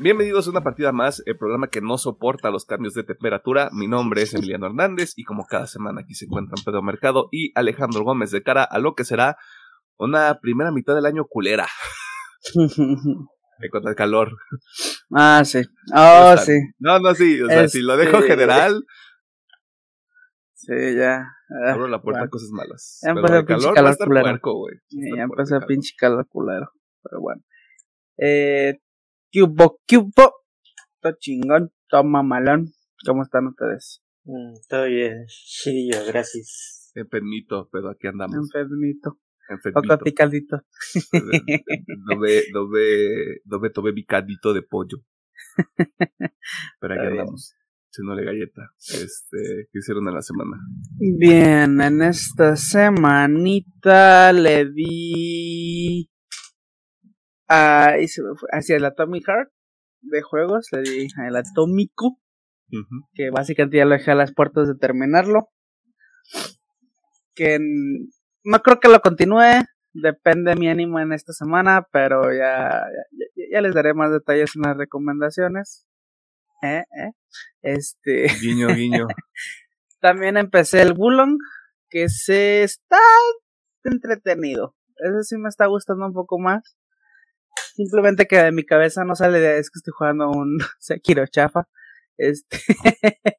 [0.00, 3.68] Bienvenidos a una partida más, el programa que no soporta los cambios de temperatura.
[3.72, 7.52] Mi nombre es Emiliano Hernández y como cada semana aquí se encuentran Pedro Mercado y
[7.54, 9.36] Alejandro Gómez de cara a lo que será
[9.98, 11.66] una primera mitad del año culera.
[12.54, 14.30] En cuanto al calor.
[15.14, 15.60] Ah, sí.
[15.94, 16.58] Oh, sí.
[16.78, 17.42] No, no, sí.
[17.42, 18.84] O sea, si lo dejo Este- general,
[20.54, 21.24] Sí, ya.
[21.66, 23.00] Ah, abro la puerta a cosas malas.
[23.02, 24.24] Ya empezó el pinche calor culero.
[24.24, 26.70] puerco, Sí, ya empezó el pinche calor culero.
[27.02, 27.42] Pero bueno.
[28.18, 28.78] Eh,
[29.32, 30.34] cubo, cubo.
[31.00, 32.72] Todo chingón, todo mamalón.
[33.06, 34.02] ¿Cómo están ustedes?
[34.24, 36.90] Mm, Todo bien, chidillo, gracias.
[36.94, 37.06] calor.
[37.06, 38.36] Enfermito, pero aquí andamos.
[38.36, 39.18] Enfermito.
[39.48, 39.80] Enfermito.
[39.82, 40.62] Poco picadito.
[42.08, 44.98] Dove, dove, dove tome bicadito de pollo.
[46.80, 47.54] Pero aquí Está andamos.
[47.92, 48.70] Echándole galleta.
[48.78, 50.56] Este, ¿qué hicieron en la semana?
[51.18, 56.09] Bien, en esta semanita le di
[57.50, 59.50] a, y se me fue- hacia el Atomic Heart
[60.02, 62.18] de juegos, le di al Atómico,
[63.14, 65.48] que básicamente ya lo dejé a las puertas de terminarlo.
[67.34, 67.58] Que
[68.44, 72.84] no creo que lo continúe, depende de mi ánimo en esta semana, pero ya-
[73.52, 75.86] ya les daré más detalles en las recomendaciones.
[76.62, 77.12] Eh, eh.
[77.62, 78.26] Este.
[78.42, 79.06] Guiño, guiño.
[80.00, 81.38] También empecé el Wulong,
[81.88, 82.98] que se está
[83.84, 84.76] entretenido.
[84.96, 86.76] Ese sí me está gustando un poco más.
[87.74, 91.68] Simplemente que de mi cabeza no sale de es que estoy jugando un Sekiro chafa.
[92.16, 92.58] Este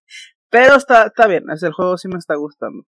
[0.50, 2.84] pero está, está bien, es el juego sí me está gustando.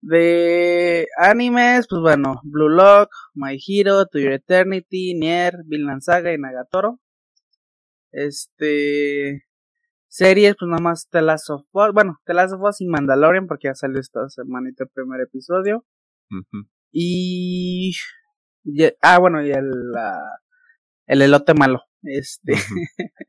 [0.00, 6.38] De animes, pues bueno, Blue Lock, My Hero, To Your Eternity, Nier, Vinland Saga y
[6.38, 6.98] Nagatoro.
[8.10, 9.44] Este
[10.08, 13.46] series, pues nada más The Last of Us, bueno, The Last of Us y Mandalorian,
[13.46, 15.86] porque ya salió esta semanita el primer episodio.
[16.90, 17.94] Y-
[19.00, 19.70] ah, bueno, y el.
[19.92, 20.40] la-
[21.12, 21.82] el elote malo.
[22.02, 22.54] Este.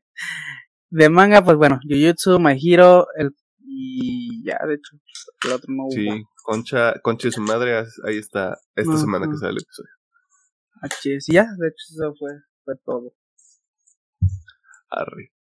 [0.90, 3.34] De manga, pues bueno, Jujutsu, My Hero, el.
[3.66, 4.96] Y ya, de hecho,
[5.46, 5.90] el otro no hubo.
[5.90, 9.90] Sí, Concha, Concha y su madre, ahí está esta semana que sale el episodio.
[10.82, 12.30] HS, y ya, de hecho, eso fue,
[12.64, 13.14] fue todo.
[14.90, 15.32] Arre.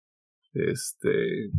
[0.54, 1.50] Este,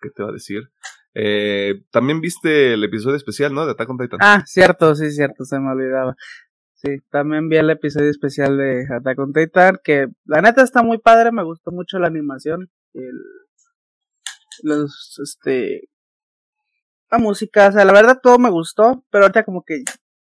[0.00, 0.70] ¿qué te va a decir?
[1.14, 3.66] Eh, también viste el episodio especial, ¿no?
[3.66, 4.18] De Attack on Titan.
[4.22, 6.14] Ah, cierto, sí, cierto, se me olvidaba.
[6.84, 10.98] Sí, también vi el episodio especial de Attack on Titan, que la neta está muy
[10.98, 13.12] padre, me gustó mucho la animación, el,
[14.64, 15.88] los, este,
[17.08, 19.84] la música, o sea, la verdad todo me gustó, pero ahorita como que,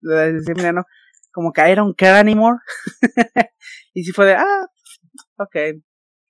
[0.02, 0.86] le decía Emiliano,
[1.32, 2.58] como que I don't care anymore,
[3.94, 4.68] y si fue de, ah,
[5.38, 5.56] ok,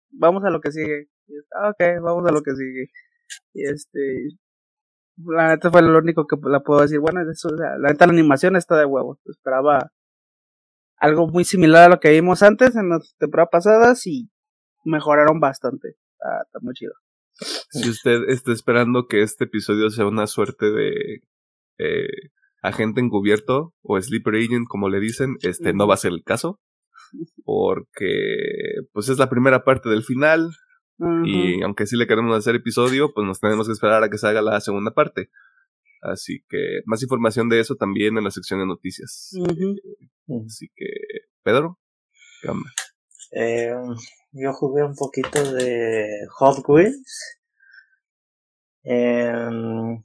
[0.10, 1.08] vamos a lo que sigue,
[1.56, 2.92] ah, ok, vamos a lo que sigue,
[3.54, 4.38] y este,
[5.16, 7.00] la neta fue lo único que la puedo decir.
[7.00, 9.20] Bueno, eso, la neta la animación está de huevos.
[9.26, 9.92] Esperaba
[11.00, 14.30] algo muy similar a lo que vimos antes en las temporadas pasadas y
[14.84, 15.90] mejoraron bastante.
[15.90, 16.94] Está, está muy chido.
[17.70, 21.24] Si usted está esperando que este episodio sea una suerte de
[21.78, 26.24] eh, agente encubierto o sleeper agent, como le dicen, este no va a ser el
[26.24, 26.60] caso.
[27.44, 30.52] Porque pues es la primera parte del final.
[31.24, 34.28] Y aunque sí le queremos hacer episodio, pues nos tenemos que esperar a que se
[34.28, 35.30] haga la segunda parte.
[36.02, 39.32] Así que más información de eso también en la sección de noticias.
[40.46, 40.86] Así que,
[41.44, 41.80] Pedro,
[42.42, 42.70] ¿qué onda?
[43.32, 43.74] Eh,
[44.32, 46.08] yo jugué un poquito de
[46.38, 47.40] Hot Wheels.
[48.84, 50.02] Em,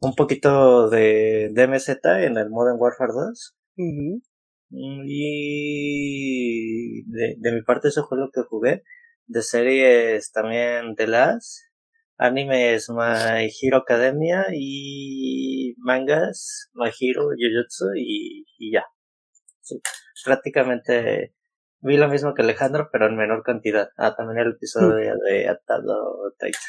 [0.00, 1.88] un poquito de DMZ
[2.24, 3.56] en el Modern Warfare 2.
[3.76, 4.22] Ujú.
[4.70, 8.82] Mm, Y de, de mi parte eso fue lo que jugué.
[9.26, 11.06] De series también The
[12.22, 12.32] Last.
[12.32, 18.84] Animes My Hero Academia y mangas My Hero Jujutsu y, y ya.
[19.60, 19.80] Sí,
[20.24, 21.34] prácticamente
[21.80, 23.90] vi lo mismo que Alejandro, pero en menor cantidad.
[23.96, 26.60] Ah, también el episodio de Atado Titan.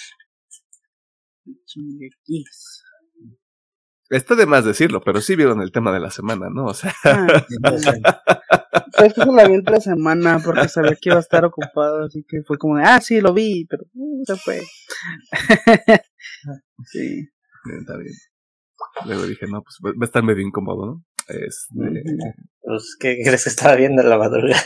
[4.15, 6.65] Está de más decirlo, pero sí vieron el tema de la semana, ¿no?
[6.65, 7.27] O sea, Ah,
[8.97, 12.23] pues que se la vi entre semana porque sabía que iba a estar ocupado, así
[12.27, 14.61] que fue como de, ah, sí, lo vi, pero uh, se fue.
[16.85, 17.27] sí.
[17.79, 18.13] está bien.
[19.05, 21.03] Luego dije, no, pues va a estar medio incómodo, ¿no?
[21.27, 22.33] Este, Ujú.
[22.61, 24.61] Pues, ¿qué crees que estaba viendo en la madrugada?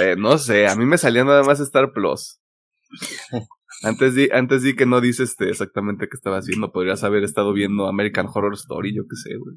[0.00, 2.40] eh, no sé, a mí me salía nada más Star Plus.
[3.82, 6.70] Antes di, antes di que no dice este exactamente qué estaba haciendo.
[6.72, 9.56] Podrías haber estado viendo American Horror Story, yo qué sé, güey.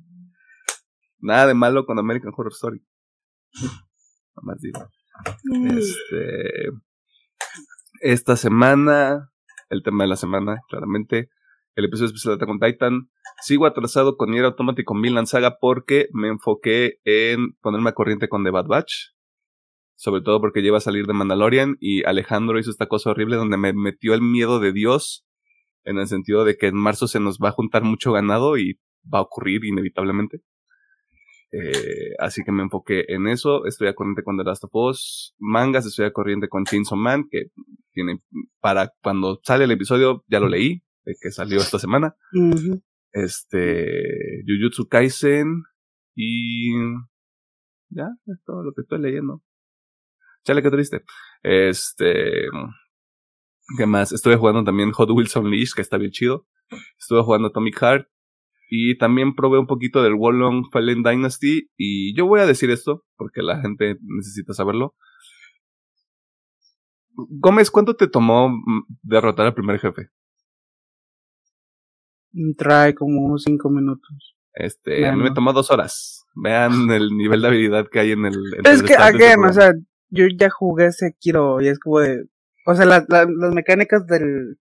[1.20, 2.86] Nada de malo con American Horror Story.
[3.54, 4.80] Nada más digo.
[5.78, 6.72] Este.
[8.02, 9.30] Esta semana.
[9.70, 11.30] El tema de la semana, claramente.
[11.76, 13.10] El episodio especial de Attack on Titan.
[13.42, 14.54] Sigo atrasado con Nier
[14.86, 19.13] con Vinland Saga porque me enfoqué en ponerme a corriente con The Bad Batch.
[20.04, 23.56] Sobre todo porque lleva a salir de Mandalorian y Alejandro hizo esta cosa horrible donde
[23.56, 25.26] me metió el miedo de Dios
[25.86, 28.78] en el sentido de que en marzo se nos va a juntar mucho ganado y
[29.02, 30.42] va a ocurrir inevitablemente.
[31.54, 33.66] Eh, así que me enfoqué en eso.
[33.66, 35.36] Estoy a corriente con The Last of Us.
[35.40, 37.52] Mangas, estoy a corriente con Chainsaw Man, que
[37.94, 38.20] tiene
[38.60, 42.14] para cuando sale el episodio, ya lo leí, que salió esta semana.
[43.14, 45.64] Este, Jujutsu Kaisen
[46.14, 46.74] y
[47.88, 49.42] ya, es todo lo que estoy leyendo.
[50.44, 51.04] Chale, qué triste.
[51.42, 52.48] Este,
[53.78, 54.12] ¿qué más?
[54.12, 56.48] Estuve jugando también Hot Wheels Unleashed, que está bien chido.
[57.00, 58.08] Estuve jugando Atomic Heart.
[58.70, 61.70] Y también probé un poquito del Wallong Fallen Dynasty.
[61.78, 64.96] Y yo voy a decir esto, porque la gente necesita saberlo.
[67.14, 70.10] Gómez, ¿cuánto te tomó mm, derrotar al primer jefe?
[72.58, 74.36] Trae como unos cinco minutos.
[74.54, 76.26] Este, a mí me tomó dos horas.
[76.36, 78.36] Vean el nivel de habilidad que hay en el.
[78.66, 79.72] es que, again, o sea,
[80.14, 82.26] yo ya jugué Sekiro y es como de.
[82.66, 83.08] O sea, las
[83.54, 84.58] mecánicas del,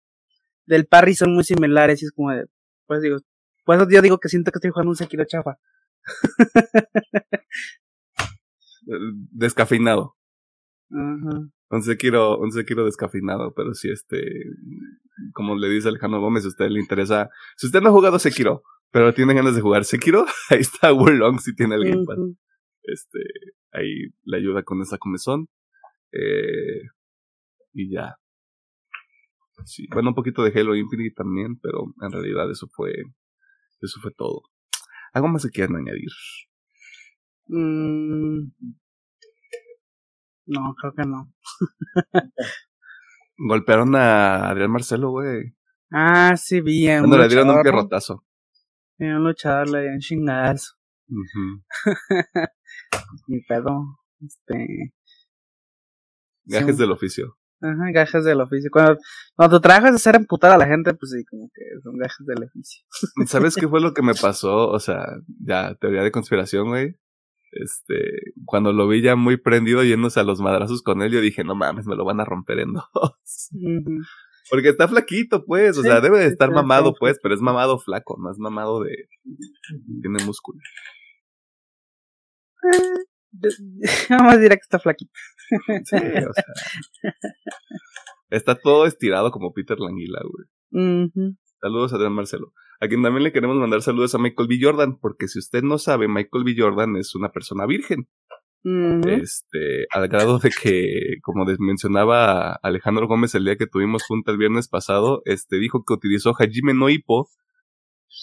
[0.67, 2.47] del parry son muy similares y es como de.
[2.87, 3.19] Pues digo,
[3.65, 5.59] pues yo digo que siento que estoy jugando un Sekiro chafa.
[9.31, 10.17] Descafeinado.
[10.91, 11.49] Ajá.
[11.71, 14.21] Un Sekiro, un Sekiro descafeinado, pero si este,
[15.33, 18.63] como le dice Alejandro Gómez, a usted le interesa, si usted no ha jugado Sekiro,
[18.91, 22.17] pero tiene ganas de jugar Sekiro, ahí está Wulong si tiene el Gamepad.
[22.83, 23.21] Este,
[23.73, 25.49] ahí le ayuda con esa comezón.
[26.13, 26.83] Eh,
[27.73, 28.17] y ya.
[29.65, 32.93] Sí, bueno, un poquito de Halo Infinite también, pero en realidad eso fue
[33.81, 34.43] eso fue todo.
[35.13, 36.11] ¿Algo más que quieran añadir?
[37.49, 38.53] Mm,
[40.47, 41.33] no, creo que no.
[43.37, 45.55] Golpearon a Adrián Marcelo, güey.
[45.91, 47.01] Ah, sí, bien.
[47.01, 48.25] Cuando le dieron un pierrotazo.
[48.99, 50.01] Un luchador le dieron
[53.27, 53.99] Mi pedo.
[54.21, 54.93] Este.
[56.45, 57.37] Gajes del oficio.
[57.63, 58.71] Ajá, gajes del oficio.
[58.73, 58.99] Cuando,
[59.37, 62.27] cuando tu trabajo es hacer emputar a la gente, pues sí, como que son gajes
[62.27, 62.85] del oficio.
[63.27, 64.69] ¿Sabes qué fue lo que me pasó?
[64.69, 65.07] O sea,
[65.39, 66.97] ya, teoría de conspiración, güey.
[67.53, 71.45] Este, cuando lo vi ya muy prendido yéndose a los madrazos con él, yo dije,
[71.45, 73.51] no mames, me lo van a romper en dos.
[74.51, 78.17] Porque está flaquito, pues, o sea, debe de estar mamado, pues, pero es mamado flaco,
[78.21, 79.09] no es mamado de...
[80.01, 80.59] Tiene músculo.
[84.11, 85.13] Vamos a decir que está flaquito.
[85.85, 87.15] Sí, o sea.
[88.31, 90.47] Está todo estirado como Peter Languila, güey.
[91.61, 92.53] Saludos a Adrián Marcelo.
[92.81, 94.59] A quien también le queremos mandar saludos a Michael B.
[94.61, 96.55] Jordan, porque si usted no sabe, Michael B.
[96.57, 98.09] Jordan es una persona virgen.
[98.65, 104.39] Este, al grado de que, como mencionaba Alejandro Gómez el día que tuvimos junta el
[104.39, 106.89] viernes pasado, este dijo que utilizó Hajime no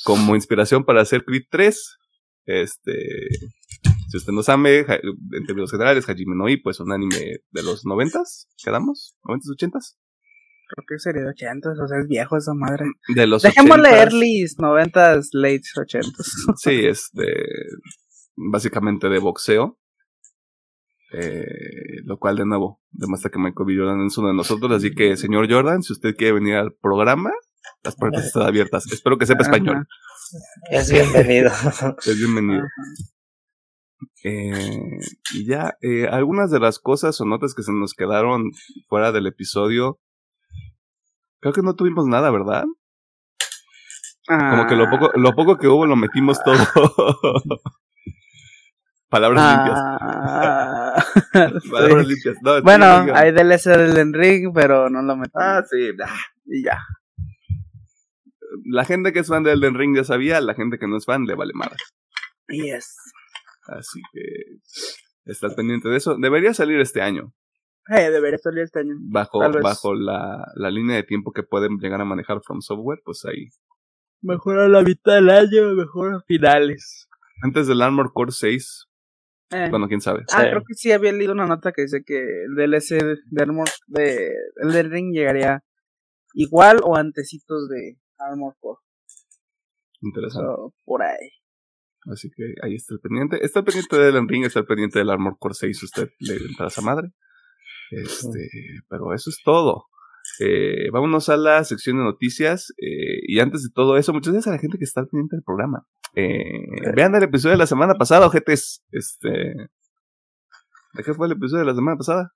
[0.03, 1.97] como inspiración para hacer Creed 3.
[2.45, 3.27] Este,
[4.09, 7.85] si usted no sabe, en términos generales, Hajime no Ippo es un anime de los
[7.85, 9.15] noventas, ¿quedamos?
[9.23, 9.97] ¿Noventas, ochentas?
[10.67, 12.85] Creo que sería de ochentas, o sea, es viejo esa madre.
[13.15, 16.31] De los Dejémosle early noventas, late ochentas.
[16.57, 17.23] sí, este,
[18.35, 19.79] básicamente de boxeo.
[21.11, 23.77] Eh, lo cual, de nuevo, demuestra que Michael B.
[23.77, 24.71] Jordan es uno de nosotros.
[24.71, 27.31] Así que, señor Jordan, si usted quiere venir al programa,
[27.83, 28.85] las puertas están abiertas.
[28.91, 29.87] Espero que sepa español.
[30.69, 31.51] Es bienvenido.
[32.05, 32.63] es bienvenido.
[34.23, 34.99] Eh,
[35.33, 38.51] y ya, eh, algunas de las cosas o notas que se nos quedaron
[38.87, 39.99] fuera del episodio,
[41.39, 42.65] creo que no tuvimos nada, ¿verdad?
[44.27, 46.55] Como que lo poco, lo poco que hubo lo metimos todo.
[49.09, 49.79] Palabras limpias.
[49.81, 51.03] Ah.
[51.71, 52.37] Palabras limpias.
[52.63, 55.43] bueno, hay DLC del Enrique, pero no lo metimos.
[55.43, 55.89] Ah, sí,
[56.45, 56.77] y ya.
[58.65, 61.25] La gente que es fan del Ring ya sabía, la gente que no es fan
[61.25, 61.75] le vale más.
[62.49, 62.95] Yes.
[63.77, 64.21] Así que
[65.25, 66.17] está pendiente de eso.
[66.17, 67.33] Debería salir este año.
[67.89, 68.95] Eh, debería salir este año.
[68.99, 73.25] Bajo, bajo la, la línea de tiempo que pueden llegar a manejar From Software, pues
[73.25, 73.47] ahí.
[74.21, 77.07] Mejor a la mitad del año, mejor a finales.
[77.41, 78.85] Antes del Armor Core 6.
[79.51, 79.67] Eh.
[79.71, 80.23] Bueno, quién sabe.
[80.31, 83.67] Ah, creo que sí había leído una nota que dice que el DLC de Armor
[83.87, 85.63] de Elden Ring llegaría
[86.33, 88.79] igual o antecitos de Armor Core.
[90.01, 90.47] Interesante.
[90.85, 91.29] por ahí.
[92.05, 93.43] Así que ahí está el pendiente.
[93.43, 95.83] Está el pendiente del Ring, está el pendiente del Armor Core 6.
[95.83, 97.11] Usted le entra a esa madre.
[97.91, 98.49] Este,
[98.87, 99.85] pero eso es todo.
[100.39, 102.73] Eh, vámonos a la sección de noticias.
[102.77, 105.35] Eh, y antes de todo eso, muchas gracias a la gente que está al pendiente
[105.35, 105.85] del programa.
[106.15, 108.83] Eh, vean el episodio de la semana pasada, ojetes.
[108.91, 109.29] Este.
[110.93, 112.33] ¿De qué fue el episodio de la semana pasada?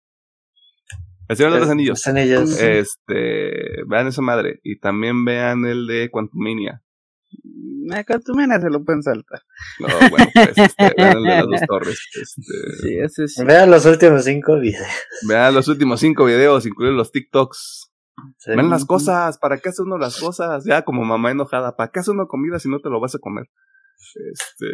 [1.28, 2.06] El Señor de los Anillos.
[2.08, 2.60] Anillos.
[2.60, 4.60] Este, vean esa madre.
[4.64, 6.83] Y también vean el de Quantumania.
[7.44, 9.42] Me Contumena se lo pueden saltar.
[9.80, 12.00] No, bueno, pues, este, vean las dos torres.
[12.22, 12.42] Este,
[12.82, 13.44] Sí, ese sí.
[13.44, 14.88] Vean los últimos cinco videos.
[15.28, 17.92] vean los últimos cinco videos, incluidos los TikToks.
[18.38, 18.52] Sí.
[18.56, 20.64] Ven las cosas, ¿para qué hace uno las cosas?
[20.66, 23.20] Ya como mamá enojada, ¿para qué hace uno comida si no te lo vas a
[23.20, 23.50] comer?
[24.32, 24.68] Este.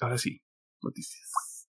[0.00, 0.40] Ahora sí,
[0.82, 1.68] noticias.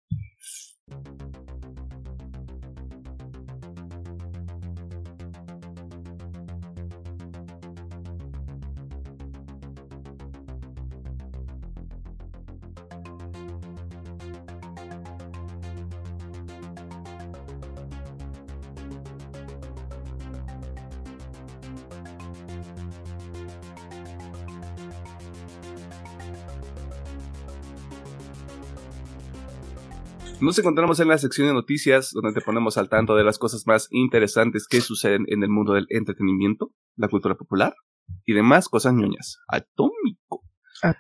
[30.42, 33.68] Nos encontramos en la sección de noticias, donde te ponemos al tanto de las cosas
[33.68, 37.76] más interesantes que suceden en el mundo del entretenimiento, la cultura popular
[38.26, 39.38] y demás cosas ñoñas.
[39.48, 40.42] Atómico.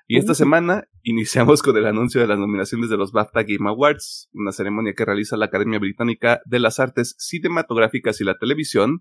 [0.07, 4.29] Y esta semana iniciamos con el anuncio de las nominaciones de los BAFTA Game Awards,
[4.31, 8.99] una ceremonia que realiza la Academia Británica de las Artes Cinematográficas y la Televisión,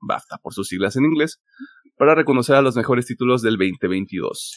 [0.00, 1.42] BAFTA por sus siglas en inglés,
[1.96, 4.56] para reconocer a los mejores títulos del 2022.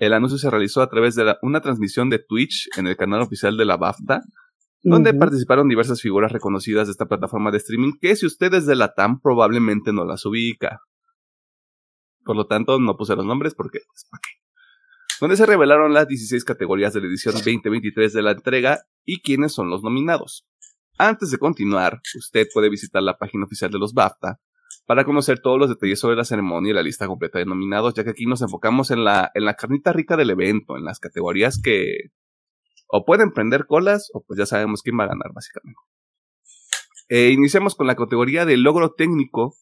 [0.00, 3.20] El anuncio se realizó a través de la- una transmisión de Twitch en el canal
[3.20, 4.22] oficial de la BAFTA,
[4.82, 8.94] donde participaron diversas figuras reconocidas de esta plataforma de streaming que si ustedes de la
[8.94, 10.80] TAM probablemente no las ubica.
[12.24, 14.08] Por lo tanto, no puse los nombres porque, pues.
[15.20, 19.52] Donde se revelaron las 16 categorías de la edición 2023 de la entrega y quiénes
[19.52, 20.46] son los nominados.
[20.96, 24.40] Antes de continuar, usted puede visitar la página oficial de los BAFTA
[24.90, 28.02] para conocer todos los detalles sobre la ceremonia y la lista completa de nominados, ya
[28.02, 31.62] que aquí nos enfocamos en la, en la carnita rica del evento, en las categorías
[31.62, 32.10] que
[32.88, 35.78] o pueden prender colas o pues ya sabemos quién va a ganar básicamente.
[37.08, 39.54] Eh, iniciamos con la categoría de logro técnico,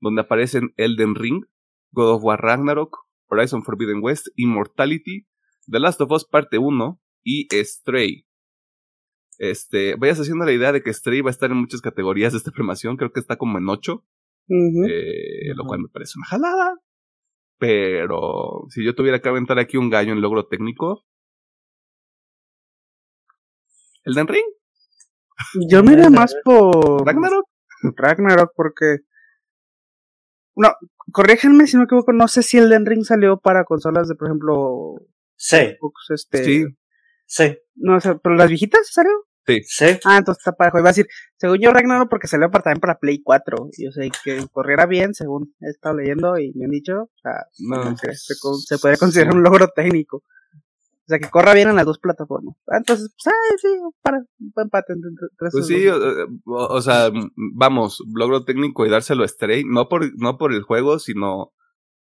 [0.00, 1.46] donde aparecen Elden Ring,
[1.90, 2.96] God of War Ragnarok,
[3.26, 5.26] Horizon Forbidden West, Immortality,
[5.66, 8.24] The Last of Us Parte 1 y Stray.
[9.36, 12.38] Este, vayas haciendo la idea de que Stray va a estar en muchas categorías de
[12.38, 14.04] esta premiación, creo que está como en 8,
[14.48, 16.76] Eh, lo cual me parece una jalada.
[17.58, 21.04] Pero si yo tuviera que aventar aquí un gallo en logro técnico,
[24.04, 24.46] Elden Ring,
[25.68, 27.46] Yo me iría más por Ragnarok.
[27.96, 28.98] Ragnarok porque.
[30.56, 30.74] No,
[31.12, 34.14] corríjanme si no me equivoco, no sé si el Den Ring salió para consolas de,
[34.14, 34.96] por ejemplo,
[35.40, 36.44] Sí, Xbox, este.
[36.44, 36.64] Sí,
[37.24, 39.10] sí, No, o sea, pero las viejitas salió.
[39.46, 39.84] Sí.
[40.04, 40.78] Ah, entonces está parejo.
[40.78, 41.06] Iba a decir,
[41.36, 43.68] según yo, Ragnarok, porque salió para, también para Play 4.
[43.76, 47.02] Y yo sé que corriera bien, según he estado leyendo y me han dicho.
[47.02, 50.22] O sea, No, se, se puede considerar un logro técnico.
[51.10, 52.54] O sea, que corra bien en las dos plataformas.
[52.68, 53.68] Ah, entonces, pues, ah, sí,
[54.00, 55.84] para, un buen empate entre, entre Pues sí,
[56.46, 57.10] o, sea,
[57.56, 61.52] vamos, logro técnico y dárselo a Stray, no por, no por el juego, sino,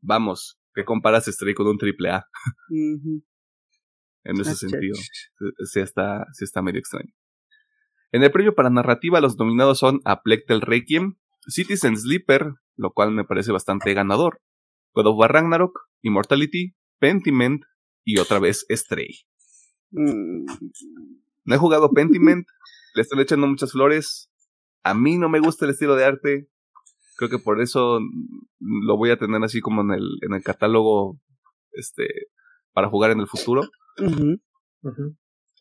[0.03, 2.27] vamos, que comparas Stray con un triple A.
[4.25, 4.69] en ese Ah, che.
[4.69, 4.95] sentido.
[5.65, 7.13] Sí- está, sí está medio extraño.
[8.13, 11.17] En el premio para narrativa, los nominados son A Tale Requiem,
[11.49, 14.41] Citizen Sleeper, lo cual me parece bastante ganador,
[14.95, 17.63] God of War Ragnarok, Immortality, Pentiment
[18.05, 19.21] y otra vez Stray.
[19.91, 20.45] Mm,
[21.45, 22.47] No he jugado Pentiment,
[22.95, 24.31] le estoy echando muchas flores.
[24.85, 26.49] A mí no me gusta el estilo de arte.
[27.17, 28.01] Creo que por eso
[28.61, 31.19] lo voy a tener así como en el, en el catálogo
[31.73, 32.07] este,
[32.73, 33.63] para jugar en el futuro.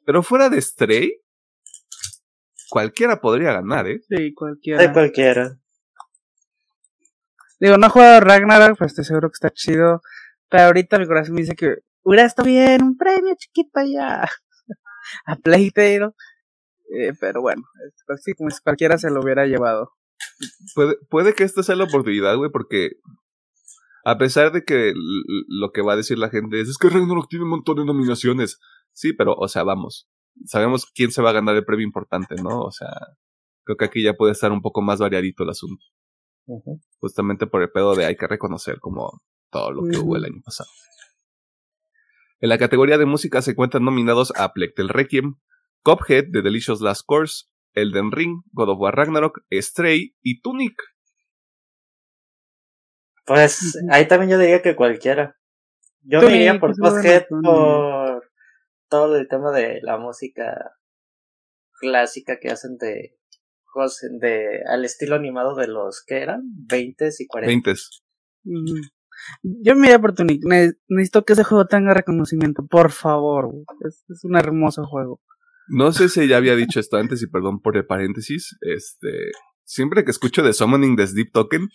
[0.06, 1.22] Pero fuera de Stray,
[2.70, 4.02] cualquiera podría ganar, ¿eh?
[4.10, 4.82] Sí, cualquiera.
[4.82, 5.58] De cualquiera.
[7.60, 10.02] Digo, no he jugado Ragnarok, pues estoy seguro que está chido.
[10.50, 14.24] Pero ahorita mi corazón me dice que hubiera estado bien, un premio chiquito allá.
[15.26, 16.10] a Playtale.
[16.94, 19.94] Eh, pero bueno, es- pues sí, como si cualquiera se lo hubiera llevado.
[20.76, 22.92] Puede, puede que esta sea la oportunidad, güey, porque
[24.04, 27.28] a pesar de que lo que va a decir la gente es, es que Ragnarok
[27.30, 28.60] tiene un montón de nominaciones.
[28.94, 30.10] Sí, pero, o sea, vamos,
[30.46, 32.62] sabemos quién se va a ganar el premio importante, ¿no?
[32.62, 32.90] O sea,
[33.64, 35.84] creo que aquí ya puede estar un poco más variadito el asunto.
[37.00, 40.42] Justamente por el pedo de hay que reconocer como todo lo que hubo el año
[40.44, 40.70] pasado.
[42.40, 45.36] En la categoría de música se encuentran nominados a Plectel Requiem,
[45.84, 50.74] Cuphead de Delicious Last Course, Elden Ring, God of War Ragnarok, Stray y Tunic.
[53.34, 55.36] Pues ahí también yo diría que cualquiera.
[56.04, 57.42] Yo Tony, me iría por Tony.
[57.44, 58.24] por
[58.90, 60.74] todo el tema de la música
[61.80, 63.18] clásica que hacen de
[63.64, 67.72] juegos de al estilo animado de los que eran 20 y 40.
[67.72, 67.82] 20.
[68.46, 68.82] Ujú.
[69.44, 70.42] Yo me iría por Tunic.
[70.46, 73.50] Ne- necesito que ese juego tenga reconocimiento, por favor.
[73.88, 75.22] Es, es un hermoso juego.
[75.68, 78.58] No sé si ya había dicho esto antes y perdón por el paréntesis.
[78.62, 79.32] Este,
[79.64, 81.70] siempre que escucho de Summoning the Sleep Token.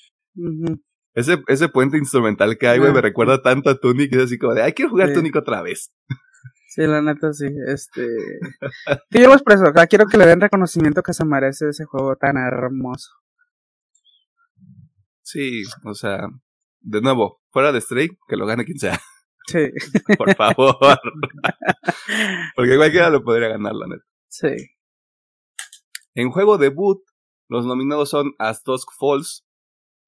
[1.16, 4.54] Ese, ese puente instrumental que hay, güey, me recuerda tanto a Tunic, es así como
[4.54, 5.14] de, ay, quiero jugar Sí.
[5.14, 5.90] Tunic otra vez.
[6.68, 7.46] Sí, la neta sí.
[7.66, 8.06] Este.
[9.10, 9.66] Sí, yo expreso.
[9.66, 13.10] Acá quiero que le den reconocimiento que se merece ese juego tan hermoso.
[15.22, 16.28] Sí, o sea,
[16.80, 19.00] de nuevo, fuera de Stray, que lo gane quien sea,
[19.48, 19.70] Sí,
[20.18, 20.76] por favor.
[22.56, 24.04] Porque cualquiera lo podría ganar, la neta.
[24.28, 24.48] sí.
[26.14, 27.02] En juego debut,
[27.48, 29.45] los nominados son As Dusk Falls,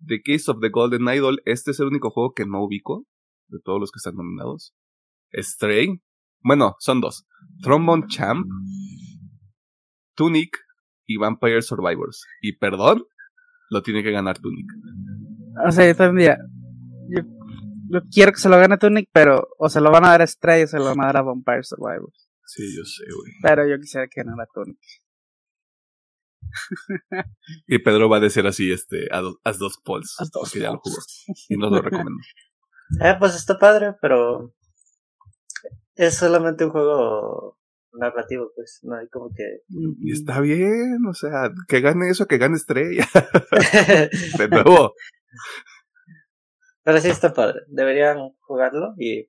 [0.06, 1.40] The Case of the Golden Idol.
[1.44, 3.06] Este es el único juego que no ubico
[3.48, 4.74] de todos los que están nominados.
[5.34, 6.00] Stray.
[6.40, 7.26] Bueno, son dos.
[7.62, 8.46] Trombone Champ,
[10.14, 10.56] Tunic
[11.06, 12.24] y Vampire Survivors.
[12.40, 13.04] Y perdón,
[13.70, 14.66] lo tiene que ganar Tunic.
[15.66, 16.36] O sea, yo también
[17.90, 19.48] yo quiero que se lo gane Tunic, pero.
[19.58, 21.22] O se lo van a dar a Stray o se lo van a dar a
[21.22, 22.28] Vampire Survivors.
[22.46, 23.32] Sí, yo sé, güey.
[23.42, 24.78] Pero yo quisiera que ganara Tunic.
[27.66, 29.08] Y Pedro va a decir así, este,
[29.58, 30.16] Dusk Falls.
[30.18, 30.96] As Dusk Porque ya lo jugó.
[31.48, 32.20] Y nos lo recomiendo.
[33.00, 34.54] Eh, pues está padre, pero
[35.94, 37.58] es solamente un juego
[37.92, 39.62] narrativo, pues no hay como que...
[39.68, 42.98] Y está bien, o sea, que gane eso, que gane Stray.
[44.38, 44.94] De nuevo.
[46.82, 49.28] pero sí está padre, deberían jugarlo y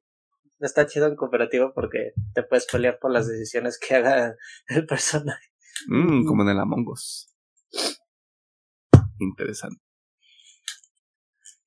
[0.60, 4.36] está chido en cooperativo porque te puedes pelear por las decisiones que haga
[4.68, 5.48] el personaje.
[5.88, 7.34] Mm, como en el Among Us.
[9.20, 9.82] Interesante.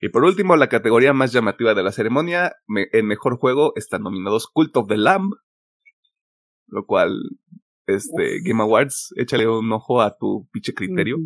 [0.01, 4.03] Y por último, la categoría más llamativa de la ceremonia, me- en mejor juego están
[4.03, 5.33] nominados Cult of the Lamb,
[6.67, 7.15] lo cual,
[7.87, 11.17] este, Game Awards, échale un ojo a tu pinche criterio.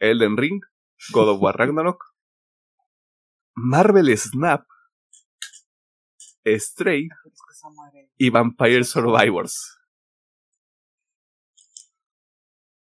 [0.00, 0.60] Elden Ring,
[1.12, 2.04] God of War Ragnarok,
[3.56, 4.64] Marvel Snap,
[6.44, 7.08] Stray
[8.16, 9.77] y Vampire Survivors.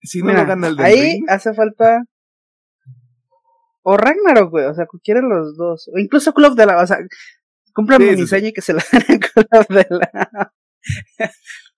[0.03, 2.03] Si no Mira, lo gana Elden ahí Ring, hace falta.
[3.81, 4.65] O Ragnarok, güey.
[4.65, 5.89] O sea, cualquiera de los dos.
[5.93, 6.81] O incluso Club de la.
[6.81, 6.97] O sea,
[7.73, 10.53] cumplan Sí, mi sueño y que se lo den a Club de la.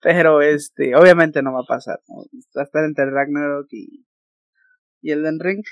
[0.00, 2.00] Pero este, obviamente no va a pasar.
[2.08, 2.16] ¿no?
[2.56, 4.04] Va a estar entre Ragnarok y.
[5.02, 5.62] Y Elden Ring.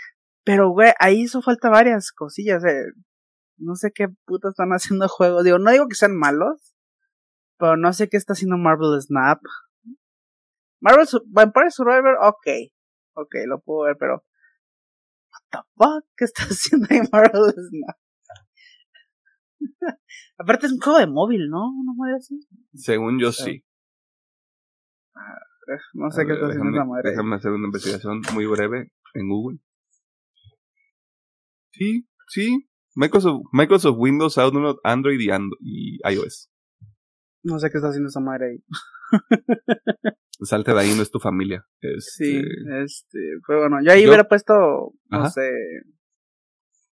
[0.45, 2.64] Pero, güey, ahí hizo falta varias cosillas.
[2.64, 2.85] eh.
[3.57, 5.45] No sé qué puta están haciendo juegos.
[5.45, 6.75] Digo, no digo que sean malos.
[7.59, 9.40] Pero no sé qué está haciendo Marvel Snap.
[10.85, 12.47] Marvel Vampire Survivor, ok.
[13.16, 14.23] Ok, lo puedo ver, pero.
[15.33, 16.05] What the fuck?
[16.16, 17.97] ¿Qué está haciendo ahí Marvel Snap?
[20.38, 21.70] Aparte es un juego de móvil, ¿no?
[21.85, 22.38] ¿No me así?
[22.75, 23.64] según yo sí.
[25.94, 27.11] No sé qué está haciendo déjame, esa madre.
[27.11, 29.59] déjame hacer una investigación muy breve en Google.
[31.73, 32.68] Sí, sí.
[32.94, 36.51] Microsoft, Microsoft Windows, Outlook, Android y, Ando- y iOS.
[37.42, 38.64] No sé qué está haciendo esa madre ahí.
[40.44, 41.64] Salte de ahí, no es tu familia.
[41.98, 43.78] Sí, Este, este, fue bueno.
[43.85, 44.54] Yo ahí Yo- hubiera puesto,
[45.11, 45.30] no Ajá.
[45.30, 45.50] sé,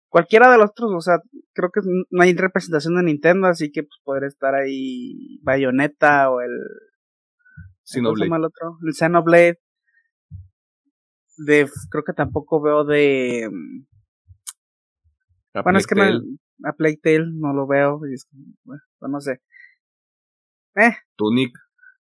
[0.07, 1.19] cualquiera de los otros, o sea,
[1.53, 6.41] creo que no hay representación de Nintendo, así que pues podría estar ahí Bayonetta o
[6.41, 8.35] el ¿cómo se Xenoblade.
[8.37, 8.77] el otro?
[8.85, 9.59] El Xenoblade.
[11.37, 13.49] De, creo que tampoco veo de,
[15.53, 16.19] A bueno, es que no, Plague
[16.65, 18.27] a Plague Tale no lo veo, y es
[18.65, 19.41] bueno, pues, no sé.
[20.75, 21.57] Eh, Tunic.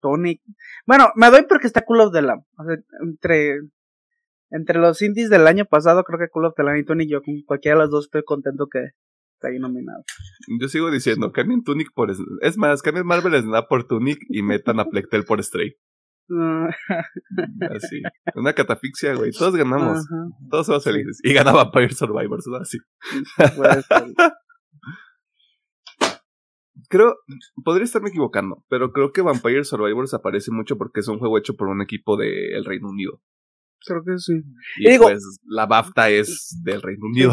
[0.02, 0.42] Tonic.
[0.86, 2.44] Bueno, me doy porque está Cool of the Lamb.
[2.58, 3.60] O sea, entre,
[4.50, 7.22] entre los indies del año pasado, creo que Cool of the Lamb y Tonic, yo
[7.22, 8.90] con cualquiera de los dos estoy contento que
[9.36, 10.04] está ahí nominado.
[10.60, 12.12] Yo sigo diciendo, cambien Tunic por...
[12.42, 15.76] Es más, cambien Marvel Snap por Tunic y metan a Plectel por Stray.
[16.28, 16.68] Mm,
[17.76, 18.02] Así.
[18.36, 19.32] Una catafixia, güey.
[19.32, 20.06] Todos ganamos.
[20.50, 21.20] Todos somos felices.
[21.24, 22.58] Y gana Vampire Survivors, ¿no?
[22.58, 22.78] Así.
[23.58, 24.04] puede ser.
[26.90, 27.16] Creo,
[27.64, 31.56] podría estarme equivocando, pero creo que Vampire Survivors aparece mucho porque es un juego hecho
[31.56, 33.22] por un equipo del Reino Unido.
[33.86, 34.34] Creo que sí.
[34.80, 37.32] Y Y digo- pues la BAFTA es del Reino Unido.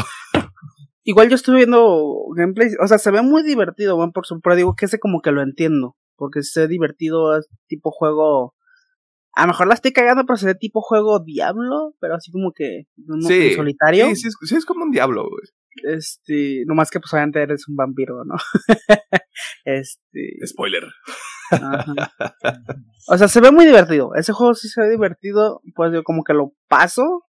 [1.05, 2.05] Igual yo estuve viendo
[2.37, 5.21] gameplays, o sea, se ve muy divertido, bueno, por su, pero digo que ese como
[5.23, 8.55] que lo entiendo, porque se ve divertido, es tipo juego,
[9.33, 12.53] a lo mejor la estoy cagando, pero se ve tipo juego Diablo, pero así como
[12.55, 14.07] que uno Sí, solitario.
[14.09, 15.45] Sí, sí es, sí es como un diablo, güey.
[15.85, 18.37] Este, nomás que pues obviamente eres un vampiro, ¿no?
[19.65, 20.85] este, Spoiler.
[21.51, 22.15] ajá.
[23.09, 24.15] O sea, se ve muy divertido.
[24.15, 27.25] Ese juego sí se ve divertido, pues yo como que lo paso.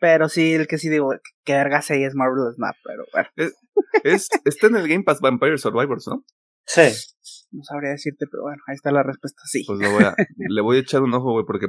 [0.00, 1.12] Pero sí, el que sí digo,
[1.44, 3.28] que verga ahí es Marvel Snap, pero bueno,
[4.04, 6.24] Es, está en el Game Pass Vampire Survivors, ¿no?
[6.64, 6.82] Sí,
[7.50, 9.64] no sabría decirte, pero bueno, ahí está la respuesta, sí.
[9.66, 11.68] Pues lo voy a, le voy a echar un ojo, güey, porque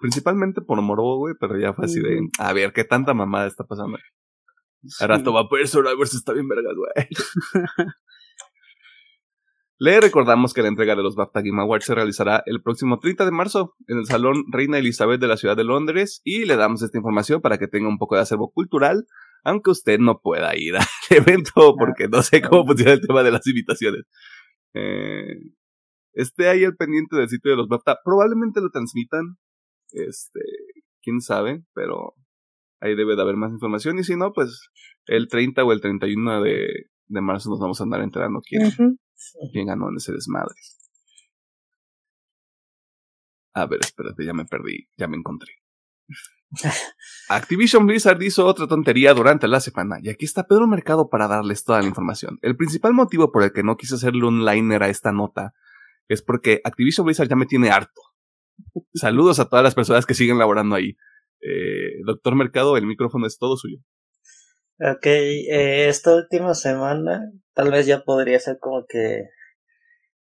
[0.00, 3.64] principalmente por morbo, güey, pero ya fue así de, a ver, qué tanta mamada está
[3.64, 3.98] pasando.
[4.88, 5.04] Sí.
[5.04, 7.08] Ahora hasta Vampire Survivors está bien vergas, güey.
[9.78, 13.26] Le recordamos que la entrega de los BAFTA Game Awards se realizará el próximo 30
[13.26, 16.82] de marzo en el Salón Reina Elizabeth de la ciudad de Londres y le damos
[16.82, 19.04] esta información para que tenga un poco de acervo cultural,
[19.44, 23.30] Aunque usted no pueda ir al evento porque no sé cómo funciona el tema de
[23.30, 24.04] las invitaciones.
[24.72, 25.36] Eh,
[26.14, 27.98] esté ahí al pendiente del sitio de los BAFTA.
[28.02, 29.36] Probablemente lo transmitan.
[29.90, 30.40] Este,
[31.02, 32.14] quién sabe, pero
[32.80, 33.98] ahí debe de haber más información.
[33.98, 34.70] Y si no, pues
[35.06, 36.68] el 30 o el 31 de,
[37.06, 38.72] de marzo nos vamos a andar enterando quién,
[39.52, 40.54] quién ganó en ese desmadre.
[43.54, 45.52] A ver, espérate, ya me perdí, ya me encontré.
[47.28, 51.64] Activision Blizzard hizo otra tontería durante la semana, y aquí está Pedro Mercado para darles
[51.64, 52.38] toda la información.
[52.42, 55.54] El principal motivo por el que no quise hacerle un liner a esta nota
[56.08, 58.00] es porque Activision Blizzard ya me tiene harto.
[58.94, 60.96] Saludos a todas las personas que siguen laborando ahí.
[61.40, 63.78] Eh, doctor Mercado, el micrófono es todo suyo.
[64.78, 69.24] Ok, eh, esta última semana tal vez ya podría ser como que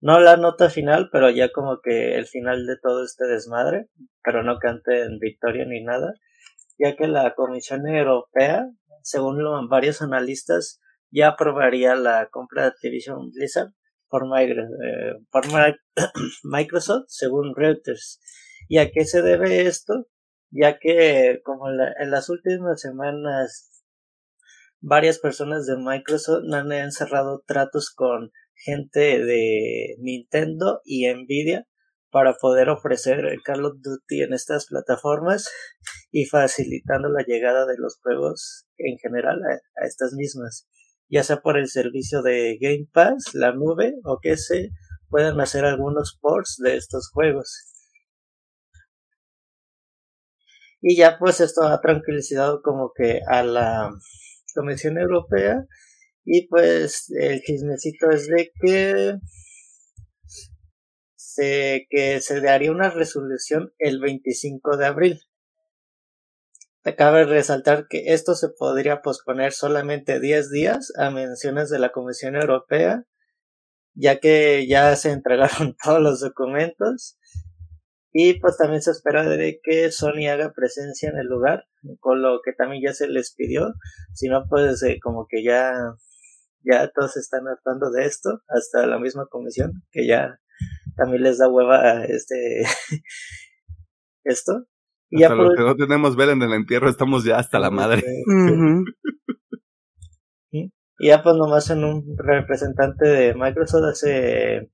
[0.01, 3.89] no la nota final, pero ya como que el final de todo este desmadre,
[4.23, 6.13] pero no cante en victoria ni nada,
[6.79, 8.69] ya que la Comisión Europea,
[9.03, 9.37] según
[9.69, 10.79] varios analistas,
[11.11, 13.71] ya aprobaría la compra de Activision Blizzard
[14.09, 15.15] por, eh,
[16.43, 18.19] Microsoft, según Reuters.
[18.67, 20.07] ¿Y a qué se debe esto?
[20.51, 23.83] Ya que como en las últimas semanas
[24.81, 31.67] varias personas de Microsoft han cerrado tratos con gente de Nintendo y Nvidia
[32.11, 35.49] para poder ofrecer Call of Duty en estas plataformas
[36.11, 40.67] y facilitando la llegada de los juegos en general a, estas mismas,
[41.07, 44.69] ya sea por el servicio de Game Pass, la nube o que se
[45.09, 47.78] puedan hacer algunos ports de estos juegos.
[50.81, 53.91] Y ya pues esto ha tranquilizado como que a la
[54.55, 55.65] Comisión Europea
[56.23, 59.15] y pues el chismecito es de que
[61.15, 65.19] se, que se daría una resolución el 25 de abril.
[66.97, 72.35] Cabe resaltar que esto se podría posponer solamente 10 días a menciones de la Comisión
[72.35, 73.05] Europea,
[73.93, 77.17] ya que ya se entregaron todos los documentos
[78.11, 81.65] y pues también se espera de que Sony haga presencia en el lugar,
[81.99, 83.73] con lo que también ya se les pidió,
[84.13, 85.73] si no pues eh, como que ya
[86.63, 90.39] ya todos están hartando de esto, hasta la misma comisión, que ya
[90.97, 92.63] también les da hueva este
[94.23, 94.65] esto.
[95.11, 97.71] Y hasta ya los que no tenemos vela en el entierro estamos ya hasta la
[97.71, 98.03] madre.
[100.51, 104.69] y ya pues nomás en un representante de Microsoft hace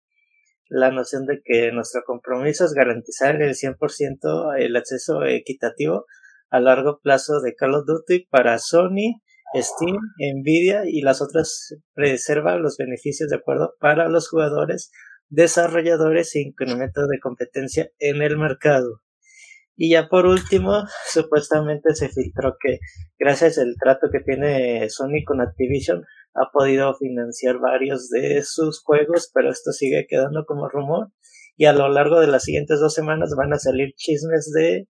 [0.68, 6.06] la noción de que nuestro compromiso es garantizar el 100% el acceso equitativo
[6.50, 9.22] a largo plazo de Call of Duty para Sony,
[9.54, 14.92] Steam, Nvidia y las otras preserva los beneficios de acuerdo para los jugadores,
[15.30, 19.02] desarrolladores e incremento de competencia en el mercado.
[19.78, 22.80] Y ya por último, supuestamente se filtró que
[23.20, 26.04] gracias al trato que tiene Sony con Activision,
[26.36, 31.12] ha podido financiar varios de sus juegos, pero esto sigue quedando como rumor.
[31.58, 34.88] Y a lo largo de las siguientes dos semanas van a salir chismes de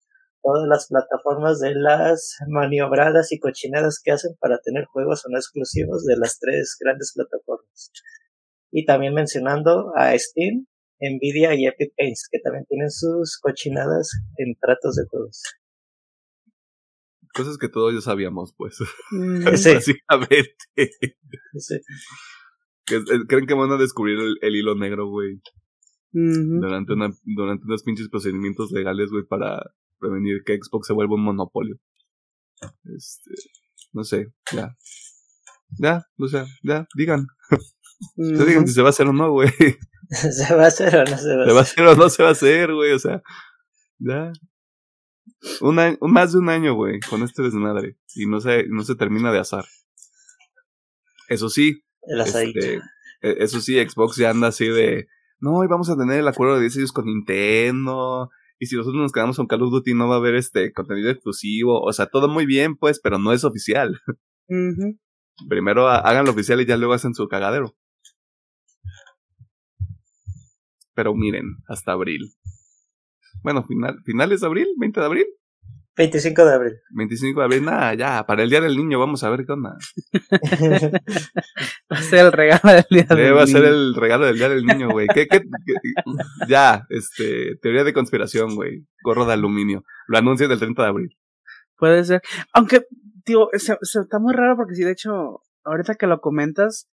[0.42, 5.38] todas las plataformas de las maniobradas y cochinadas que hacen para tener juegos o no
[5.38, 7.92] exclusivos de las tres grandes plataformas.
[8.72, 10.68] Y también mencionando a Steam,
[11.00, 15.42] Nvidia y Epic Games, que también tienen sus cochinadas en tratos de juegos.
[17.40, 18.78] Cosas que todos ya sabíamos, pues.
[19.46, 20.58] Básicamente.
[22.86, 25.42] ¿Creen que van a descubrir el, hilo negro, güey?
[26.12, 29.62] durante, una, durante unos pinches procedimientos legales, güey, para
[30.00, 31.78] prevenir que Xbox se vuelva un monopolio.
[32.94, 33.32] Este,
[33.94, 34.76] no sé, ya.
[35.78, 37.26] Ya, o sea, ya, digan.
[38.16, 39.50] No digan si se va a hacer o no, güey.
[40.10, 41.48] ¿Se va a hacer o no se va a hacer?
[41.48, 42.92] ¿Se va a hacer o no se va a hacer, güey?
[42.94, 43.22] O sea,
[43.98, 44.32] ya.
[45.62, 47.98] Un año, más de un año, güey, con este desmadre.
[48.16, 49.66] Y no se, no se termina de asar.
[51.28, 51.84] Eso sí.
[52.02, 52.76] este,
[53.22, 55.08] e, eso sí, Xbox ya anda así de.
[55.40, 59.02] No, y vamos a tener el acuerdo de 10 años con Nintendo y si nosotros
[59.02, 62.08] nos quedamos con Call of Duty no va a haber este contenido exclusivo, o sea,
[62.08, 64.02] todo muy bien, pues, pero no es oficial.
[65.48, 67.74] Primero hagan lo oficial y ya luego hacen su cagadero.
[70.94, 72.34] Pero miren, hasta abril.
[73.44, 75.26] Bueno, final, finales de abril, 20 de abril.
[76.00, 76.74] 25 de abril.
[76.92, 79.78] 25 de abril, nada, ya, para el Día del Niño vamos a ver qué onda.
[81.92, 83.36] Va a ser el regalo del Día del Niño.
[83.36, 85.08] Va a ser el regalo del Día del Niño, güey.
[85.14, 85.42] ¿Qué, qué,
[86.48, 88.86] ya, este, teoría de conspiración, güey.
[89.04, 89.84] Gorro de aluminio.
[90.08, 91.18] Lo anuncian del 30 de abril.
[91.76, 92.22] Puede ser.
[92.54, 92.86] Aunque,
[93.26, 96.88] tío, está muy raro porque sí, de hecho, ahorita que lo comentas,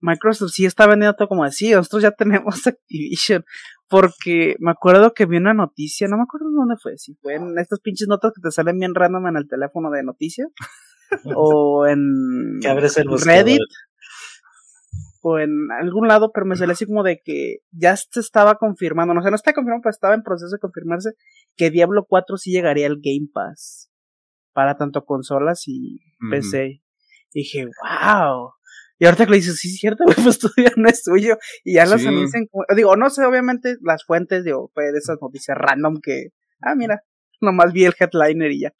[0.00, 3.44] Microsoft sí está vendiendo todo como así, nosotros ya tenemos Activision,
[3.88, 7.58] porque me acuerdo que vi una noticia, no me acuerdo dónde fue, si fue en
[7.58, 10.48] estas pinches notas que te salen bien random en el teléfono de noticias,
[11.36, 12.60] o en.
[13.24, 13.60] Reddit
[15.22, 19.12] o en algún lado, pero me salió así como de que ya se estaba confirmando,
[19.12, 21.10] no sé, no está confirmado, pero estaba en proceso de confirmarse
[21.56, 23.90] que Diablo 4 sí llegaría al Game Pass
[24.52, 26.00] para tanto consolas y.
[26.30, 26.82] PC.
[27.32, 28.52] Y dije, wow.
[29.00, 31.36] Y ahorita que le dices, sí, es cierto, güey, pues todavía no es suyo.
[31.64, 32.06] Y ya las Sí.
[32.06, 32.46] anuncian.
[32.76, 36.28] Digo, no sé, obviamente, las fuentes, digo, fue de esas noticias random que,
[36.60, 37.02] ah, mira,
[37.40, 38.74] nomás vi el headliner y ya.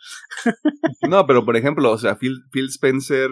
[1.10, 3.30] No, pero por ejemplo, o sea, Phil, Phil Spencer,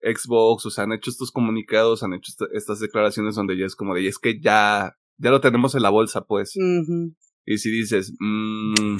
[0.00, 3.76] Xbox, o sea, han hecho estos comunicados, han hecho esta- estas declaraciones donde ya es
[3.76, 6.54] como de, "Y es que ya, ya lo tenemos en la bolsa, pues.
[7.46, 8.96] Y si dices, mm,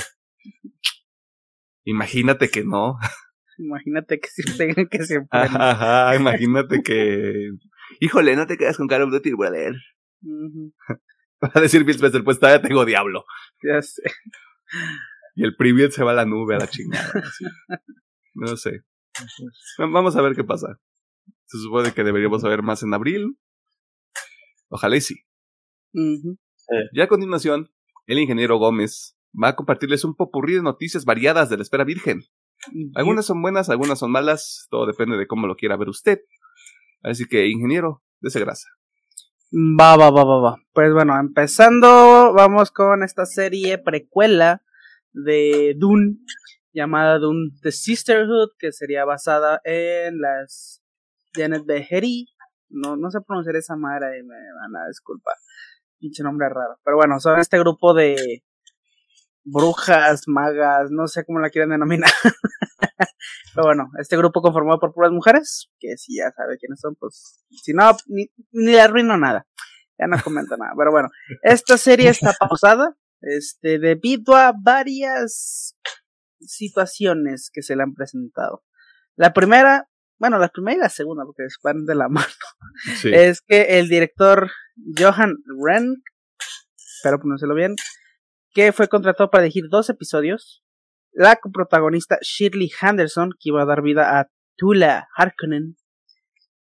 [1.85, 2.97] imagínate que no.
[3.59, 7.51] Imagínate que si tengan que se Ajá, ajá, imagínate que,
[8.01, 9.75] híjole, no te quedas con Call of Duty, brother.
[10.23, 10.73] Ujú,
[11.45, 13.25] Va a decir Phil Spencer, pues todavía tengo Diablo.
[13.63, 14.03] Ya sé.
[15.35, 17.13] Y el preview se va a la nube, a la chingada.
[17.23, 17.45] así.
[18.35, 18.81] No sé.
[19.81, 20.79] Va- Vamos a ver qué pasa.
[21.45, 23.37] Se supone que deberíamos saber más en abril.
[24.69, 25.15] Ojalá y sí.
[25.93, 26.39] Ujú.
[26.93, 27.71] Y a continuación,
[28.07, 32.23] el ingeniero Gómez va a compartirles un popurrí de noticias variadas de la esfera virgen.
[32.95, 36.21] Algunas son buenas, algunas son malas, todo depende de cómo lo quiera ver usted.
[37.03, 38.69] Así que, ingeniero, dese grasa.
[39.53, 40.57] Va, va, va, va, va.
[40.73, 44.63] Pues bueno, empezando, vamos con esta serie precuela
[45.13, 46.17] de Dune,
[46.73, 50.83] llamada Dune The Sisterhood, que sería basada en las
[51.35, 52.29] Janet Behery.
[52.69, 55.35] No, no sé pronunciar esa madre, me van a disculpar.
[55.99, 56.79] Pinche nombre raro.
[56.83, 58.43] Pero bueno, son este grupo de
[59.45, 62.11] brujas, magas, no sé cómo la quieren denominar.
[63.55, 67.45] Pero bueno, este grupo conformado por puras mujeres, que si ya sabe quiénes son, pues
[67.63, 69.47] si no, ni, ni le arruino nada.
[69.99, 70.73] Ya no comento nada.
[70.77, 71.09] Pero bueno,
[71.43, 75.77] esta serie está pausada, este, debido a varias
[76.41, 78.65] situaciones que se le han presentado.
[79.17, 82.27] La primera, bueno, la primera y la segunda, porque van de la mano,
[83.01, 83.11] Sí.
[83.13, 84.51] es que el director
[84.99, 85.99] Johan Renck,
[86.97, 87.77] espero pronunciarlo bien,
[88.55, 90.65] que fue contratado para dirigir dos episodios,
[91.13, 95.77] la coprotagonista Shirley Henderson, que iba a dar vida a Tula Harkonnen,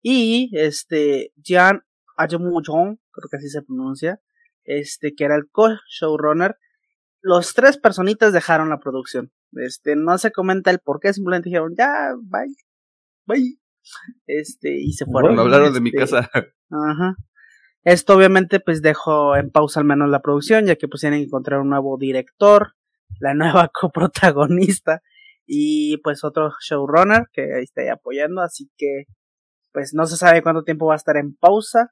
[0.02, 1.84] y este Jan
[2.18, 4.22] Ajamujon, creo que así se pronuncia,
[4.64, 6.58] este que era el co-showrunner.
[7.22, 9.32] Los tres personitas dejaron la producción.
[9.54, 12.54] Este, no se comenta el por qué, simplemente dijeron, ya, bye,
[13.26, 13.58] bye.
[14.28, 15.36] Este, y se fueron.
[15.36, 16.30] Me hablaron de mi Este, casa.
[16.34, 17.16] Ajá.
[17.84, 21.26] Esto obviamente pues dejó en pausa al menos la producción, ya que pues tienen que
[21.26, 22.76] encontrar un nuevo director,
[23.20, 25.02] la nueva coprotagonista
[25.46, 29.06] y pues otro showrunner que ahí está ahí apoyando, así que
[29.74, 31.92] pues no se sabe cuánto tiempo va a estar en pausa.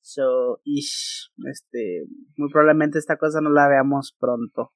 [0.00, 2.04] So, ish, este,
[2.36, 4.72] muy probablemente esta cosa no la veamos pronto.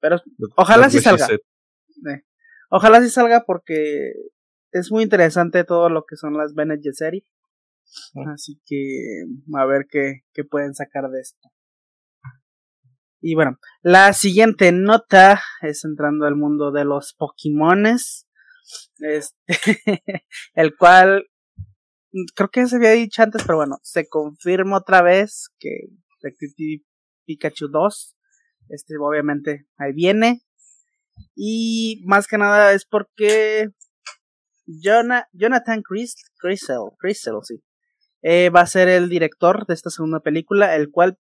[0.00, 0.16] Pero
[0.56, 1.26] Ojalá That's sí salga.
[1.28, 2.22] eh,
[2.70, 4.12] ojalá sí salga porque
[4.72, 7.24] es muy interesante todo lo que son las Bene Gesserit.
[8.32, 9.24] Así que
[9.56, 11.48] a ver qué, qué pueden sacar de esto.
[13.20, 18.26] Y bueno, la siguiente nota es entrando al mundo de los Pokémones.
[18.98, 19.34] Este,
[20.54, 21.26] el cual
[22.34, 25.88] creo que se había dicho antes, pero bueno, se confirma otra vez que
[26.22, 26.84] Detective
[27.26, 28.16] Pikachu 2,
[28.68, 30.42] este obviamente ahí viene.
[31.34, 33.68] Y más que nada es porque
[34.66, 37.62] Jona- Jonathan Crisel, Crisel, sí,
[38.22, 41.18] eh, va a ser el director de esta segunda película, el cual,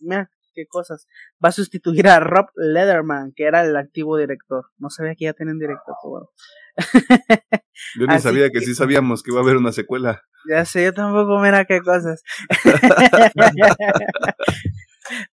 [0.00, 1.06] mira, qué cosas,
[1.44, 4.64] va a sustituir a Rob Leatherman, que era el activo director.
[4.78, 6.28] No sabía que ya tienen director, bueno.
[7.98, 10.22] Yo ni Así sabía que que- sí sabíamos que iba a haber una secuela.
[10.48, 12.22] Ya sé, yo tampoco, mira qué cosas.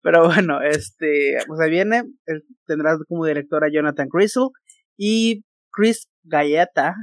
[0.02, 4.50] Pero bueno, este, pues ahí viene, él tendrá como director a Jonathan Crisel
[4.98, 6.96] y Chris Galleta,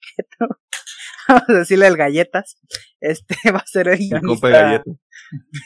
[0.16, 0.22] que
[1.28, 2.56] vamos a decirle el Galletas,
[3.00, 4.48] este va a ser el Mi guionista.
[4.48, 4.90] galleta.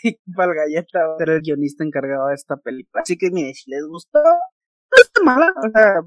[0.05, 3.03] mi compa el Galleta va a ser el guionista encargado de esta película.
[3.03, 6.01] Así que mire, si les gustó, no está mala, o sea,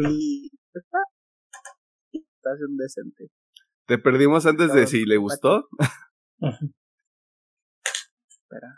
[0.00, 0.98] y está,
[2.78, 3.28] decente.
[3.86, 5.68] Te perdimos antes de si le gustó.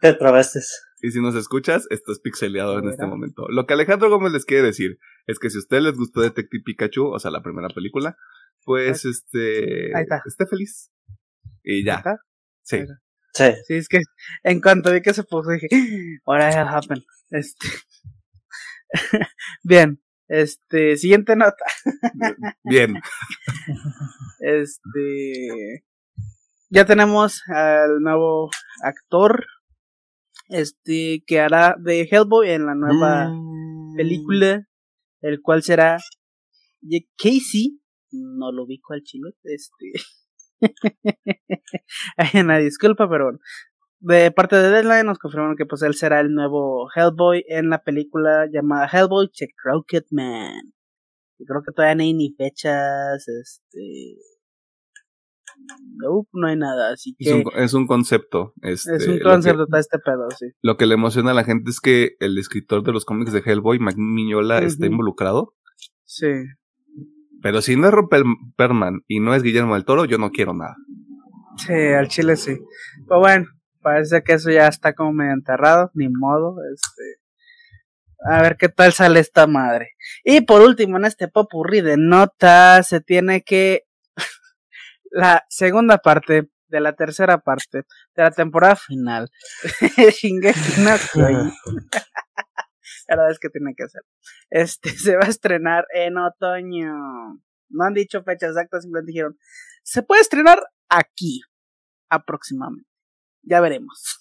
[0.00, 0.60] ¿Qué probaste?
[1.02, 3.46] Y si nos escuchas, estás pixeleado en este momento.
[3.48, 6.62] Lo que Alejandro Gómez les quiere decir es que si a ustedes les gustó Detective
[6.64, 8.16] Pikachu, o sea, la primera película,
[8.64, 9.94] pues este.
[9.96, 10.22] Ahí está.
[10.24, 10.90] Esté feliz.
[11.62, 11.96] Y ya.
[11.96, 12.18] ¿Está?
[12.62, 12.76] Sí.
[12.76, 12.94] Está.
[13.34, 13.44] Sí.
[13.66, 14.00] Sí, es que
[14.42, 15.66] en cuanto vi que se puso dije,
[16.26, 17.04] what the hell happened?
[17.30, 17.66] Este.
[19.62, 21.64] Bien, este, siguiente nota.
[22.64, 22.94] Bien.
[24.40, 25.84] Este.
[26.70, 28.50] Ya tenemos al nuevo
[28.82, 29.46] actor.
[30.48, 33.96] Este, que hará de Hellboy en la nueva Mm.
[33.96, 34.66] película.
[35.22, 35.98] El cual será
[37.16, 37.80] Casey,
[38.12, 39.92] no lo ubico al chile, este.
[42.16, 43.38] Ay, una disculpa, pero bueno.
[44.00, 47.82] De parte de Deadline nos confirmaron que pues él será el nuevo Hellboy en la
[47.84, 50.72] película llamada Hellboy The Crooked Man.
[51.38, 54.16] Y creo que todavía no hay ni fechas, este...
[55.96, 57.28] No, no hay nada, así que...
[57.28, 58.54] Es un, es un concepto.
[58.62, 60.46] Este, es un concepto, que- está este pedo, sí.
[60.62, 63.40] Lo que le emociona a la gente es que el escritor de los cómics de
[63.44, 64.92] Hellboy, Mike Miñola, está Ujú.
[64.92, 65.54] involucrado.
[66.04, 66.26] Sí.
[67.42, 68.24] Pero si no es Rupert
[68.56, 70.76] Perman y no es Guillermo del Toro, yo no quiero nada.
[71.56, 72.56] Sí, al chile sí.
[73.08, 73.46] Pero bueno,
[73.80, 77.02] parece que eso ya está como medio enterrado, ni modo, este.
[78.24, 79.90] A ver qué tal sale esta madre.
[80.24, 83.82] Y por último, en este popurrí de notas, se tiene que.
[85.10, 87.84] la segunda parte de la tercera parte
[88.16, 89.30] de la temporada final
[90.20, 90.90] Shingeki no
[93.16, 94.02] Verdad es que tiene que ser.
[94.50, 96.92] Este se va a estrenar en otoño.
[97.68, 99.38] No han dicho fecha exacta, simplemente dijeron,
[99.82, 101.40] se puede estrenar aquí,
[102.10, 102.88] aproximadamente.
[103.42, 104.18] Ya veremos.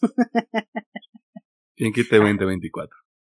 [1.76, 2.96] ¿Quién quite 2024?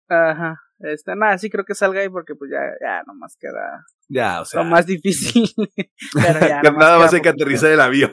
[0.09, 0.61] Ajá.
[0.81, 4.45] Este, nada, sí creo que salga ahí porque pues ya, ya nomás queda Ya, o
[4.45, 4.63] sea.
[4.63, 5.49] lo más difícil.
[6.15, 8.11] pero ya, nada más hay que aterrizar el avión.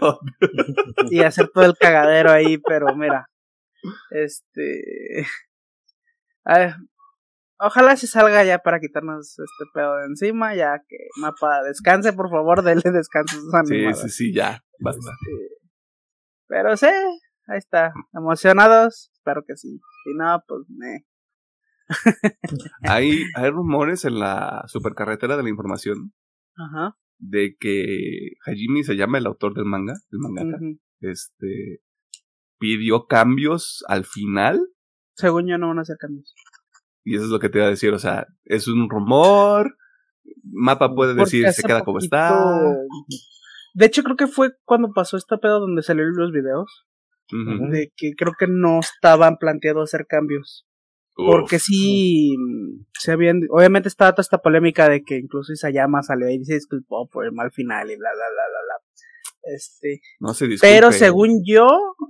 [1.10, 3.30] y hacer todo el cagadero ahí, pero mira,
[4.12, 5.26] este,
[6.46, 6.76] a ver,
[7.62, 12.30] ojalá se salga ya para quitarnos este pedo de encima, ya que mapa descanse, por
[12.30, 14.64] favor, denle descanso a sus Sí, sí, sí, ya.
[14.80, 15.12] Basta.
[15.12, 15.56] Este,
[16.48, 21.06] pero sí, ahí está, emocionados, espero que sí, si no, pues me,
[22.84, 26.14] Hay, hay rumores en la supercarretera de la información
[26.56, 30.58] ajá, de que Hajimi se llama el autor del manga, el mangaka.
[31.00, 31.82] Este
[32.60, 34.62] pidió cambios al final
[35.16, 36.34] según yo no van a hacer cambios.
[37.04, 39.76] Y eso es lo que te iba a decir, o sea, es un rumor.
[40.44, 42.36] Mapa puede decir se queda como está.
[43.74, 46.86] De hecho, creo que fue cuando pasó este pedo donde salieron los videos.
[47.70, 50.68] De que creo que no estaban planteados hacer cambios.
[51.16, 52.36] Porque sí,
[52.94, 53.42] se habían.
[53.50, 57.32] Obviamente estaba toda esta polémica de que incluso Isayama salió y se disculpó por el
[57.32, 59.56] mal final y bla, bla, bla, bla, bla.
[59.56, 60.02] Este.
[60.20, 60.74] no se disculpe.
[60.74, 61.70] Pero según yo,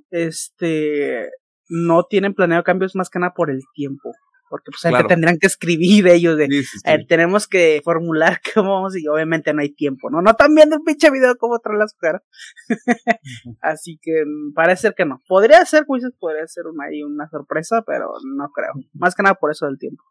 [0.09, 1.29] este.
[1.69, 4.11] No tienen planeado cambios más que nada por el tiempo.
[4.51, 5.07] Porque pues Claro.
[5.07, 6.47] que tendrían que escribir ellos de.
[6.47, 6.81] Sí, sí, sí.
[6.85, 10.21] A ver, tenemos que formular cómo vamos y obviamente no hay tiempo, ¿no?
[10.21, 12.21] No están viendo el pinche video cómo traen las caras.
[13.61, 15.21] Así que mm, parece ser que no.
[15.27, 18.73] Podría ser, pues, podría ser una, una sorpresa, pero no creo.
[18.93, 20.03] Más que nada por eso del tiempo.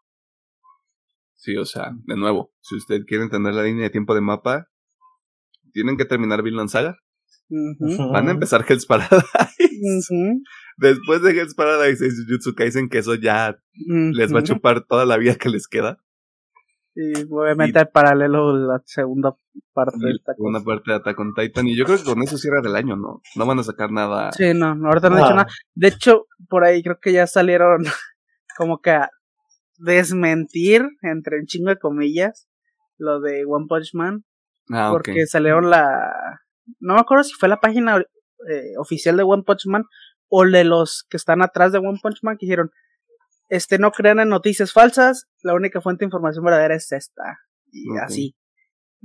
[1.35, 4.67] Sí, o sea, de nuevo, si usted quiere entender la línea de tiempo de mapa,
[5.71, 6.97] tienen que terminar Vinland Saga.
[8.11, 9.25] Van a empezar Hell's Paradise.
[10.77, 13.57] Después de Hell's Paradise y Jujutsu Kaisen, que eso ya
[14.13, 15.97] les va a chupar toda la vida que les queda.
[16.93, 19.33] Y obviamente al paralelo la segunda
[19.73, 20.65] parte de esta Una cosa.
[20.65, 21.67] parte de Attack on Titan.
[21.67, 23.21] Y yo creo que con eso cierra el año, ¿no?
[23.35, 24.31] No van a sacar nada.
[24.33, 25.23] Sí, no, no, ahorita no he Ah.
[25.23, 25.47] dicho nada.
[25.73, 27.83] De hecho, por ahí creo que ya salieron
[28.57, 29.09] como que a
[29.77, 32.47] desmentir, entre un chingo de comillas,
[32.97, 34.25] lo de One Punch Man.
[34.69, 36.41] Ah, porque salieron la
[36.79, 39.83] no me acuerdo si fue la página eh, oficial de One Punch Man
[40.29, 42.71] o de los que están atrás de One Punch Man que dijeron
[43.49, 47.39] este no crean en noticias falsas la única fuente de información verdadera es esta
[47.71, 48.35] y así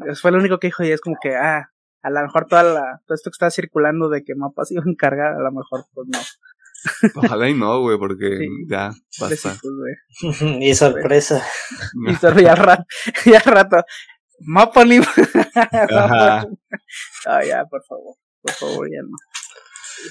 [0.06, 1.70] Eso fue lo único que dijo y es como que ah
[2.02, 4.90] a lo mejor toda la, todo esto que está circulando de que mapas iban a
[4.90, 6.18] encargar a lo mejor pues no
[7.16, 8.48] Ojalá y no, güey, porque Sí.
[8.68, 9.56] ya basta.
[10.60, 11.42] Y sorpresa.
[12.08, 12.84] y solo ya rato
[14.40, 14.82] mapa
[15.90, 16.46] Ajá.
[17.26, 19.16] ah ya por favor por favor ya no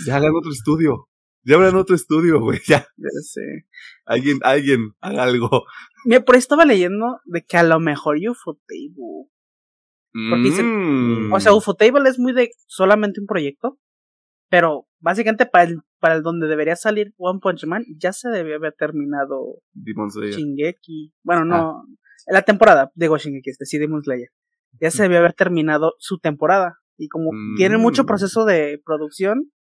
[0.05, 1.07] Ya hagan otro estudio.
[1.47, 2.59] Ya hagan otro estudio, güey.
[2.67, 2.87] Ya.
[2.97, 3.67] Ya sé.
[4.05, 5.63] Alguien, alguien, haga algo.
[6.03, 9.29] Mira, por ahí estaba leyendo de que a lo mejor Ufotable.
[10.11, 11.33] Porque dicen- Mm.
[11.33, 13.77] O sea, Ufotable es muy de solamente un proyecto.
[14.49, 18.55] Pero básicamente para el, para el donde debería salir One Punch Man, ya se debió
[18.55, 20.33] haber terminado Demon Slayer.
[20.35, 21.13] Shingeki.
[21.23, 21.83] Bueno, no.
[22.27, 24.29] La temporada, digo Shingeki, este sí, Demon Slayer.
[24.81, 26.79] Ya se debió haber terminado su temporada.
[26.97, 27.55] Y como Mm.
[27.57, 29.51] tienen mucho proceso de producción,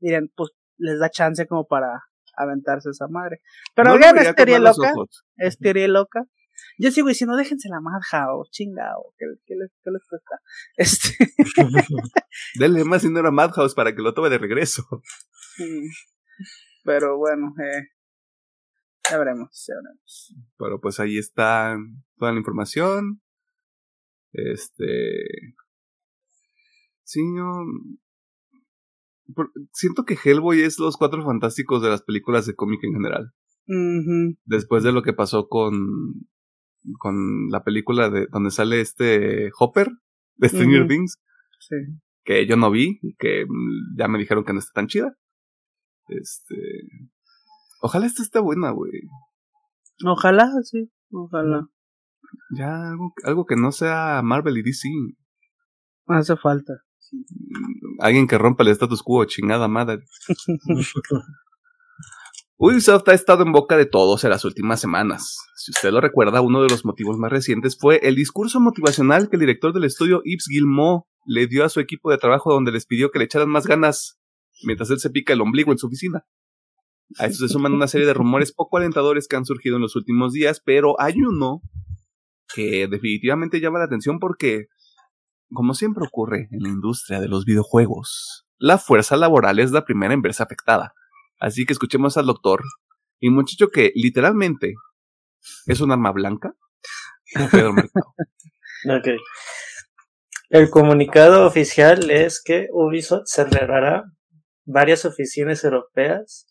[0.00, 2.02] miren, pues les da chance como para
[2.36, 3.40] aventarse esa madre.
[3.74, 4.92] Pero No vean, es teoría loca.
[5.36, 6.24] es teoría loca.
[6.78, 10.40] Yo sigo diciendo, déjense la madja o chingao, ¿qué, qué les, qué les cuesta?
[10.76, 11.16] Este,
[12.58, 14.82] Denle más dinero a Madhouse para que lo tome de regreso.
[15.58, 15.88] mm,
[16.84, 17.88] pero bueno, eh,
[19.10, 20.34] ya veremos, ya veremos.
[20.58, 21.76] Pero pues ahí está
[22.16, 23.20] toda la información.
[24.32, 25.54] Este.
[27.04, 27.64] Sí, yo.
[29.72, 33.32] Siento que Hellboy es los cuatro fantásticos de las películas de cómic en general.
[34.44, 36.26] Después de lo que pasó con
[36.98, 39.88] con la película de donde sale este Hopper
[40.36, 40.88] de Stranger.
[40.88, 41.16] Things,
[41.60, 41.76] Sí.
[42.24, 43.44] que yo no vi, y que
[43.96, 45.16] ya me dijeron que no está tan chida.
[46.08, 46.56] Este.
[47.82, 48.92] Ojalá esta esté buena, güey.
[50.06, 50.88] Ojalá, sí.
[51.10, 51.68] Ojalá.
[52.56, 54.88] Ya algo, algo que no sea Marvel y DC.
[56.06, 56.74] Hace falta.
[57.10, 60.04] Mm, Alguien que rompa el status quo, chingada madre.
[62.56, 65.36] Ubisoft ha estado en boca de todos en las últimas semanas.
[65.56, 69.34] Si usted lo recuerda, uno de los motivos más recientes fue el discurso motivacional que
[69.34, 72.86] el director del estudio Yves Guillemot le dio a su equipo de trabajo donde les
[72.86, 74.20] pidió que le echaran más ganas
[74.64, 76.24] mientras él se pica el ombligo en su oficina.
[77.18, 79.96] A eso se suman una serie de rumores poco alentadores que han surgido en los
[79.96, 81.60] últimos días, pero hay uno
[82.54, 84.66] que definitivamente llama la atención porque,
[85.52, 90.14] como siempre ocurre en la industria de los videojuegos, la fuerza laboral es la primera
[90.14, 90.94] en verse afectada.
[91.40, 92.62] Así que escuchemos al doctor
[93.18, 94.74] y muchacho que literalmente
[95.66, 96.54] es un arma blanca.
[97.50, 97.72] Pedro
[98.84, 99.20] Mercado.
[100.50, 104.04] El comunicado oficial es que Ubisoft cerrará
[104.64, 106.46] varias oficinas europeas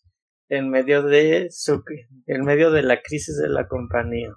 [0.52, 1.82] en medio de su,
[2.26, 4.34] en medio de la crisis de la compañía.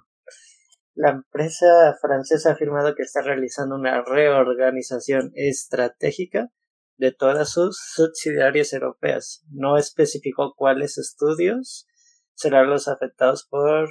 [0.94, 6.48] La empresa francesa ha afirmado que está realizando una reorganización estratégica
[6.96, 9.44] de todas sus subsidiarias europeas.
[9.50, 11.86] No especificó cuáles estudios
[12.32, 13.86] serán los afectados por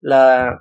[0.00, 0.58] la,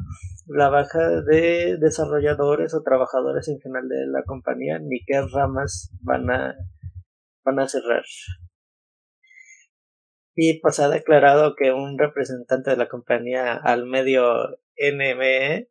[0.47, 6.31] la baja de desarrolladores o trabajadores en general de la compañía, ni qué ramas van
[6.31, 6.55] a,
[7.43, 8.05] van a cerrar.
[10.35, 15.69] Y pues ha declarado que un representante de la compañía al medio NME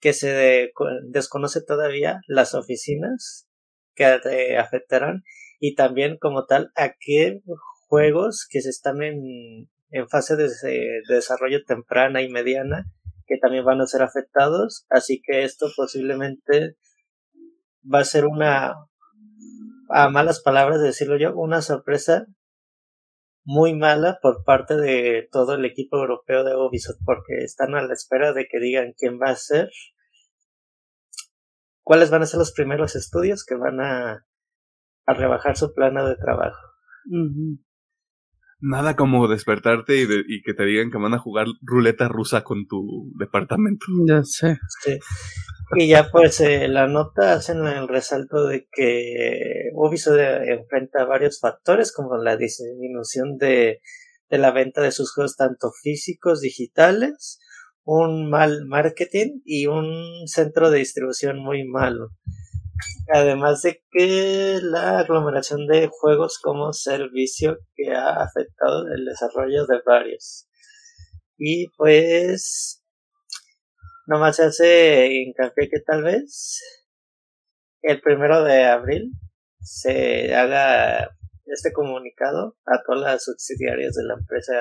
[0.00, 0.72] que se de-
[1.08, 3.48] desconoce todavía las oficinas
[3.94, 5.22] que te afectarán
[5.58, 7.40] y también como tal a qué
[7.88, 12.84] juegos que se están en, en fase de, de desarrollo temprana y mediana
[13.26, 14.86] que también van a ser afectados.
[14.88, 16.76] Así que esto posiblemente
[17.92, 18.74] va a ser una
[19.90, 22.26] a malas palabras decirlo yo una sorpresa
[23.48, 27.94] muy mala por parte de todo el equipo europeo de Ubisoft porque están a la
[27.94, 29.70] espera de que digan quién va a ser
[31.82, 34.26] cuáles van a ser los primeros estudios que van a,
[35.06, 36.60] a rebajar su plano de trabajo.
[38.60, 42.42] Nada como despertarte y, de- y que te digan que van a jugar ruleta rusa
[42.42, 43.86] con tu departamento.
[44.06, 44.58] Ya sé.
[44.84, 44.98] Sí.
[45.76, 51.40] Y ya pues eh, la nota hacen el resalto de que Ubisoft eh, enfrenta varios
[51.40, 53.80] factores como la disminución de,
[54.30, 57.38] de la venta de sus juegos tanto físicos, digitales,
[57.84, 62.08] un mal marketing y un centro de distribución muy malo.
[63.12, 69.80] Además de que la aglomeración de juegos como servicio que ha afectado el desarrollo de
[69.84, 70.48] varios.
[71.36, 72.82] Y pues
[74.06, 76.60] nomás se hace hincapié que tal vez
[77.82, 79.12] el primero de abril
[79.60, 81.16] se haga
[81.46, 84.54] este comunicado a todas las subsidiarias de la empresa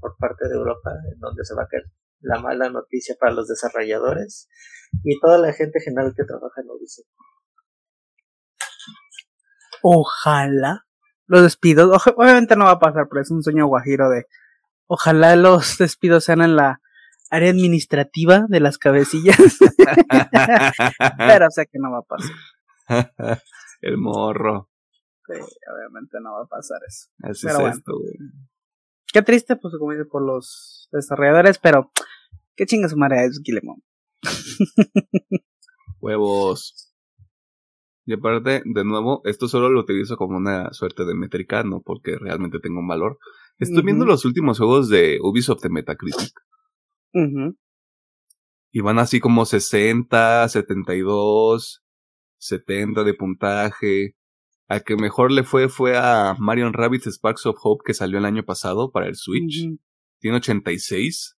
[0.00, 1.84] por parte de Europa, en donde se va a caer
[2.20, 4.48] la mala noticia para los desarrolladores
[5.04, 7.06] y toda la gente general que trabaja en Ubisoft.
[9.82, 10.86] Ojalá.
[11.26, 12.02] Los despidos.
[12.16, 14.26] obviamente no va a pasar, pero es un sueño guajiro de.
[14.86, 16.80] Ojalá los despidos sean en la
[17.30, 19.38] área administrativa de las cabecillas.
[21.18, 22.30] pero sé que no va a pasar.
[23.80, 24.68] El morro.
[25.26, 25.40] Sí,
[25.74, 27.08] obviamente no va a pasar eso.
[27.22, 27.76] Así Pero es bueno.
[27.76, 28.12] esto, güey.
[29.12, 31.90] Qué triste, pues como dice, por los desarrolladores, pero
[32.56, 33.78] qué chinga su madre es Guillemot.
[36.00, 36.91] Huevos.
[38.04, 42.16] Y aparte, de nuevo, esto solo lo utilizo como una suerte de métrica, no porque
[42.18, 43.18] realmente tenga un valor.
[43.58, 46.32] Estoy viendo los últimos juegos de Ubisoft de Metacritic.
[47.12, 47.56] Ujú.
[48.72, 51.82] Y van así como 60, 72,
[52.38, 54.16] 70 de puntaje.
[54.66, 58.24] Al que mejor le fue fue a Marion Rabbit Sparks of Hope que salió el
[58.24, 59.66] año pasado para el Switch.
[59.66, 59.78] Ujú.
[60.18, 61.36] Tiene 86.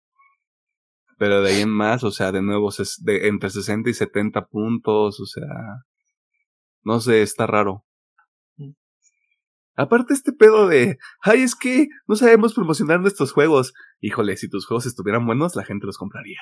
[1.19, 5.21] Pero de ahí en más, o sea, de nuevo, de, entre 60 y 70 puntos,
[5.21, 5.47] o sea...
[6.85, 7.85] No sé, está raro.
[9.75, 13.73] Aparte este pedo de, ay, es que no sabemos promocionar nuestros juegos.
[14.01, 16.41] Híjole, si tus juegos estuvieran buenos, la gente los compraría.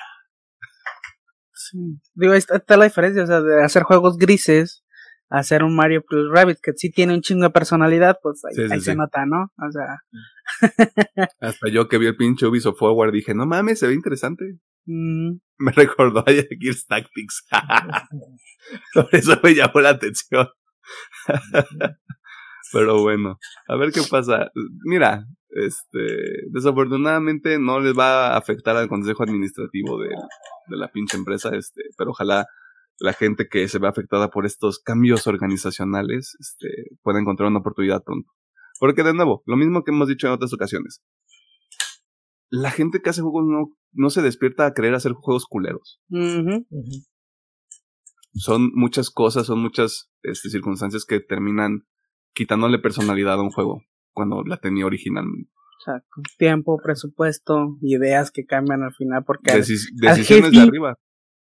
[1.53, 1.77] Sí.
[2.13, 4.83] Digo, ahí está, está la diferencia, o sea, de hacer juegos grises
[5.29, 8.53] a hacer un Mario Plus Rabbit que sí tiene un chingo de personalidad, pues ahí,
[8.53, 9.43] Sí, sí, ahí se nota, ¿no?
[9.65, 13.93] O sea, Hasta yo que vi el pinche Ubisoft Forward dije, no mames, se ve
[13.93, 14.57] interesante.
[14.85, 17.45] mm, Me recordó a Gears Tactics.
[18.93, 20.47] Por eso me llamó la atención.
[22.73, 23.37] Pero bueno,
[23.67, 24.49] a ver qué pasa.
[24.85, 30.09] Mira, Este, desafortunadamente no les va a afectar al consejo administrativo de,
[30.67, 32.45] de la pinche empresa, este, pero ojalá
[32.99, 38.03] la gente que se ve afectada por estos cambios organizacionales este, pueda encontrar una oportunidad
[38.03, 38.31] pronto.
[38.79, 41.01] Porque de nuevo, lo mismo que hemos dicho en otras ocasiones.
[42.51, 46.01] La gente que hace juegos no, no se despierta a querer hacer juegos culeros.
[48.33, 51.87] Son muchas cosas, son muchas este, circunstancias que terminan
[52.33, 53.81] quitándole personalidad a un juego
[54.11, 55.49] cuando la tenía originalmente.
[56.37, 60.95] Tiempo, presupuesto, ideas que cambian al final porque al- decisiones de jefe- arriba.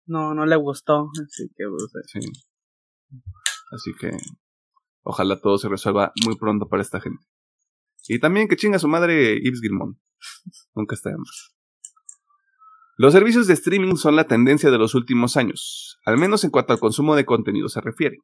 [0.07, 1.11] no, no le gustó.
[1.25, 3.19] Así que, pues, eh, Sí.
[3.73, 4.11] Así que
[5.03, 7.23] ojalá todo se resuelva muy pronto para esta gente.
[8.07, 9.99] Y también que chinga su madre Yves Gilmón.
[10.75, 11.55] Nunca está de más.
[12.97, 16.73] Los servicios de streaming son la tendencia de los últimos años, al menos en cuanto
[16.73, 18.19] al consumo de contenido se refiere.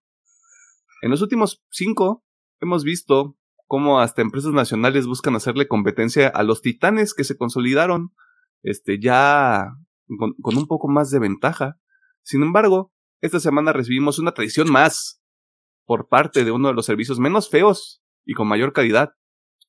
[1.02, 2.24] En los últimos cinco
[2.60, 3.36] hemos visto
[3.66, 8.14] cómo hasta empresas nacionales buscan hacerle competencia a los titanes que se consolidaron
[8.62, 9.68] este, ya
[10.18, 11.78] con, con un poco más de ventaja.
[12.22, 15.22] Sin embargo, esta semana recibimos una traición más
[15.84, 19.12] por parte de uno de los servicios menos feos y con mayor calidad.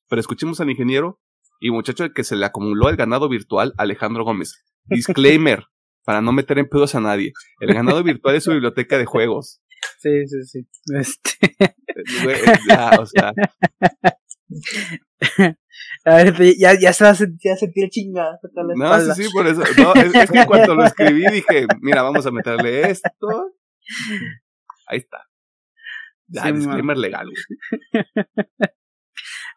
[0.08, 1.20] Pero escuchemos al ingeniero
[1.60, 4.64] y muchacho que se le acumuló el ganado virtual Alejandro Gómez.
[4.84, 5.64] Disclaimer,
[6.04, 7.32] para no meter en pedos a nadie.
[7.60, 9.60] El ganado virtual es su biblioteca de juegos.
[9.98, 10.66] sí, sí, sí.
[10.94, 11.74] Este,
[12.68, 13.32] ya, o sea,
[16.04, 18.38] a ver, ya, ya se va a sentir, ya sentí el la
[18.74, 19.14] no, espalda.
[19.14, 19.62] sí, sí, por eso.
[19.78, 23.08] No, es, es que cuando lo escribí dije, mira, vamos a meterle esto.
[24.86, 25.26] Ahí está.
[26.28, 27.28] Ya, Sí, disclaimer legal.
[27.28, 27.44] güey.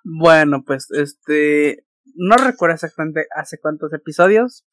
[0.04, 1.86] Bueno, pues este
[2.20, 4.66] no recuerdo exactamente hace cuántos episodios,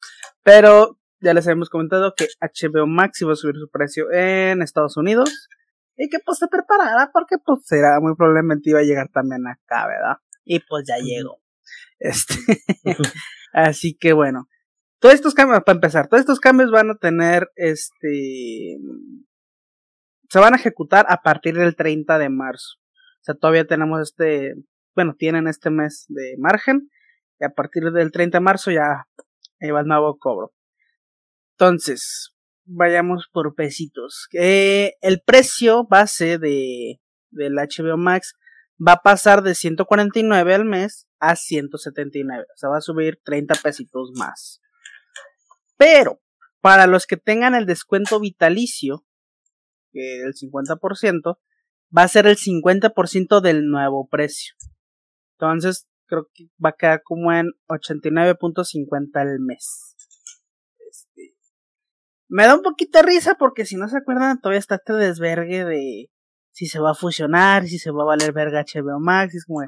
[0.43, 4.97] pero ya les habíamos comentado que HBO Max iba a subir su precio en Estados
[4.97, 5.47] Unidos
[5.95, 9.87] y que pues se preparara porque pues será muy probablemente iba a llegar también acá,
[9.87, 10.17] ¿verdad?
[10.43, 11.41] Y pues ya llegó.
[11.99, 12.35] Este,
[13.53, 14.47] así que bueno,
[14.99, 18.77] todos estos cambios para empezar, todos estos cambios van a tener este
[20.29, 22.75] se van a ejecutar a partir del 30 de marzo.
[23.21, 24.53] O sea, todavía tenemos este
[24.95, 26.89] bueno, tienen este mes de margen
[27.39, 29.07] y a partir del 30 de marzo ya
[29.73, 30.53] va el nuevo cobro.
[31.53, 32.35] Entonces,
[32.65, 34.27] vayamos por pesitos.
[34.33, 36.99] Eh, el precio base de
[37.31, 38.35] del HBO Max
[38.85, 42.43] va a pasar de 149 al mes a 179.
[42.43, 44.61] O sea, va a subir 30 pesitos más.
[45.77, 46.21] Pero,
[46.61, 49.05] para los que tengan el descuento vitalicio,
[49.91, 51.39] que el 50%,
[51.95, 54.55] va a ser el 50% del nuevo precio.
[55.33, 59.95] Entonces, creo que va a quedar como en 89.50 al mes.
[60.89, 61.35] Este,
[62.27, 65.65] me da un poquito de risa porque si no se acuerdan, todavía está este desvergue
[65.65, 66.11] de
[66.51, 69.35] si se va a fusionar, si se va a valer verga HBO Max.
[69.35, 69.61] es como,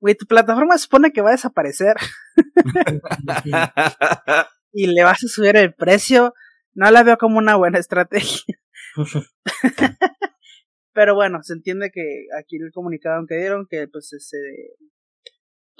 [0.00, 1.96] güey, tu plataforma se supone que va a desaparecer
[4.72, 6.34] y le vas a subir el precio.
[6.74, 8.54] No la veo como una buena estrategia.
[10.92, 14.38] Pero bueno, se entiende que aquí el comunicado que dieron que pues ese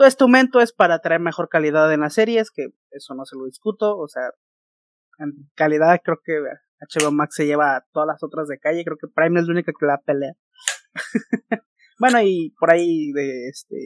[0.01, 3.37] todo este aumento es para traer mejor calidad en las series, que eso no se
[3.37, 4.31] lo discuto, o sea,
[5.19, 6.33] en calidad creo que
[6.81, 9.53] HBO Max se lleva a todas las otras de calle, creo que Prime es la
[9.53, 10.33] única que la pelea.
[11.99, 13.77] bueno, y por ahí de este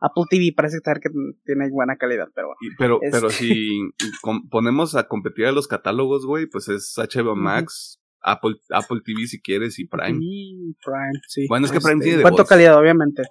[0.00, 1.10] Apple TV parece estar que
[1.44, 2.58] tiene buena calidad, pero bueno.
[2.78, 3.82] Pero, pero si
[4.50, 9.42] ponemos a competir a los catálogos, güey, pues es HBO Max, Apple, Apple TV si
[9.42, 10.18] quieres y Prime.
[10.22, 11.44] Y Prime, sí.
[11.50, 12.48] Bueno, es que Prime Este, tiene a Voice.
[12.48, 13.24] calidad, obviamente.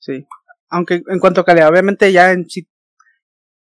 [0.00, 0.26] Sí.
[0.74, 2.68] Aunque en cuanto a calidad, obviamente ya en sí.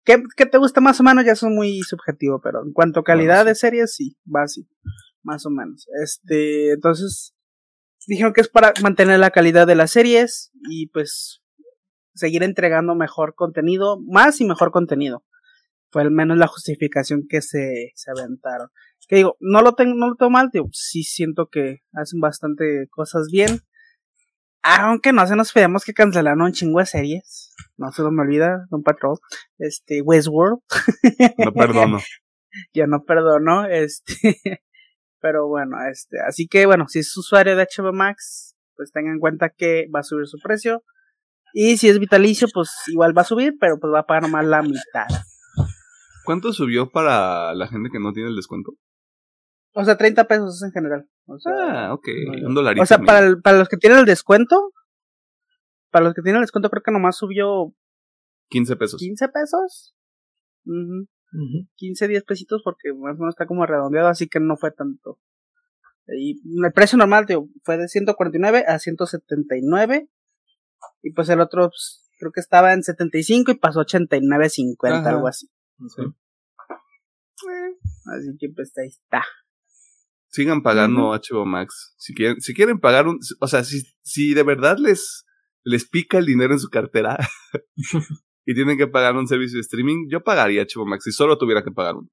[0.06, 1.26] ¿Qué, qué te gusta más o menos?
[1.26, 4.68] Ya es muy subjetivo, pero en cuanto a calidad Bueno, de series, sí, va así.
[5.24, 5.88] Más o menos.
[6.04, 7.34] Este, entonces,
[8.06, 11.42] dijeron que es para mantener la calidad de las series y pues
[12.14, 15.26] seguir entregando mejor contenido, más y mejor contenido.
[15.92, 18.70] Fue al menos la justificación que se, se aventaron.
[19.08, 22.88] Que digo, no lo tengo, no lo tengo mal, digo, sí siento que hacen bastante
[22.92, 23.62] cosas bien.
[24.64, 27.56] Aunque no se nos pedimos que cancelaron un chingo de series.
[27.78, 29.18] No se me olvida, Don Patrol.
[29.58, 30.60] Este, Westworld.
[31.38, 32.00] No perdono.
[32.74, 34.14] ya no perdono, este,
[35.22, 39.20] pero bueno, este, así que bueno, si es usuario de HBO Max, pues tengan en
[39.20, 40.84] cuenta que va a subir su precio.
[41.54, 44.46] Y si es vitalicio, pues igual va a subir, pero pues va a pagar nomás
[44.46, 45.08] la mitad.
[46.24, 48.74] ¿Cuánto subió para la gente que no tiene el descuento?
[49.74, 51.08] O sea, 30 pesos en general.
[51.26, 51.54] O sea,
[51.90, 52.08] Ah, ok.
[52.46, 52.82] Un dolarito.
[52.84, 54.72] o sea para, el- para los que tienen el descuento,
[55.92, 57.74] para los que tienen el descuento creo que nomás subió
[58.50, 59.00] 15 pesos.
[59.00, 59.96] 15 pesos.
[60.66, 61.08] Ujú.
[61.32, 61.68] Ujú.
[61.76, 65.20] 15, 10 pesitos porque más o menos está como redondeado, así que no fue tanto.
[66.08, 70.10] Y el precio normal tío, fue de 149 a 179
[71.04, 75.10] y pues el otro pues, creo que estaba en 75 y pasó a 89.50, Ajá.
[75.10, 75.48] algo así.
[75.88, 76.02] Sí.
[78.12, 79.22] Así que pues ahí está.
[80.32, 81.96] Sigan pagando HBO Max.
[81.98, 85.26] Si quieren, si quieren pagar un, o sea, si, si de verdad les,
[85.64, 87.18] les pica el dinero en su cartera
[88.46, 91.64] y tienen que pagar un servicio de streaming, yo pagaría HBO Max si solo tuviera
[91.64, 92.10] que pagar uno.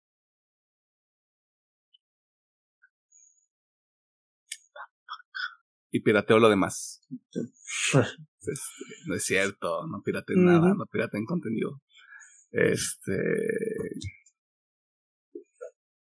[5.91, 7.03] Y pirateo lo demás.
[8.47, 11.83] Este, no es cierto, no pirateen nada, no pirateen contenido.
[12.53, 13.13] Este.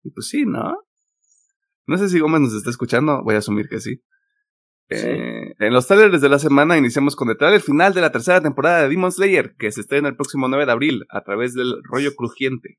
[0.03, 0.86] Y pues sí, ¿no?
[1.87, 4.01] No sé si Gómez nos está escuchando, voy a asumir que sí.
[4.89, 8.41] Eh, en los trailers de la semana iniciamos con el trailer final de la tercera
[8.41, 11.81] temporada de Demon Slayer, que se estrena el próximo 9 de abril a través del
[11.83, 12.77] rollo crujiente.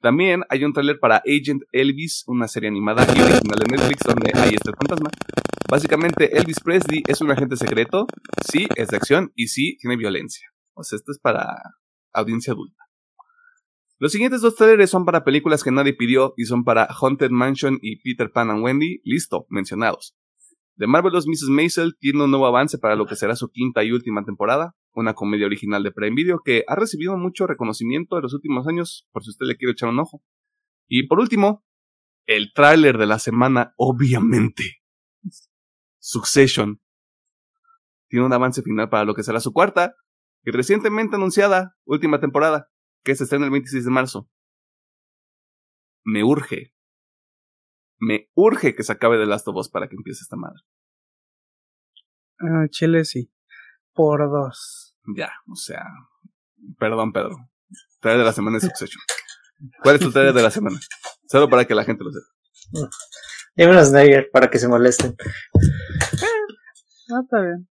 [0.00, 4.32] También hay un tráiler para Agent Elvis, una serie animada y original de Netflix donde
[4.34, 5.10] ahí está el fantasma.
[5.70, 8.06] Básicamente, Elvis Presley es un agente secreto,
[8.50, 10.48] sí, es de acción y sí, tiene violencia.
[10.74, 11.56] O sea, esto es para
[12.12, 12.82] audiencia adulta.
[14.02, 17.78] Los siguientes dos trailers son para películas que nadie pidió y son para Haunted Mansion
[17.80, 20.16] y Peter Pan and Wendy, listo, mencionados.
[20.76, 21.50] The Marvelous Mrs.
[21.50, 25.14] Maisel tiene un nuevo avance para lo que será su quinta y última temporada, una
[25.14, 29.22] comedia original de Prime Video que ha recibido mucho reconocimiento en los últimos años, por
[29.22, 30.20] si usted le quiere echar un ojo.
[30.88, 31.64] Y por último,
[32.26, 34.82] el tráiler de la semana, obviamente.
[36.00, 36.80] Succession.
[38.08, 39.94] Tiene un avance final para lo que será su cuarta
[40.42, 42.71] y recientemente anunciada última temporada,
[43.02, 44.28] que se estrena el 26 de marzo.
[46.04, 46.74] Me urge.
[47.98, 50.60] Me urge que se acabe The Last of Us para que empiece esta madre.
[52.40, 53.32] Ah, Chile sí.
[53.92, 54.96] Por dos.
[55.16, 55.84] Ya, o sea.
[56.78, 57.36] Perdón, Pedro.
[58.00, 59.02] Trailer de la semana es Succession.
[59.82, 60.78] ¿Cuál es tu trailer de la semana?
[61.28, 62.90] Solo para que la gente lo sepa.
[63.54, 65.14] Dímelo Snyder para que se molesten.
[67.10, 67.68] Ah, está bien.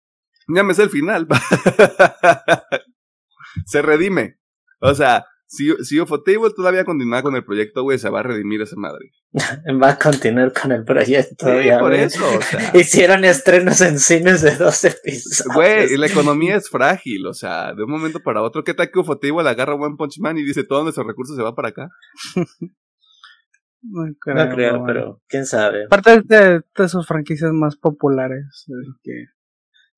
[0.54, 1.26] Ya me sé el final.
[3.66, 4.39] se redime.
[4.80, 8.60] O sea, si, si Ufotable todavía continúa con el proyecto, güey, se va a redimir
[8.62, 9.10] esa madre.
[9.82, 11.46] Va a continuar con el proyecto.
[11.46, 12.70] Sí, ya, por eso, o sea.
[12.74, 15.54] Hicieron estrenos en cines de dos episodios.
[15.54, 18.90] Güey, y la economía es frágil, o sea, de un momento para otro, ¿qué tal
[18.90, 21.88] que Ufotable agarra One Punch Man y dice todos nuestros recursos se va para acá?
[22.36, 22.44] No
[23.82, 24.86] No creo, creo, bueno.
[24.86, 25.86] pero quién sabe.
[25.86, 28.44] Aparte de, de sus franquicias más populares.
[28.52, 29.12] así que...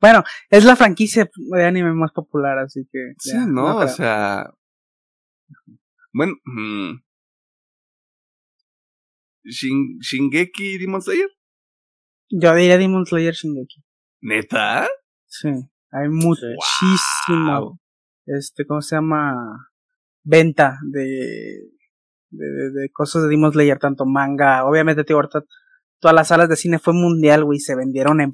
[0.01, 3.13] Bueno, es la franquicia de anime más popular, así que.
[3.19, 3.89] Sí, ya, no, o creo.
[3.89, 4.51] sea.
[6.13, 7.03] Bueno, mm.
[9.45, 11.29] Shin- Shingeki Demon Slayer,
[12.31, 13.83] Yo diría Demon Slayer Shingeki.
[14.21, 14.89] neta.
[15.27, 15.49] Sí,
[15.91, 17.61] hay muchísimo.
[17.61, 17.81] Wow.
[18.27, 19.35] Este, ¿cómo se llama?
[20.25, 21.01] Venta de,
[22.31, 24.65] de, de, de cosas de Demon Slayer, tanto manga.
[24.65, 25.43] Obviamente, tío, ahorita
[25.99, 27.59] todas las salas de cine fue mundial, güey.
[27.59, 28.31] Se vendieron en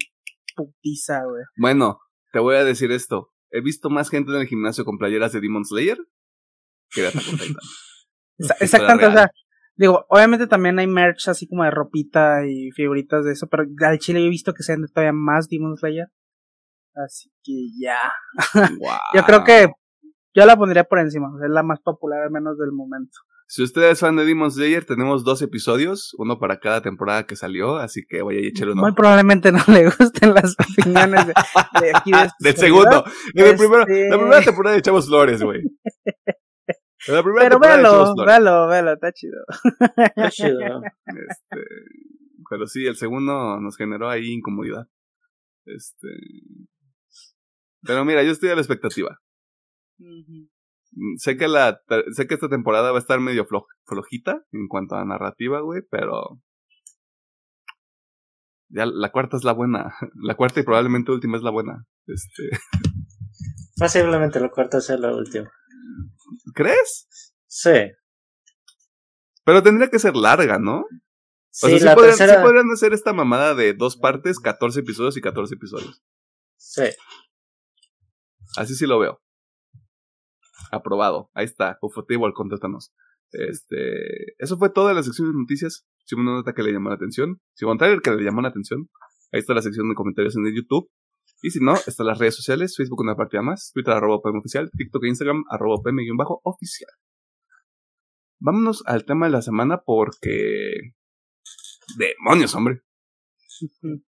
[0.54, 1.44] putiza, güey.
[1.56, 1.98] Bueno,
[2.32, 3.32] te voy a decir esto.
[3.50, 5.96] He visto más gente en el gimnasio con playeras de Demon Slayer
[6.90, 7.56] que de Attack on Titan.
[8.60, 9.30] Exactamente, o sea,
[9.76, 13.98] digo, obviamente también hay merch así como de ropita y figuritas de eso, pero al
[13.98, 16.06] chile yo he visto que se vende todavía más Demon Slayer.
[16.94, 18.12] Así que ya.
[18.78, 18.98] Wow.
[19.14, 19.68] Yo creo que
[20.34, 23.18] yo la pondría por encima, es la más popular al menos del momento.
[23.50, 27.34] Si usted es fan de Demon Slayer, tenemos dos episodios, uno para cada temporada que
[27.34, 28.82] salió, así que vaya y échale uno.
[28.82, 31.32] Muy probablemente no le gusten las opiniones de,
[31.80, 33.04] de aquí de este Del segundo.
[33.34, 35.62] En el primero- Este- La primera temporada de Chavos Flores, güey.
[37.06, 39.38] En La primera Pero véalo, véalo, véalo, está chido.
[40.16, 40.82] Qué chido.
[41.06, 41.60] Este,
[42.50, 44.88] pero sí, el segundo nos generó ahí incomodidad.
[45.64, 46.08] Este.
[47.82, 49.20] Pero mira, yo estoy a la expectativa.
[51.18, 51.80] Sé que la,
[52.12, 55.82] sé que esta temporada va a estar medio flo- flojita en cuanto a narrativa, güey,
[55.90, 56.40] pero
[58.70, 59.94] ya la cuarta es la buena.
[60.22, 61.86] La cuarta y probablemente última es la buena.
[62.06, 62.48] Este,
[63.76, 65.50] Posiblemente la cuarta sea la última.
[66.54, 67.08] ¿Crees?
[67.46, 67.90] Sí.
[69.44, 70.80] Pero tendría que ser larga, ¿no?
[70.80, 70.86] O
[71.50, 72.42] Sí, sea, sí la podrían, sí tercera.
[72.42, 76.02] podrían hacer esta mamada de dos partes, 14 episodios y 14 episodios.
[76.56, 76.84] Sí.
[78.56, 79.20] Así sí lo veo.
[80.70, 81.30] Aprobado.
[81.34, 81.78] Ahí está.
[81.80, 82.92] Ufotable, contáctanos.
[83.32, 85.86] Este, eso fue toda la sección de noticias.
[86.04, 88.22] Si hubo una nota que le llamó la atención, si hubo un trailer que le
[88.22, 88.88] llamó la atención,
[89.32, 90.90] ahí está la sección de comentarios en el YouTube.
[91.40, 94.70] Y si no, están las redes sociales, Facebook una partida más, Twitter arroba PM oficial,
[94.76, 96.90] TikTok e Instagram arroba PM guion bajo oficial.
[98.40, 100.94] Vámonos al tema de la semana porque...
[101.96, 102.82] ¡Demonios, hombre!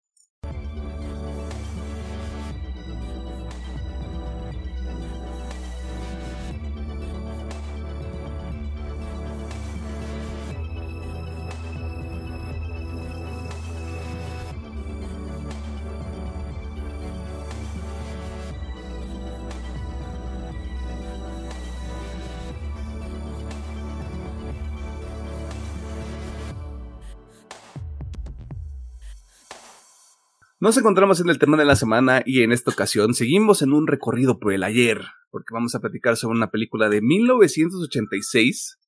[30.59, 33.85] Nos encontramos en el tema de la semana y en esta ocasión seguimos en un
[33.85, 38.79] recorrido por el ayer, porque vamos a platicar sobre una película de 1986,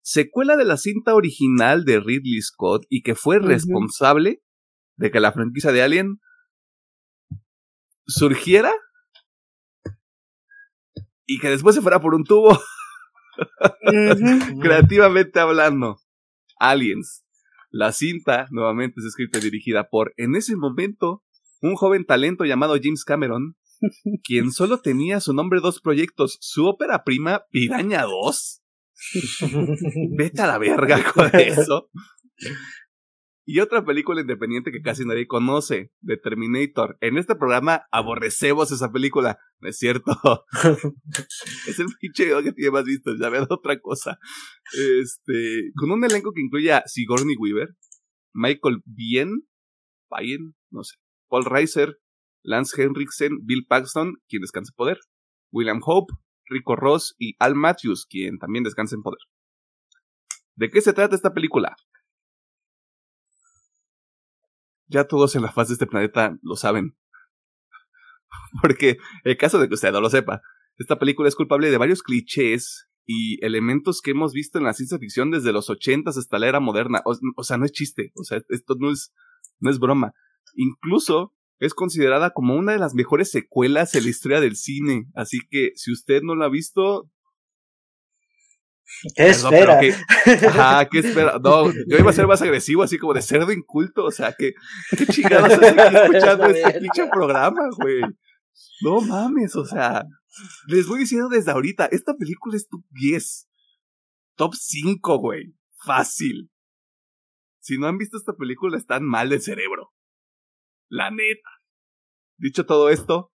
[0.00, 4.42] secuela de la cinta original de Ridley Scott y que fue responsable
[4.96, 6.18] de que la franquicia de Alien
[8.04, 8.72] surgiera
[11.24, 12.58] y que después se fuera por un tubo.
[14.60, 16.00] Creativamente hablando.
[16.58, 17.24] Aliens.
[17.72, 21.24] La cinta nuevamente es escrita y dirigida por, en ese momento,
[21.62, 23.56] un joven talento llamado James Cameron,
[24.24, 28.62] quien solo tenía su nombre dos proyectos, su ópera prima Piraña 2.
[30.18, 31.88] Vete a la verga con eso.
[33.44, 36.96] Y otra película independiente que casi nadie conoce, The Terminator.
[37.00, 39.38] En este programa aborrecemos esa película.
[39.58, 40.12] No es cierto.
[41.66, 43.16] es el pinche que tiene más vistas.
[43.20, 44.18] Ya veo otra cosa.
[45.00, 47.74] Este, con un elenco que incluye a Sigourney Weaver,
[48.32, 49.30] Michael Bien,
[50.20, 50.96] Bien, no sé,
[51.28, 51.98] Paul Reiser,
[52.42, 54.98] Lance Henriksen, Bill Paxton, quien descansa en poder,
[55.50, 56.12] William Hope,
[56.46, 59.20] Rico Ross y Al Matthews, quien también descansa en poder.
[60.54, 61.74] ¿De qué se trata esta película?
[64.92, 66.96] Ya todos en la faz de este planeta lo saben.
[68.62, 70.42] Porque, el caso de que usted no lo sepa,
[70.78, 74.98] esta película es culpable de varios clichés y elementos que hemos visto en la ciencia
[74.98, 77.02] ficción desde los ochentas hasta la era moderna.
[77.04, 79.12] O, sea, no es chiste, o sea, esto no es,
[79.58, 80.12] no es broma.
[80.54, 85.06] Incluso es considerada como una de las mejores secuelas en la historia del cine.
[85.14, 87.10] Así que si usted no la ha visto,
[89.16, 89.80] ¿Qué espera?
[90.48, 91.38] ajá, ¿qué espera?
[91.42, 94.52] No, yo iba a ser más agresivo, así como de cerdo inculto, o sea, que,
[94.96, 98.02] ¿qué chingados haces aquí escuchando este pinche programa, güey?
[98.82, 100.04] No mames, o sea,
[100.66, 103.48] les voy diciendo desde ahorita, esta película es top 10,
[104.36, 105.54] top 5, güey,
[105.84, 106.50] fácil.
[107.60, 109.92] Si no han visto esta película, están mal de cerebro.
[110.88, 111.50] La neta.
[112.36, 113.32] Dicho todo esto,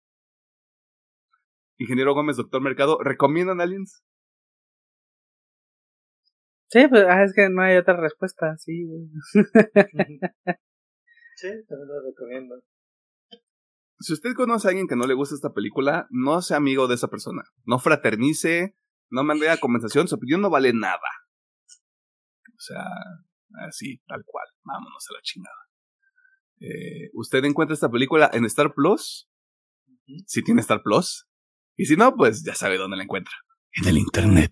[1.78, 4.04] Ingeniero Gómez, Doctor Mercado, ¿recomiendan Aliens?
[6.70, 8.86] Sí, pues ah, es que no hay otra respuesta, sí.
[11.36, 12.56] sí, también lo recomiendo.
[14.00, 16.96] Si usted conoce a alguien que no le gusta esta película, no sea amigo de
[16.96, 17.44] esa persona.
[17.64, 18.76] No fraternice,
[19.10, 21.10] no mande a conversación, su opinión no vale nada.
[22.50, 22.86] O sea,
[23.68, 24.46] así, tal cual.
[24.64, 25.56] Vámonos a la chingada.
[26.60, 29.30] Eh, usted encuentra esta película en Star Plus.
[30.26, 31.28] Si tiene Star Plus.
[31.76, 33.34] Y si no, pues ya sabe dónde la encuentra.
[33.74, 34.52] En el internet.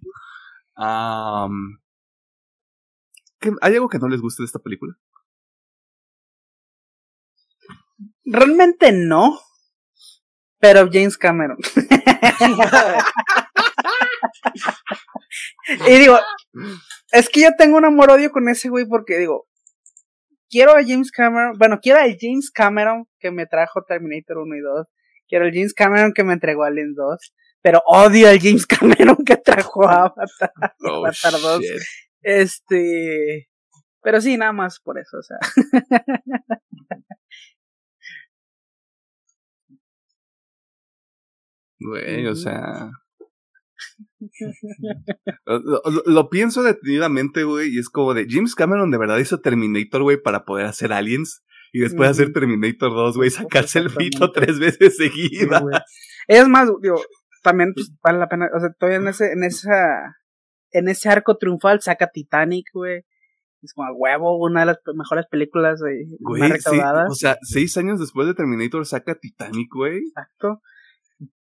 [0.78, 1.80] Um,
[3.62, 4.96] ¿Hay algo que no les guste de esta película?
[8.26, 9.39] Realmente no.
[10.60, 11.58] Pero James Cameron.
[15.88, 16.20] y digo,
[17.12, 19.48] es que yo tengo un amor-odio con ese güey porque digo,
[20.50, 24.60] quiero a James Cameron, bueno, quiero al James Cameron que me trajo Terminator 1 y
[24.60, 24.88] 2,
[25.28, 29.38] quiero al James Cameron que me entregó Alien 2, pero odio al James Cameron que
[29.38, 31.62] trajo Avatar, oh, Avatar 2.
[32.26, 33.49] Este.
[34.01, 35.38] Pero sí, nada más por eso, o sea.
[41.78, 42.89] Güey, o sea.
[46.05, 50.17] Lo, pienso detenidamente, güey, y es como de James Cameron de verdad hizo Terminator, güey,
[50.19, 54.97] para poder hacer Aliens y después hacer Terminator 2, güey, sacarse el pito tres veces
[54.97, 55.63] seguida.
[56.28, 56.99] es más, digo,
[57.43, 60.15] también pues, vale la pena, o sea, todavía en ese, en esa
[60.76, 63.05] en ese arco triunfal saca Titanic, güey.
[63.61, 67.09] Es como a huevo, una de las mejores películas de más recaudadas.
[67.09, 69.99] o sea, seis años después de Terminator saca Titanic, güey.
[69.99, 70.61] Exacto.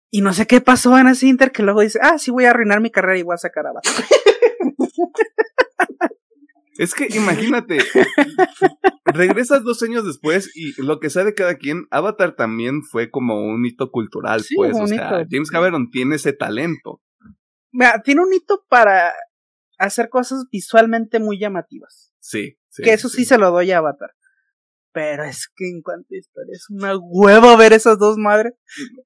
[0.10, 2.50] Y no sé qué pasó en ese Inter que luego dice, ah, sí voy a
[2.50, 3.72] arruinar mi carrera y voy a sacar a
[6.78, 7.78] Es que imagínate,
[9.06, 13.64] regresas dos años después y lo que sabe cada quien, Avatar también fue como un
[13.66, 17.00] hito cultural, pues, o sea, James Cameron tiene ese talento
[18.04, 19.14] tiene un hito para
[19.78, 22.14] hacer cosas visualmente muy llamativas.
[22.20, 22.58] Sí.
[22.70, 24.12] sí que eso sí, se lo doy a Avatar.
[24.94, 28.54] Pero es que en cuanto a historia, es una huevo ver esas dos madres.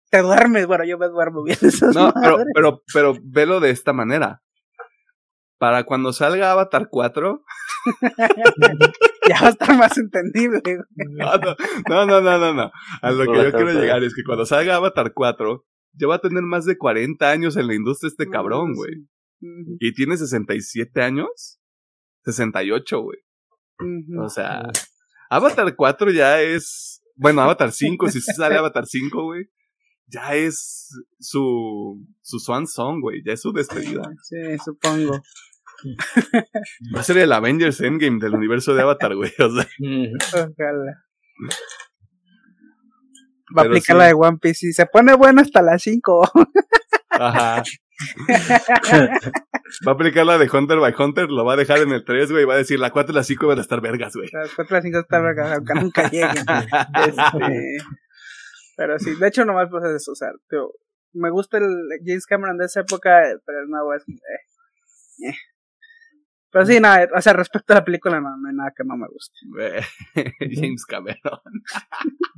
[0.10, 3.94] Te duermes, bueno, yo me duermo bien esas no, Pero, pero, pero velo de esta
[3.94, 4.42] manera.
[5.58, 7.44] Para cuando salga Avatar 4.
[9.30, 10.62] ya va a estar más entendible.
[10.96, 12.72] No, no, no, no, no, no.
[13.02, 15.66] A lo que yo quiero llegar es que cuando salga Avatar 4,
[15.98, 19.08] ya va a tener más de 40 años en la industria este cabrón, güey.
[19.80, 21.60] Y tiene 67 años.
[22.24, 23.20] 68, güey.
[24.20, 24.64] O sea,
[25.30, 27.02] Avatar 4 ya es.
[27.16, 29.46] Bueno, Avatar 5, si sale Avatar 5, güey.
[30.08, 30.90] Ya es
[31.20, 32.06] su.
[32.22, 33.22] Su Swan Song, güey.
[33.26, 34.04] Ya es su despedida.
[34.24, 35.22] Sí, supongo.
[36.96, 39.32] Va a ser el Avengers Endgame del universo de Avatar, güey.
[39.40, 39.68] O sea.
[40.34, 41.06] Ojalá.
[43.56, 46.32] Va a aplicar la de One Piece y se pone bueno hasta las 5.
[47.10, 47.64] Ajá.
[49.88, 52.32] va a aplicar la de Hunter by Hunter, lo va a dejar en el 3,
[52.32, 54.30] güey, y va a decir la 4 y la 5 van a estar vergas, güey.
[54.32, 56.46] Las 4 y la 5 están vergas, aunque nunca lleguen.
[57.06, 57.78] Este,
[58.78, 60.72] pero sí, de hecho nomás pues eso, o sea, tío,
[61.14, 61.66] me gusta el
[62.04, 64.04] James Cameron de esa época, pero el nuevo es...
[64.10, 65.34] Eh, eh.
[66.56, 68.96] Pero sí, nada, o sea, respecto a la película, no, no hay nada que no
[68.96, 69.36] me guste.
[70.56, 71.42] James Cameron.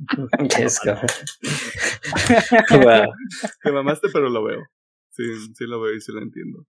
[0.50, 1.06] James Cameron.
[3.62, 4.60] Te mamaste, pero lo veo.
[5.10, 5.22] Sí,
[5.54, 6.66] sí lo veo y sí lo entiendo.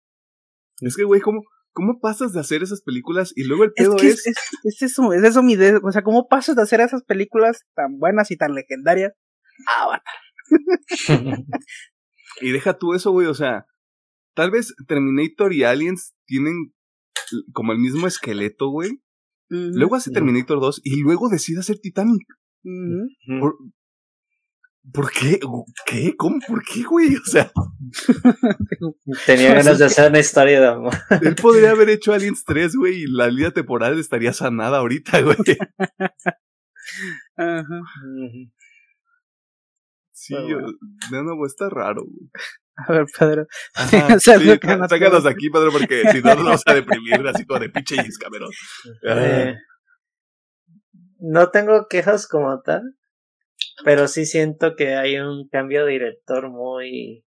[0.82, 1.42] Es que, güey, ¿cómo,
[1.72, 4.28] ¿cómo pasas de hacer esas películas y luego el pedo es, que es...
[4.28, 5.80] Es, es, eso, es eso mi idea.
[5.82, 9.14] O sea, ¿cómo pasas de hacer esas películas tan buenas y tan legendarias
[9.66, 10.14] a Avatar?
[12.42, 13.66] y deja tú eso, güey, o sea,
[14.36, 16.76] tal vez Terminator y Aliens tienen
[17.54, 19.02] como el mismo esqueleto, güey.
[19.50, 19.72] Uh -huh.
[19.74, 22.26] Luego hace Terminator 2 y luego decide hacer Titanic.
[22.64, 23.40] Uh -huh.
[23.40, 23.56] ¿Por,
[24.94, 25.40] ¿Por, qué?
[25.86, 26.16] ¿Qué?
[26.16, 26.38] ¿Cómo?
[26.48, 27.16] ¿Por qué, güey?
[27.16, 27.52] O sea.
[29.26, 30.94] Tenía ganas de hacer una historia de amor.
[31.22, 35.36] Él podría haber hecho Aliens 3, güey, y la línea temporal estaría sanada ahorita, güey.
[37.36, 37.80] Ajá.
[37.80, 38.52] Uh -huh.
[40.12, 40.68] Sí, bueno.
[41.12, 42.30] de nuevo está raro, güey.
[42.88, 43.48] A ver, Pedro.
[43.74, 44.32] Ajá, sí,
[44.90, 48.18] sácanos aquí, Pedro, porque si no nos vamos a deprimir así como de pinche James
[48.18, 48.52] Cameron.
[49.04, 49.56] Eh,
[51.20, 52.82] no tengo quejas como tal,
[53.84, 57.26] pero sí siento que hay un cambio de director muy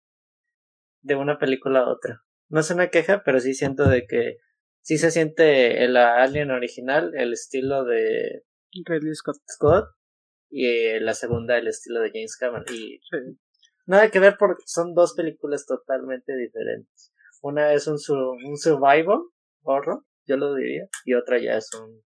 [1.02, 2.22] de una película a otra.
[2.50, 4.38] No es una queja, pero sí siento de que
[4.82, 8.44] sí se siente el Alien original, el estilo de
[8.86, 9.38] Ridley Scott.
[9.48, 9.86] Scott
[10.50, 13.38] y la segunda el estilo de James Cameron y sí.
[13.86, 17.98] Nada que ver porque son dos películas totalmente diferentes una es un,
[18.46, 19.20] un survival
[19.64, 22.02] horror yo lo diría y otra ya es un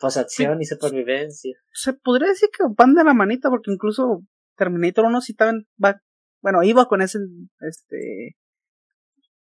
[0.00, 0.62] pues acción sí.
[0.62, 4.22] y supervivencia se podría decir que van de la manita porque incluso
[4.56, 6.00] Terminator 1 sí también va
[6.40, 7.18] bueno iba con ese
[7.60, 8.36] este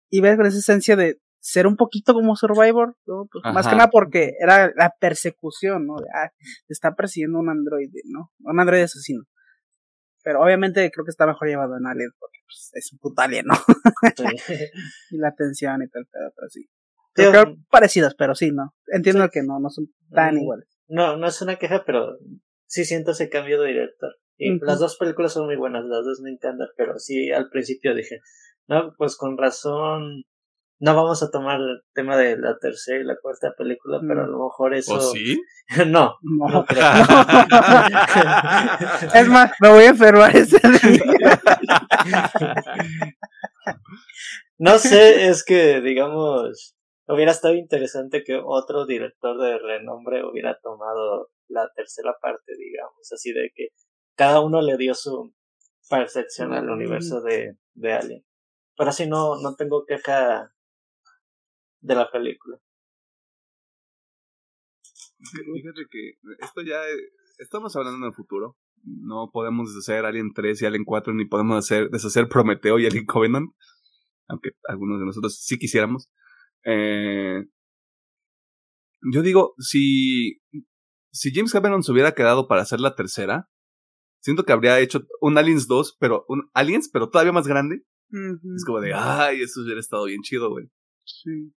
[0.10, 3.28] iba con esa esencia de ser un poquito como Survivor, ¿no?
[3.32, 5.98] Pues más que nada porque era la persecución, ¿no?
[5.98, 8.32] De, ah, te está persiguiendo un androide, ¿no?
[8.40, 9.26] Un androide asesino.
[10.26, 13.46] Pero obviamente creo que está mejor llevado en Alien, porque pues, es un puto alien,
[13.46, 13.54] ¿no?
[14.16, 14.26] Sí.
[15.12, 16.68] y la tensión y tal, pero, pero sí.
[17.14, 18.74] Creo que parecidas, pero sí, ¿no?
[18.88, 19.30] Entiendo sí.
[19.32, 20.68] que no, no son tan iguales.
[20.88, 22.18] No, no es una queja, pero
[22.66, 24.16] sí siento ese cambio de director.
[24.38, 24.66] Y uh -huh.
[24.66, 28.20] las dos películas son muy buenas, las dos me encantan, pero sí al principio dije,
[28.68, 30.24] no, pues con razón
[30.80, 34.28] no vamos a tomar el tema de la tercera y la cuarta película, pero a
[34.28, 34.96] lo mejor eso.
[34.96, 35.42] ¿O sí?
[35.88, 36.84] no, no, no creo.
[39.14, 41.40] es más, me voy a enfermar ese día.
[44.58, 46.76] no sé, es que, digamos,
[47.08, 53.32] hubiera estado interesante que otro director de renombre hubiera tomado la tercera parte, digamos, así
[53.32, 53.70] de que
[54.18, 55.34] cada uno le dio su
[55.90, 58.26] percepción al universo de, de Alien.
[58.78, 60.52] Pero así no, no tengo queja
[61.86, 62.58] de la película.
[65.20, 66.82] Fíjate que esto ya
[67.38, 68.58] estamos hablando en el futuro.
[68.84, 73.06] No podemos deshacer Alien 3 y Alien 4, ni podemos hacer, deshacer Prometeo y Alien
[73.06, 73.52] Covenant.
[74.28, 76.10] Aunque algunos de nosotros sí quisiéramos.
[76.66, 77.44] Eh,
[79.12, 80.42] yo digo, si,
[81.12, 83.48] si James Cameron se hubiera quedado para hacer la tercera,
[84.22, 87.84] siento que habría hecho un Aliens 2, pero un Aliens, pero todavía más grande.
[88.12, 88.56] Uh -huh.
[88.56, 90.66] Es como de, ay, eso hubiera estado bien chido, güey.
[91.04, 91.54] Sí.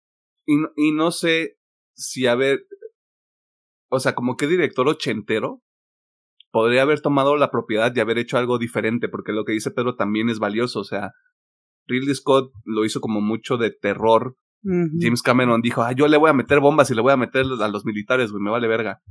[0.49, 1.59] Y, y no sé
[1.95, 2.67] si haber,
[3.91, 5.63] o sea, como que director ochentero
[6.51, 9.95] podría haber tomado la propiedad y haber hecho algo diferente, porque lo que dice Pedro
[9.95, 11.13] también es valioso, o sea,
[11.87, 14.37] Ridley Scott lo hizo como mucho de terror.
[14.63, 14.91] Uh -huh.
[14.99, 17.45] James Cameron dijo, ah, yo le voy a meter bombas y le voy a meter
[17.61, 19.03] a los militares, güey, me vale verga.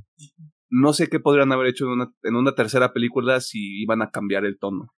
[0.69, 4.09] No sé qué podrían haber hecho en una, en una tercera película si iban a
[4.09, 4.93] cambiar el tono.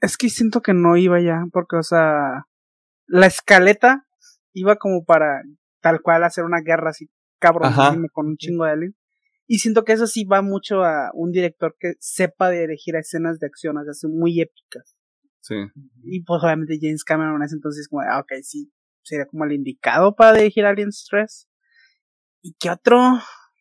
[0.00, 2.46] Es que siento que no iba ya, porque, o sea,
[3.06, 4.06] la escaleta
[4.52, 5.42] iba como para
[5.80, 7.72] tal cual hacer una guerra así cabrón
[8.12, 8.96] con un chingo de alien.
[9.46, 13.46] Y siento que eso sí va mucho a un director que sepa dirigir escenas de
[13.46, 14.96] acción, o sea, muy épicas.
[15.40, 15.56] Sí.
[16.02, 20.14] Y pues obviamente James Cameron es entonces como, ah, ok, sí, sería como el indicado
[20.14, 21.48] para dirigir Aliens 3.
[22.40, 22.98] ¿Y qué otro?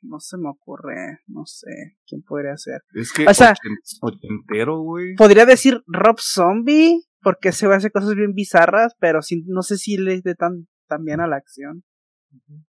[0.01, 2.81] No se me ocurre, no sé, ¿quién podría ser?
[2.93, 3.53] Es que o sea,
[4.01, 5.15] ochentero, güey.
[5.15, 9.97] Podría decir Rob Zombie, porque se hace cosas bien bizarras, pero sí, no sé si
[9.97, 11.83] le dé tan, tan bien a la acción.
[12.31, 12.65] Uh -huh.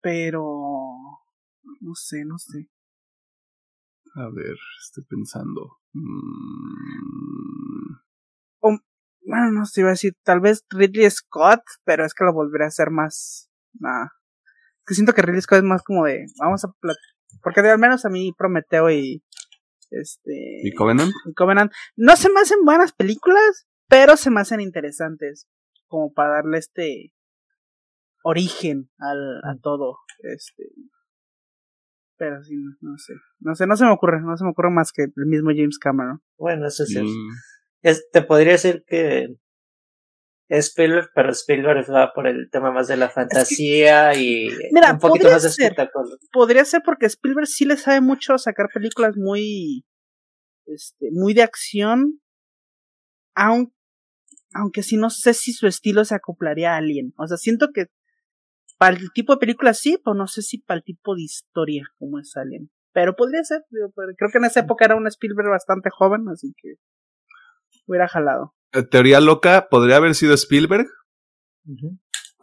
[0.00, 0.42] Pero
[1.80, 2.68] no sé, no sé.
[4.14, 5.78] A ver, estoy pensando.
[5.92, 7.96] Mm...
[8.60, 8.78] O,
[9.26, 12.64] bueno, no sé, iba a decir, tal vez Ridley Scott, pero es que lo volveré
[12.64, 13.50] a hacer más.
[13.72, 14.08] Nah.
[14.86, 16.68] Que siento que Ridley Scott es más como de, vamos a
[17.42, 19.22] porque de, al menos a mí Prometeo y
[19.90, 20.60] Este.
[20.62, 21.12] ¿Y Covenant?
[21.26, 21.72] y Covenant.
[21.96, 25.48] No se me hacen buenas películas, pero se me hacen interesantes.
[25.86, 27.12] Como para darle este
[28.22, 29.98] origen al, a todo.
[30.20, 30.64] Este.
[32.16, 33.12] Pero sí, no, no sé.
[33.40, 34.20] No sé, no se me ocurre.
[34.22, 36.22] No se me ocurre más que el mismo James Cameron.
[36.38, 36.96] Bueno, eso sí.
[36.98, 37.28] es- Mm,
[37.82, 39.36] es- te podría decir que
[40.48, 44.98] es Spielberg, pero Spielberg va por el tema más de la fantasía y Mira, un
[44.98, 45.64] poquito podría más de ser.
[45.72, 46.16] espectáculo.
[46.32, 49.84] Podría ser porque Spielberg sí le sabe mucho a sacar películas muy.
[50.66, 52.20] Este, muy de acción.
[53.34, 53.72] Aun,
[54.52, 57.12] aunque sí no sé si su estilo se acoplaría a Alien.
[57.16, 57.86] O sea, siento que
[58.78, 61.84] para el tipo de película sí, pero no sé si para el tipo de historia
[61.98, 62.70] como es Alien.
[62.92, 66.28] Pero podría ser, digo, pero creo que en esa época era un Spielberg bastante joven,
[66.28, 66.74] así que
[67.86, 68.54] hubiera jalado.
[68.72, 70.86] eh, Teoría loca, podría haber sido Spielberg.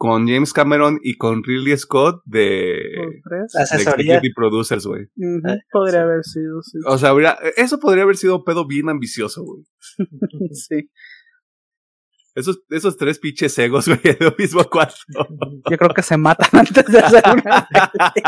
[0.02, 4.16] Con James Cameron y con Ridley Scott de, de Asesoría.
[4.16, 5.04] Executive Producers, güey.
[5.46, 5.98] Ah, podría sí.
[5.98, 6.78] haber sido, sí.
[6.86, 9.62] O sea, habría- eso podría haber sido un pedo bien ambicioso, güey.
[10.54, 10.90] sí.
[12.34, 14.96] Esos, esos tres pinches egos, güey, en el mismo cuarto.
[15.70, 17.68] Yo creo que se matan antes de hacer una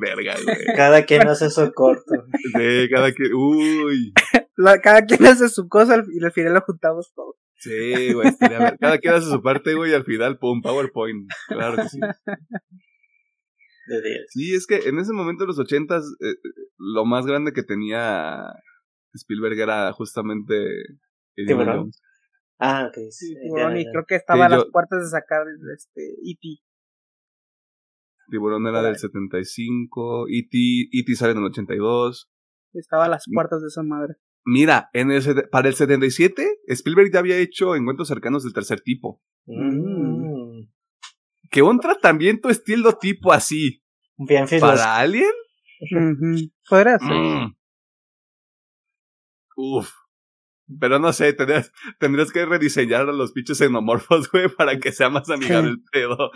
[0.00, 0.56] Verga, güey.
[0.76, 2.14] Cada quien hace su corto.
[2.56, 3.34] Sí, cada quien.
[3.34, 4.14] Uy.
[4.56, 7.36] La- cada quien hace su cosa y al final lo juntamos todo.
[7.62, 8.28] Sí, güey.
[8.28, 11.30] estaría ver- Cada quien hace su parte, güey, y al final, pum, PowerPoint.
[11.48, 12.00] Claro que sí.
[13.86, 14.20] De 10.
[14.28, 16.34] Sí, es que en ese momento de los ochentas, eh,
[16.78, 18.44] lo más grande que tenía
[19.14, 20.54] Spielberg era justamente
[21.34, 21.90] Tiburón.
[22.58, 22.94] Ah, ok.
[23.10, 25.42] sí, tiburón, y creo que estaba a las yo- puertas de sacar
[25.74, 26.62] este E.T.
[28.30, 30.56] Tiburón era del 75, E.T.
[30.92, 31.14] E.T.
[31.16, 32.30] sale en el 82.
[32.74, 34.14] Estaba a las puertas de esa madre.
[34.44, 39.22] Mira, en el, para el 77, Spielberg ya había hecho encuentros cercanos del tercer tipo.
[39.46, 40.68] Mm.
[41.50, 43.82] Que un tratamiento estilo tipo así
[44.16, 44.82] Bien filosófico.
[44.82, 45.30] para Alien.
[45.90, 46.50] Ujú.
[46.68, 47.12] Podría ser.
[47.12, 47.56] Mm.
[49.56, 49.90] Uf.
[50.80, 55.10] Pero no sé, tendrías, tendrías que rediseñar a los pinches xenomorfos, güey, para que sea
[55.10, 56.30] más amigable el pedo.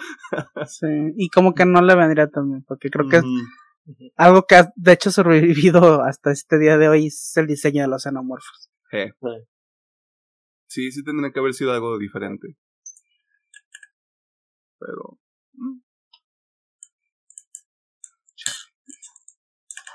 [0.66, 0.86] Sí.
[1.16, 3.22] Y como que no le vendría también, porque creo que
[4.16, 7.89] algo que ha de hecho sobrevivido hasta este día de hoy es el diseño de
[7.89, 8.70] los xenomorfos.
[8.93, 9.12] Eh.
[10.66, 12.57] Sí, sí tendría que haber sido algo diferente.
[14.78, 15.18] Pero.
[15.53, 15.80] mm.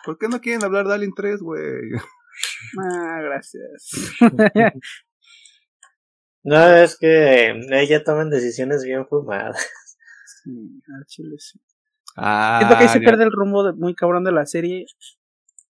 [0.03, 1.91] ¿Por qué no quieren hablar de Alien 3, güey?
[2.79, 3.91] Ah, gracias.
[6.43, 9.63] No, es que ella toman decisiones bien fumadas.
[10.43, 11.59] Sí, al chile sí.
[12.23, 13.05] Ah, Siento que ahí se ya.
[13.05, 14.85] pierde el rumbo de- muy cabrón de la serie.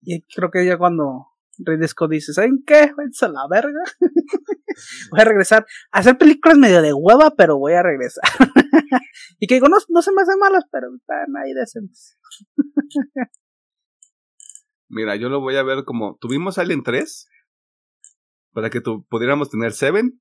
[0.01, 1.27] Y creo que ya cuando
[1.59, 2.91] Ridley Scott dice, ¿saben qué?
[2.97, 3.79] Váyanse a la verga.
[5.11, 8.23] voy a regresar a hacer películas medio de hueva, pero voy a regresar.
[9.39, 12.17] y que digo, no, no se me hacen malas, pero están ahí decentes.
[14.89, 16.17] Mira, yo lo voy a ver como.
[16.19, 17.27] Tuvimos Alien 3
[18.53, 20.19] para que tu, pudiéramos tener Seven,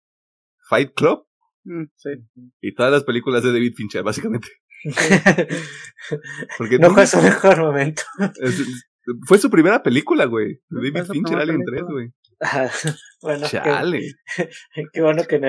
[0.68, 1.26] Fight Club
[1.64, 2.08] Mm, sí.
[2.62, 4.48] y todas las películas de David Fincher, básicamente.
[6.58, 8.02] Porque no tú- fue su mejor momento.
[9.26, 10.60] fue su primera película, güey.
[10.68, 11.76] David Fincher, Alien película.
[11.76, 12.12] 3, güey.
[12.42, 12.70] Ah,
[13.22, 14.00] bueno, qué, Chale.
[14.92, 15.48] qué bueno que no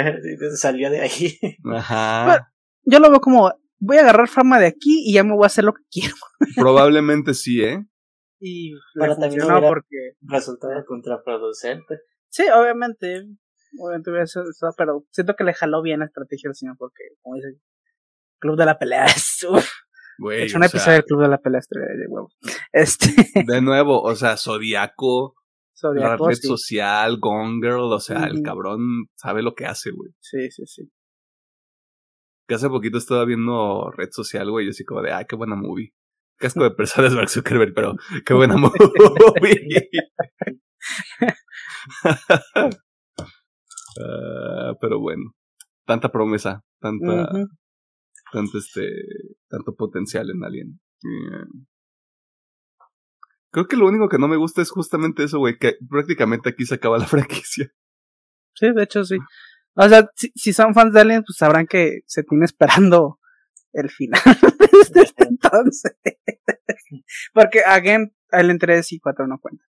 [0.55, 1.37] salió de ahí.
[1.73, 2.51] Ajá.
[2.83, 5.47] Yo lo veo como, voy a agarrar fama de aquí y ya me voy a
[5.47, 6.15] hacer lo que quiero.
[6.55, 7.85] Probablemente sí, ¿eh?
[8.39, 11.99] Y Pero también hubiera- porque Resultado contraproducente.
[12.29, 13.25] Sí, obviamente.
[13.79, 17.03] Obviamente hubiera sido eso, pero siento que le jaló bien la estrategia al señor porque,
[17.21, 17.47] como dice,
[18.41, 19.45] Club de la Pelea es...
[19.49, 19.65] uf,
[20.17, 22.29] Güey, he hecho o un sea, episodio del Club de la Pelea de huevo.
[22.73, 23.07] Este...
[23.45, 25.35] de nuevo, o sea, Zodiaco,
[25.95, 26.47] la red sí.
[26.47, 30.11] social, Gone Girl, o sea, el cabrón sabe lo que hace, güey.
[30.19, 30.91] sí, sí, sí.
[32.47, 35.55] Que hace poquito estaba viendo red social, güey, y así como de, ah, qué buena
[35.55, 35.93] movie.
[36.37, 39.89] Casco de personas Mark Zuckerberg, pero qué buena movie.
[43.99, 45.31] Ah, pero bueno,
[45.85, 47.31] tanta promesa, tanta.
[48.31, 48.87] Tanto este,
[49.47, 50.79] tanto potencial en Alien.
[51.03, 51.67] Eh,
[53.51, 56.65] Creo que lo único que no me gusta es justamente eso, güey, que prácticamente aquí
[56.65, 57.71] se acaba la franquicia.
[58.55, 59.17] Sí, de hecho sí.
[59.75, 63.19] O sea, si, si son fans de Alien, pues sabrán que se tiene esperando
[63.73, 64.21] el final
[64.71, 65.95] desde este entonces.
[67.33, 69.67] Porque, again, Alien 3 y 4 no cuentan.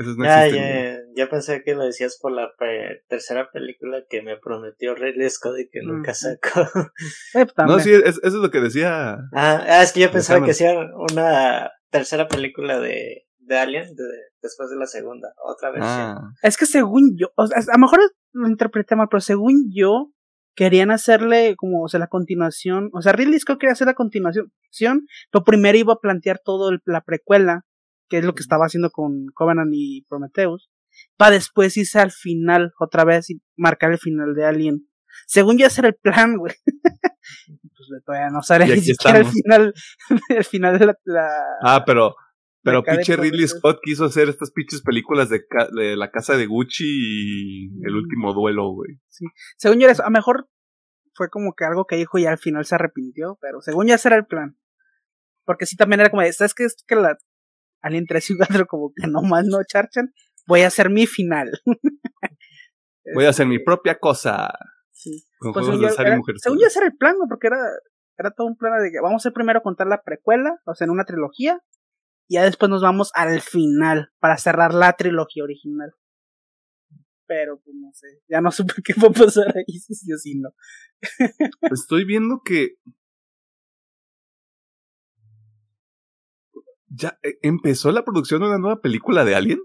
[0.00, 4.02] Esos no Ya, existen, ya, ya pensé que lo decías por la pe- tercera película
[4.08, 6.62] que me prometió Ridley Scott y que nunca sacó.
[7.34, 9.12] Eh, pues, No, sí, es- eso es lo que decía.
[9.34, 14.04] Ah, ah, es que yo pensaba que hacían una tercera película de, de Alien de-
[14.42, 15.90] después de la segunda, otra versión.
[16.16, 18.00] Ah, Es que según yo, o sea, a lo mejor
[18.32, 20.12] lo interpreté mal, pero según yo,
[20.56, 24.50] querían hacerle como, o sea, la continuación, o sea, Ridley Scott quería hacer la continuación,
[25.30, 27.62] pero primero iba a plantear todo la precuela,
[28.10, 30.68] que es lo que estaba haciendo con Covenant y Prometheus,
[31.16, 34.88] para después irse al final otra vez y marcar el final de Alien.
[35.26, 36.54] Según yo ese era el plan, güey.
[37.16, 39.74] pues todavía no sale ni siquiera el final,
[40.28, 41.30] el final de la,
[41.62, 42.14] Ah, pero
[42.62, 45.40] pero pinche Ridley Scott quiso hacer estas pinches películas de,
[45.72, 48.98] de, la casa de Gucci y el último duelo, güey.
[49.08, 49.24] Sí.
[49.56, 50.48] Según yo, a lo mejor
[51.14, 54.08] fue como que algo que dijo y al final se arrepintió, pero según yo ese
[54.08, 54.58] era el plan.
[55.46, 56.64] Porque sí también era como de, ¿sabes qué?
[56.64, 57.16] Es que la
[57.82, 60.12] Alien 3 y 4 como que nomás no charchan,
[60.46, 61.50] voy a hacer mi final.
[63.14, 64.52] voy a hacer mi propia cosa.
[64.92, 65.24] Sí.
[65.40, 67.58] pues según, yo, era, según yo ese era el plan, porque era,
[68.18, 70.90] era todo un plan de que vamos a primero contar la precuela, o sea, en
[70.90, 71.60] una trilogía,
[72.28, 75.92] y ya después nos vamos al final para cerrar la trilogía original.
[77.26, 80.18] Pero pues no sé, ya no supe qué va a pasar ahí, si sí o
[80.18, 80.50] si no.
[81.72, 82.76] Estoy viendo que
[86.90, 89.60] ya eh, empezó la producción de una nueva película de Alien.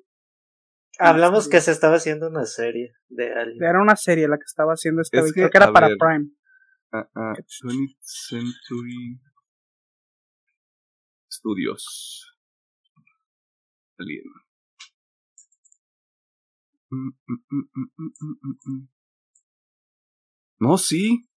[0.98, 3.64] Hablamos que se estaba haciendo una serie de Alien.
[3.64, 6.30] Era una serie la que estaba haciendo esta vez, creo que era para Prime.
[6.94, 9.20] Uh, uh, 20th Century
[11.30, 12.32] Studios.
[13.98, 14.24] Alien.
[16.92, 17.66] Mm, mm,
[18.66, 18.88] mm,
[20.60, 21.28] no, sí.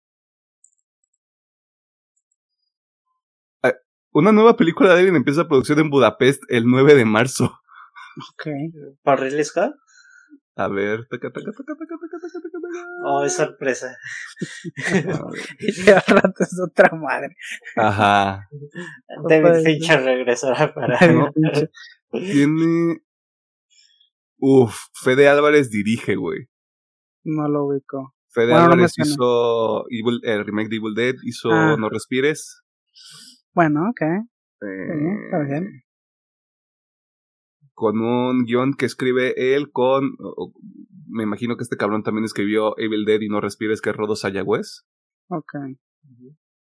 [4.18, 7.60] Una nueva película de Alien empieza producción en Budapest el 9 de marzo.
[8.32, 8.48] Ok.
[9.04, 9.44] ¿Para Ridley?
[10.56, 11.06] A ver.
[13.04, 13.96] Oh, es sorpresa.
[15.60, 17.36] y al rato es otra madre.
[17.76, 18.48] Ajá.
[19.28, 20.98] David Fincher regresará para.
[22.10, 23.04] Tiene.
[24.38, 26.48] Uf, Fede Álvarez dirige, güey.
[27.22, 28.16] No lo ubico.
[28.30, 31.76] Fede Álvarez hizo el remake de Evil Dead, hizo ah.
[31.78, 32.64] No Respires.
[33.58, 34.02] Bueno, ok.
[34.60, 35.64] está bien.
[35.64, 35.82] Eh,
[37.74, 40.12] con un guion que escribe él con...
[41.08, 44.14] me imagino que este cabrón también escribió Evil Dead y No Respires, que es Rodo
[44.14, 44.86] Sayagüez.
[45.26, 45.54] Ok.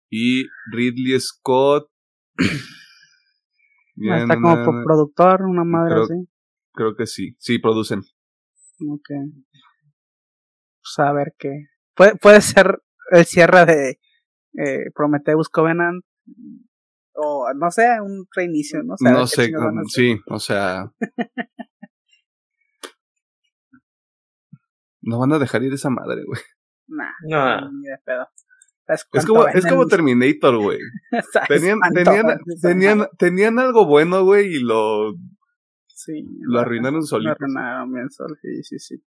[0.08, 1.90] Y Ridley Scott...
[3.96, 6.28] Está como productor, una madre creo, así.
[6.74, 7.34] Creo que sí.
[7.40, 8.02] Sí, producen.
[8.88, 9.08] Ok.
[10.80, 11.50] Pues a ver qué.
[11.96, 13.98] Puede, puede ser el cierre de
[14.64, 16.04] eh, Prometheus Covenant
[17.18, 19.10] o no sé, un reinicio, no sé.
[19.10, 19.52] No sé,
[19.88, 20.92] sí, o sea.
[25.02, 26.40] no van a dejar ir esa madre, güey.
[26.88, 27.70] Nah, no.
[27.72, 28.26] Ni de pedo.
[28.88, 30.78] Es como, es como Terminator, güey.
[31.48, 35.12] tenían, tenían, tenían, tenían algo bueno, güey, y lo.
[35.88, 36.24] Sí.
[36.40, 37.36] Lo arruinaron solitos.
[37.38, 39.04] Lo arruinaron bien solitos, sí, sí, sí.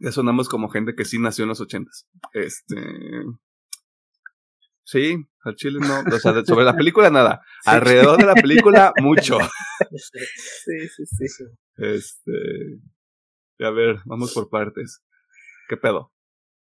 [0.00, 2.08] Ya sonamos como gente que sí nació en los ochentas.
[2.32, 2.76] Este.
[4.86, 5.98] Sí, al chile no.
[6.00, 7.42] O sea, sobre la película nada.
[7.64, 9.38] Alrededor de la película, mucho.
[9.90, 11.44] Sí, sí, sí.
[11.76, 12.32] Este.
[13.60, 15.02] A ver, vamos por partes.
[15.68, 16.12] ¿Qué pedo?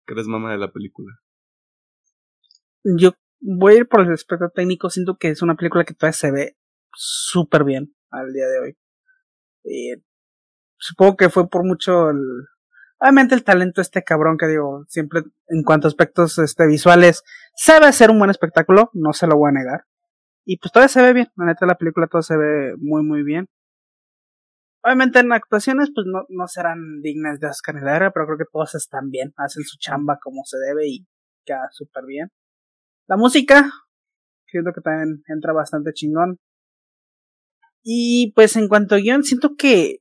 [0.06, 1.14] ¿Qué eres mamá de la película?
[2.84, 4.90] Yo voy a ir por el aspecto técnico.
[4.90, 6.58] Siento que es una película que todavía se ve
[6.94, 8.78] súper bien al día de hoy.
[9.66, 10.02] Eh,
[10.78, 12.18] supongo que fue por mucho el,
[13.00, 17.24] Obviamente el talento de este cabrón que digo, siempre en cuanto a aspectos este, visuales,
[17.58, 19.86] sabe hacer un buen espectáculo, no se lo voy a negar.
[20.46, 23.24] Y pues todavía se ve bien, la neta la película todo se ve muy muy
[23.24, 23.48] bien.
[24.84, 27.76] Obviamente en actuaciones pues no, no serán dignas de Oscar
[28.14, 31.06] pero creo que todas están bien, hacen su chamba como se debe y
[31.46, 32.30] queda súper bien.
[33.08, 33.70] La música,
[34.46, 36.40] siento que también entra bastante chingón.
[37.84, 40.00] Y pues en cuanto a guion, siento que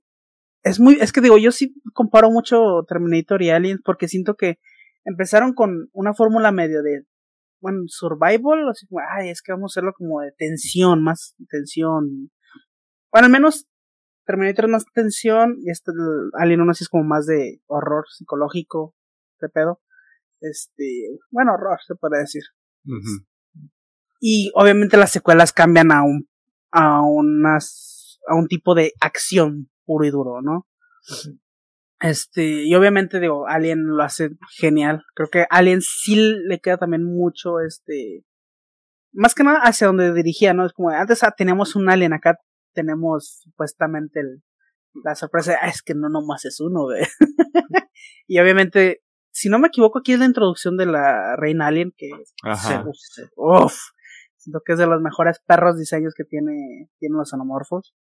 [0.63, 4.59] es muy, es que digo, yo sí comparo mucho Terminator y Aliens porque siento que
[5.05, 7.05] empezaron con una fórmula medio de,
[7.61, 12.31] bueno, survival, así como, ay, es que vamos a hacerlo como de tensión, más tensión.
[13.11, 13.67] Bueno, al menos
[14.27, 15.93] Terminator es más tensión y este
[16.35, 18.95] Alien 1 así es como más de horror psicológico,
[19.41, 19.81] de pedo.
[20.41, 22.43] Este, bueno, horror se puede decir.
[24.21, 26.29] Y obviamente las secuelas cambian a un,
[26.73, 30.67] a unas, a un tipo de acción puro y duro, ¿no?
[32.07, 35.05] Este, y obviamente digo, Alien lo hace genial.
[35.15, 38.25] Creo que Alien sí le queda también mucho, este,
[39.13, 40.65] más que nada hacia donde dirigía, ¿no?
[40.65, 42.39] Es como, antes ah, teníamos un Alien, acá
[42.75, 44.43] tenemos supuestamente el,
[45.03, 47.03] la sorpresa, ah, es que no nomás es uno, güey.
[48.29, 49.03] y obviamente,
[49.33, 52.11] si no me equivoco, aquí es la introducción de la reina Alien, que,
[52.45, 52.85] Ajá.
[53.37, 53.75] uff,
[54.37, 57.97] siento que es de los mejores perros diseños que tiene, tienen los anamorfos.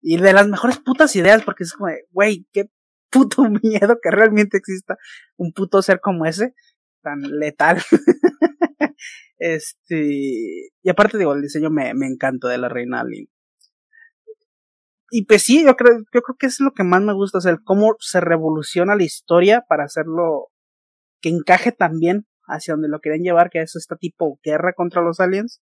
[0.00, 2.70] Y de las mejores putas ideas, porque es como, güey, ¿qué
[3.10, 4.96] puto miedo que realmente exista
[5.36, 6.54] un puto ser como ese,
[7.02, 7.82] tan letal.
[9.38, 13.28] este, y aparte digo, el diseño me, me encantó de la reina Lin.
[15.10, 17.40] Y pues sí, yo creo, yo creo que es lo que más me gusta, o
[17.40, 20.48] sea, el cómo se revoluciona la historia para hacerlo
[21.22, 25.20] que encaje también hacia donde lo querían llevar, que es esta tipo guerra contra los
[25.20, 25.62] aliens.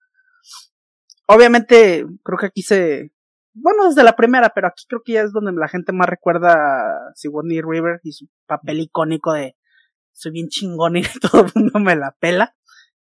[1.28, 3.12] Obviamente, creo que aquí se,
[3.54, 6.54] bueno, desde la primera, pero aquí creo que ya es donde la gente más recuerda
[6.54, 9.56] a Sigourney River y su papel icónico de
[10.12, 12.56] soy bien chingón y todo el mundo me la pela.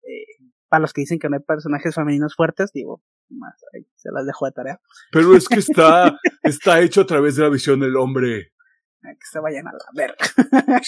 [0.02, 4.10] Eh, para los que dicen que no hay personajes femeninos fuertes, digo, más, ahí, se
[4.12, 4.81] las dejo de tarea.
[5.12, 8.52] Pero es que está, está hecho a través de la visión del hombre.
[9.02, 10.81] Que se vayan a la verga.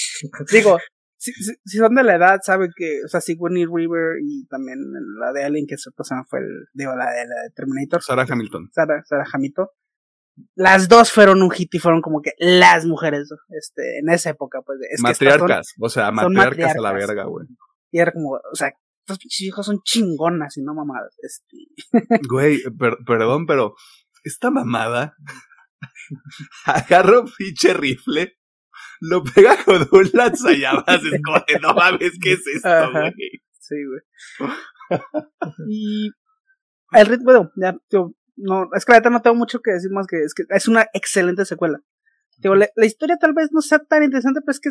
[0.52, 0.78] digo,
[1.18, 4.78] si, si, si, son de la edad, saben que, o sea, Sigourney River y también
[5.20, 8.02] la de Alien, que esa persona fue el, digo, la de, la de Terminator.
[8.02, 8.70] Sarah Hamilton.
[8.72, 9.66] Sarah, Sarah Hamilton.
[10.54, 14.62] Las dos fueron un hit y fueron como que las mujeres, este, en esa época,
[14.62, 14.78] pues.
[14.88, 17.46] Es matriarcas, son, o sea, matriarcas, matriarcas, a la verga, güey.
[17.90, 18.70] Y era como, o sea,
[19.00, 21.56] estos pinches hijos son chingonas y no mamadas, este.
[22.28, 23.74] Güey, per perdón, pero
[24.22, 25.16] esta mamada
[26.66, 28.37] agarra un pinche rifle
[29.00, 33.12] lo pega con un lanzallamas, es como de, no mames, ¿qué es esto, güey?
[33.60, 34.50] Sí, güey.
[35.68, 36.10] y
[36.92, 37.76] el ritmo, bueno, ya,
[38.36, 40.68] no, es que la verdad no tengo mucho que decir más que es que es
[40.68, 41.80] una excelente secuela.
[42.38, 44.70] Digo, la, la, historia tal vez no sea tan interesante, pero es que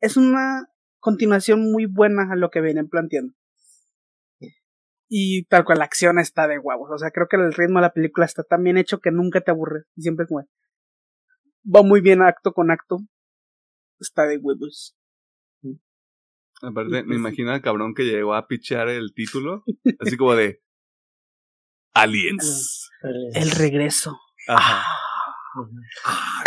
[0.00, 0.68] es una
[1.00, 3.34] continuación muy buena a lo que vienen planteando.
[5.08, 6.90] Y tal cual la acción está de huevos.
[6.92, 9.40] O sea, creo que el ritmo de la película está tan bien hecho que nunca
[9.40, 9.84] te aburre.
[9.94, 10.48] Y siempre es como,
[11.66, 12.98] va muy bien acto con acto.
[13.98, 14.96] Está de huevos.
[16.62, 19.64] Aparte, me imagino al cabrón que llegó a pichar el título.
[20.00, 20.62] Así como de
[21.92, 22.90] Aliens.
[23.34, 24.18] El regreso.
[24.48, 24.84] Ajá.
[26.04, 26.44] Ah,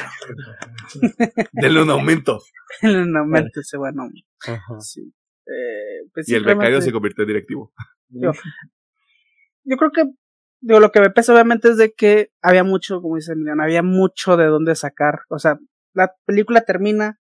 [1.52, 2.42] Denle un aumento.
[2.82, 4.22] Denle un aumento ese buen hombre.
[4.80, 5.14] Sí.
[5.46, 7.74] Eh, pues y el becario se convirtió en directivo.
[8.10, 8.32] Yo,
[9.64, 10.04] yo creo que
[10.62, 13.84] digo, lo que me pesa obviamente es de que había mucho, como dice Emiliano, había
[13.84, 15.22] mucho de dónde sacar.
[15.30, 15.60] O sea,
[15.94, 17.20] la película termina,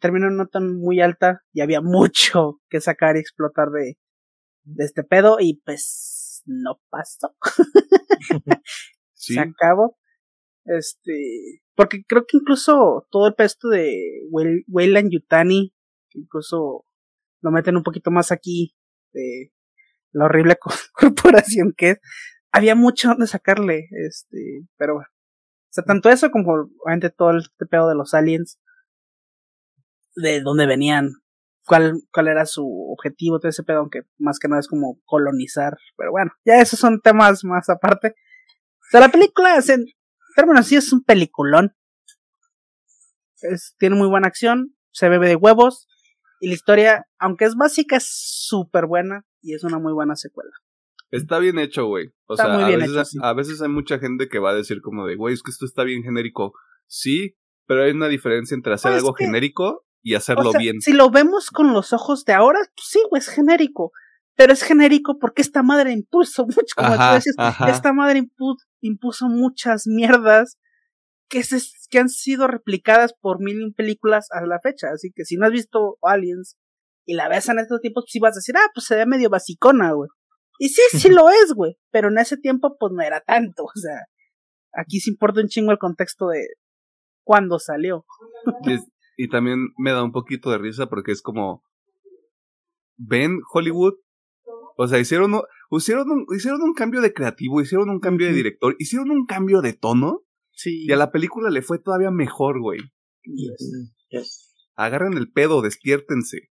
[0.00, 3.98] termina en una nota muy alta y había mucho que sacar y explotar de,
[4.64, 7.34] de este pedo y pues no pasó.
[9.12, 9.34] ¿Sí?
[9.34, 9.96] Se acabó.
[10.64, 15.74] Este, porque creo que incluso todo el pesto de Weyland Yutani,
[16.10, 16.86] incluso
[17.42, 18.74] lo meten un poquito más aquí
[19.12, 19.52] de
[20.12, 20.56] la horrible
[20.94, 21.98] corporación que es,
[22.54, 25.08] había mucho donde sacarle, este, pero bueno.
[25.10, 26.52] O sea, tanto eso como
[26.84, 28.60] obviamente todo el este pedo de los aliens,
[30.14, 31.10] de dónde venían,
[31.66, 35.76] cuál, cuál era su objetivo, todo ese pedo, aunque más que nada es como colonizar,
[35.96, 38.14] pero bueno, ya esos son temas más aparte.
[38.78, 39.86] O sea, la película, en
[40.36, 41.74] términos sí es un peliculón.
[43.40, 45.88] Es, tiene muy buena acción, se bebe de huevos,
[46.38, 50.52] y la historia, aunque es básica, es súper buena, y es una muy buena secuela.
[51.10, 52.08] Está bien hecho, güey.
[52.26, 53.18] O Está sea, muy a, bien veces, hecho, sí.
[53.22, 55.64] a veces hay mucha gente que va a decir como de, güey, es que esto
[55.64, 56.52] está bien genérico.
[56.86, 57.36] Sí,
[57.66, 60.80] pero hay una diferencia entre hacer Pues algo que- genérico y hacerlo O sea, bien.
[60.80, 63.92] Si lo vemos con los ojos de ahora, pues sí, güey, es genérico.
[64.36, 67.70] Pero es genérico porque esta madre impuso mucho, como Ajá, tú ajá.
[67.70, 70.58] esta madre impu- impuso muchas mierdas
[71.30, 71.58] que, se,
[71.90, 74.88] que han sido replicadas por mil películas a la fecha.
[74.92, 76.56] Así que si no has visto Aliens
[77.06, 79.06] y la ves en estos tiempos, pues sí vas a decir, ah, pues se ve
[79.06, 80.08] medio basicona, güey.
[80.58, 81.76] Y sí, sí lo es, güey.
[81.90, 83.64] Pero en ese tiempo, pues no era tanto.
[83.64, 83.98] O sea,
[84.72, 86.46] aquí sí importa un chingo el contexto de
[87.24, 88.04] cuándo salió.
[88.64, 88.86] Y, es-
[89.16, 91.62] y también me da un poquito de risa porque es como,
[92.96, 93.94] ven Hollywood,
[94.76, 98.32] o sea, hicieron, un- hicieron, un, hicieron un cambio de creativo, hicieron un cambio de
[98.32, 100.20] director, hicieron un cambio de tono
[100.52, 100.84] Sí.
[100.86, 102.80] y a la película le fue todavía mejor, güey.
[103.22, 103.92] Yes.
[104.10, 104.54] Yes.
[104.76, 106.50] Agarren el pedo, despiértense.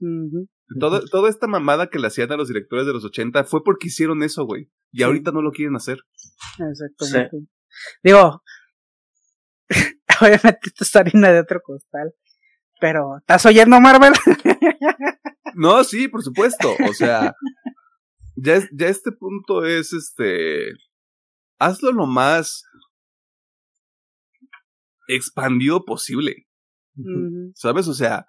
[0.00, 0.48] Ujú.
[0.78, 3.88] Todo, toda esta mamada que le hacían a los directores de los 80 fue porque
[3.88, 4.70] hicieron eso, güey.
[4.92, 5.02] Y Sí.
[5.04, 5.98] ahorita no lo quieren hacer.
[6.70, 7.36] Exactamente.
[8.02, 8.42] Digo,
[10.20, 12.12] obviamente esto es harina de otro costal.
[12.80, 14.12] Pero, ¿estás oyendo Marvel?
[15.56, 16.74] No, sí, por supuesto.
[16.88, 17.34] O sea,
[18.36, 20.70] ya, es- ya este punto es este.
[21.58, 22.62] Hazlo lo más
[25.08, 26.46] expandido posible.
[27.54, 27.88] ¿Sabes?
[27.88, 28.26] O sea,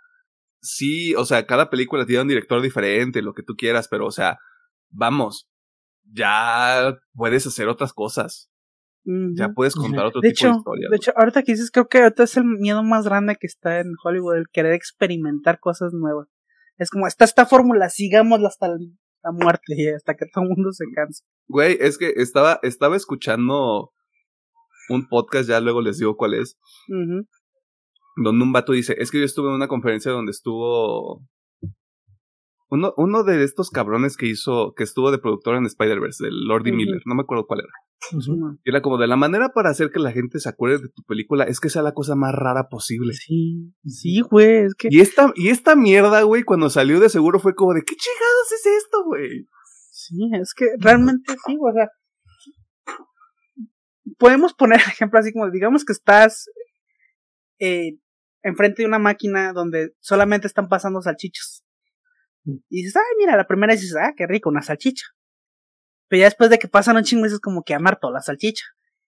[0.62, 4.12] sí, o sea, cada película tiene un director diferente, lo que tú quieras, pero, o
[4.12, 4.38] sea,
[4.90, 5.50] vamos,
[6.04, 8.50] ya puedes hacer otras cosas.
[9.04, 10.92] Ya puedes contar otro de tipo de hecho, historias.
[10.92, 13.80] de hecho, ahorita que dices, creo que ahorita es el miedo más grande que está
[13.80, 16.28] en Hollywood, el querer experimentar cosas nuevas.
[16.78, 20.50] Es como, está esta fórmula, sigámosla hasta el- la muerte y hasta que todo el
[20.52, 21.24] mundo se canse.
[21.48, 23.92] Güey, es que estaba, estaba escuchando
[24.90, 26.58] un podcast, ya luego les digo cuál es,
[26.88, 27.26] Ujú.
[28.16, 31.22] Donde un vato dice, es que yo estuve en una conferencia donde estuvo
[32.72, 36.72] uno, uno de estos cabrones que hizo, que estuvo de productor en Spider-Verse, el Lordy.
[36.72, 38.18] Miller, no me acuerdo cuál era.
[38.18, 38.60] Ujú.
[38.64, 41.04] Y era como de la manera para hacer que la gente se acuerde de tu
[41.04, 43.14] película es que sea la cosa más rara posible.
[43.14, 44.88] Sí, sí, güey, es que...
[44.90, 48.52] Y esta, y esta mierda, güey, cuando salió de seguro fue como de, ¿qué chingados
[48.54, 49.48] es esto, güey?
[49.92, 51.90] Sí, es que realmente sí, o sea,
[54.18, 56.46] podemos poner ejemplo así como, digamos que estás
[57.60, 57.98] eh,
[58.44, 61.64] enfrente de una máquina donde solamente están pasando salchichas.
[62.44, 65.06] Y dices, ay, mira, la primera dices, ah, qué rico, una salchicha.
[66.08, 68.66] Pero ya después de que pasan un chingo, dices como que amar toda la salchicha.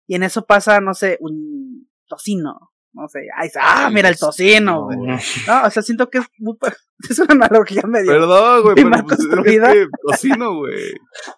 [0.08, 2.74] Y en eso pasa, no sé, un tocino.
[2.96, 4.98] No sé, ay, ah, mira el tocino, güey.
[5.00, 6.56] No, o sea, siento que es, muy
[7.10, 8.12] es una analogía medio.
[8.12, 9.74] Perdón, güey, pero mal pues, es construida.
[9.74, 10.94] que tocino, güey.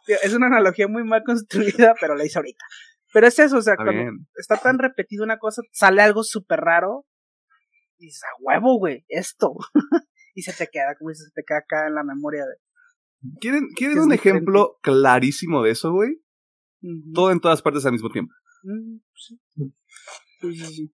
[0.23, 2.65] Es una analogía muy mal construida, pero la hice ahorita.
[3.13, 4.27] Pero es eso, o sea, Está cuando bien.
[4.35, 7.05] está tan repetido una cosa, sale algo súper raro.
[8.05, 9.55] Y dices, a huevo, güey, esto.
[10.35, 12.55] y se te queda, como dices, se te queda acá en la memoria de.
[13.41, 14.29] ¿Quieren, ¿quieren un diferente.
[14.29, 16.21] ejemplo clarísimo de eso, güey?
[17.15, 18.31] Todo en todas partes al mismo tiempo.
[18.61, 18.97] Mm.
[19.15, 20.91] Sí.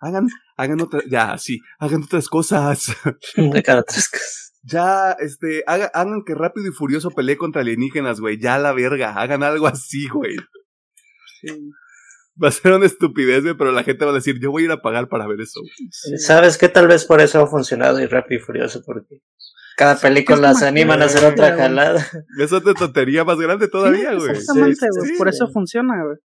[0.00, 2.96] Hagan, hagan otra, ya, sí, hagan otras cosas.
[3.36, 4.58] De cada tres cosas.
[4.62, 8.40] ya, este, haga- hagan que Rápido y Furioso pelee contra alienígenas, güey.
[8.40, 10.34] Ya la verga, hagan algo así, güey.
[11.40, 11.70] Sí.
[12.42, 14.64] Va a ser una estupidez, güey, pero la gente va a decir, yo voy a
[14.66, 15.60] ir a pagar para ver eso.
[15.60, 16.18] güey.
[16.18, 16.68] ¿Sabes qué?
[16.68, 19.20] Tal vez por eso ha funcionado y Rápido y Furioso, porque
[19.76, 22.04] cada película se animan a hacer otra jalada.
[22.40, 24.30] Es otra tontería más grande todavía, Sí, güey.
[24.32, 25.10] Exactamente, Sí, güey.
[25.10, 26.16] sí, por eso funciona, güey.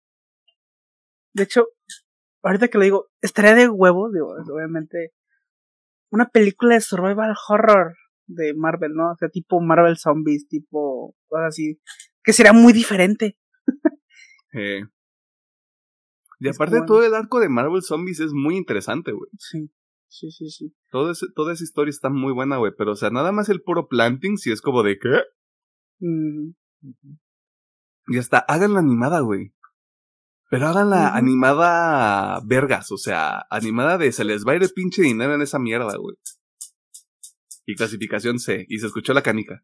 [1.35, 1.67] De hecho,
[2.43, 5.13] ahorita que lo digo, estaría de huevo, digo, obviamente,
[6.11, 7.95] una película de survival horror
[8.27, 9.13] de Marvel, ¿no?
[9.13, 11.81] O sea, tipo Marvel Zombies, tipo cosas así,
[12.23, 13.39] que sería muy diferente.
[14.55, 14.83] Eh.
[16.41, 16.87] Y aparte, bueno.
[16.87, 19.29] todo el arco de Marvel Zombies es muy interesante, güey.
[19.39, 19.71] Sí,
[20.09, 20.75] sí, sí, sí.
[20.91, 22.73] Todo ese- toda esa historia está muy buena, güey.
[22.77, 25.21] Pero, o sea, nada más el puro planting, si es como de qué.
[26.01, 26.51] Mm,
[28.11, 29.53] Y hasta hagan la animada, güey.
[30.51, 31.17] Pero hagan la Ujú.
[31.19, 35.43] animada vergas, o sea, animada de se les va a ir el pinche dinero en
[35.43, 36.17] esa mierda, güey.
[37.67, 39.63] Y clasificación C, y se escuchó la canica.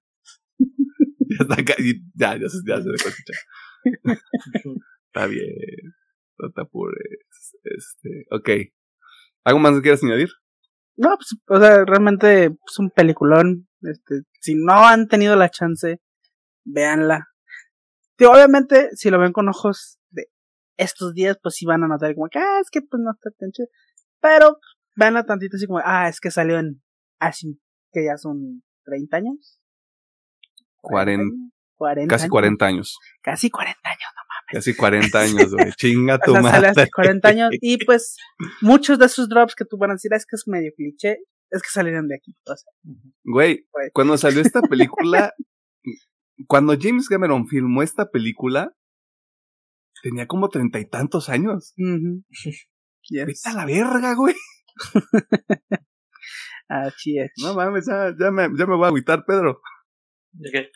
[0.59, 2.60] ya, está ya, ya se
[2.90, 3.36] dejó escuchar.
[5.06, 5.94] Está bien,
[6.39, 7.56] no te apures.
[7.62, 8.73] Este, ok.
[9.44, 10.31] ¿Algo más que quieras añadir?
[10.97, 13.69] No, pues, o sea, realmente es un peliculón.
[13.82, 16.01] Este, si no han tenido la chance,
[16.65, 17.28] véanla.
[18.16, 20.27] Tío, obviamente, si lo ven con ojos de
[20.77, 23.31] estos días, pues sí van a notar como que, ah, es que pues no está
[23.39, 23.69] tan chido.
[24.20, 24.59] Pero,
[24.94, 26.82] véanla tantito así como, ah, es que salió en
[27.19, 27.61] así,
[27.93, 29.59] que ya son 30 años.
[30.81, 32.31] Cuaren- 40 casi años.
[32.31, 32.98] 40 años.
[33.23, 34.01] Casi 40 años.
[34.55, 35.72] Casi 40 años, güey.
[35.76, 36.82] Chinga tu O sea, sale madre.
[36.82, 37.51] hace 40 años.
[37.60, 38.16] Y pues,
[38.60, 41.18] muchos de esos drops que tú van a decir, "Ah, es que es medio cliché,
[41.51, 42.35] es que salieron de aquí.
[42.47, 42.72] O sea,
[43.24, 43.90] Güey, Güey.
[43.93, 45.32] cuando salió esta película,
[46.48, 48.72] cuando James Cameron filmó esta película,
[50.02, 51.74] tenía como treinta y tantos años.
[51.76, 53.26] Yes.
[53.26, 54.35] Vete a la verga, güey.
[56.68, 57.31] Así es.
[57.43, 59.60] No mames, ya, ya me, ya me voy a agüitar, Pedro.
[60.40, 60.66] Ok.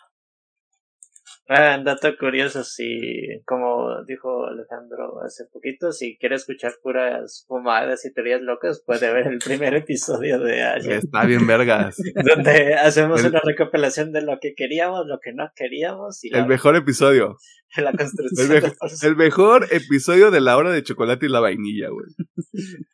[1.51, 8.13] Ah, dato curioso, si, como dijo Alejandro hace poquito, si quiere escuchar puras fumadas y
[8.13, 11.97] teorías locas, puede ver el primer episodio de Ayer, Está bien vergas.
[12.37, 16.41] donde hacemos El- una recopilación de lo que queríamos, lo que no queríamos y la,
[16.41, 17.39] El mejor episodio.
[17.79, 18.77] la El, construcción mejo-
[19.07, 22.09] el mejor episodio de la hora de chocolate y la vainilla, güey.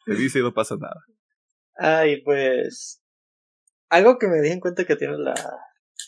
[0.06, 1.00] Te dice y no pasa nada.
[1.76, 3.02] Ay, pues.
[3.88, 5.34] Algo que me di en cuenta que tiene la,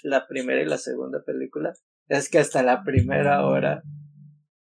[0.05, 1.73] la primera y la segunda película
[2.09, 3.83] es que hasta la primera hora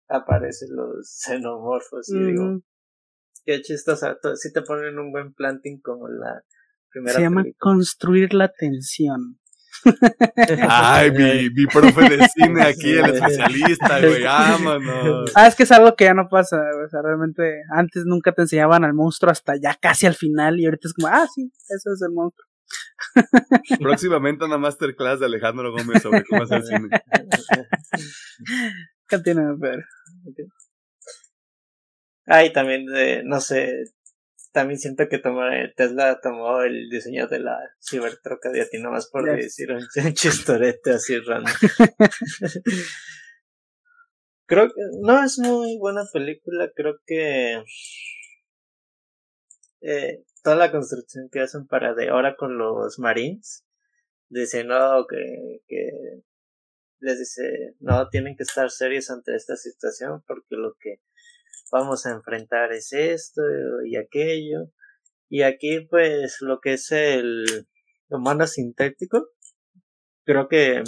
[0.08, 2.08] aparecen los xenomorfos.
[2.08, 2.60] Y digo,
[3.44, 4.16] qué chistoso.
[4.34, 6.42] Si te ponen un buen planting como la
[6.90, 7.58] primera Se llama película.
[7.58, 9.38] construir la tensión.
[10.68, 14.22] Ay, mi, mi profe de cine aquí, el especialista, güey.
[14.22, 15.32] Vámonos.
[15.34, 16.56] Ah, es que es algo que ya no pasa.
[16.84, 20.58] O sea, realmente antes nunca te enseñaban al monstruo hasta ya casi al final.
[20.58, 22.46] Y ahorita es como, ah, sí, eso es el monstruo.
[23.80, 26.88] Próximamente una masterclass de Alejandro Gómez sobre cómo hacer cine.
[29.08, 29.82] Continúa, pero.
[32.26, 33.72] Ay, también, de, no sé.
[34.52, 35.42] También siento que tomó,
[35.76, 39.44] Tesla tomó el diseño de la cibertroca de a ti nomás por Yes.
[39.44, 41.52] decir un, un chistorete así random.
[44.46, 47.62] creo que no es muy buena película, creo que
[49.82, 53.66] eh, toda la construcción que hacen para de ahora con los Marines,
[54.28, 55.90] dicen no que, que
[57.00, 61.00] les dice no tienen que estar serios ante esta situación porque lo que
[61.72, 63.42] vamos a enfrentar es esto
[63.84, 64.70] y aquello
[65.28, 67.66] Y aquí, pues, lo que es el
[68.08, 69.28] humano sintético,
[70.24, 70.84] creo que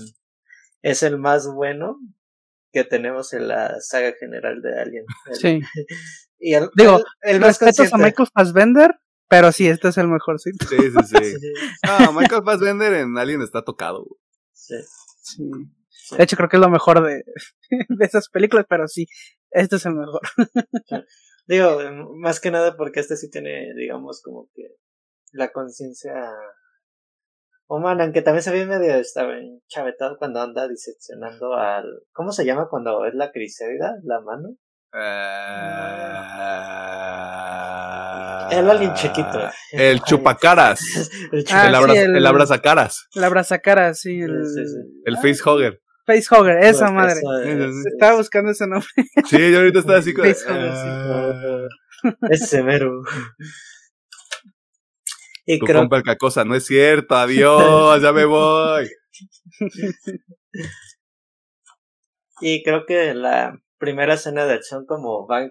[0.83, 1.99] es el más bueno
[2.73, 5.05] que tenemos en la saga general de Alien.
[5.33, 5.61] Sí.
[6.41, 7.99] Y el, Digo, el, el Respetos a.
[7.99, 8.93] Michael Fassbender,
[9.29, 10.67] pero sí, este es el mejorcito.
[10.67, 11.35] Sí, sí, sí.
[11.41, 11.53] Sí,
[11.87, 14.05] No, Michael Fassbender en Alien está tocado.
[14.05, 14.21] güey.
[14.53, 14.75] sí.
[15.21, 16.17] Sí.
[16.17, 17.23] De hecho, creo que es lo mejor de,
[17.89, 19.07] de esas películas, pero sí,
[19.51, 20.21] este es el mejor.
[21.47, 21.79] Digo,
[22.17, 24.75] más que nada porque este sí tiene, digamos, como que
[25.33, 26.15] la conciencia
[27.67, 29.35] humana, aunque también se ve medio estaba
[29.67, 32.03] chavetado cuando anda diseccionando al...
[32.13, 33.97] ¿Cómo se llama cuando es la crisálida?
[34.03, 34.57] ¿La mano?
[34.95, 36.19] Eh,
[38.51, 39.51] El alien chiquito.
[39.73, 40.81] El chupacaras.
[41.33, 43.07] El Ah, el, sí, abra, el- el abrazacaras.
[43.15, 45.01] La abrazacara, sí, el Sí, sí, sí.
[45.05, 45.81] El facehugger.
[46.07, 47.13] facehugger, esa Pues, madre.
[47.21, 48.89] eso es- Sí, sí, Estaba buscando ese nombre.
[49.27, 50.25] Sí, yo ahorita estaba así con.
[50.25, 51.69] Facehugger,
[52.05, 53.03] Ah, Es severo.
[55.45, 58.89] Y tu creo compa el cacosa, no es cierto, adiós, ya me voy.
[62.41, 65.51] Y creo que la primera escena de acción como va,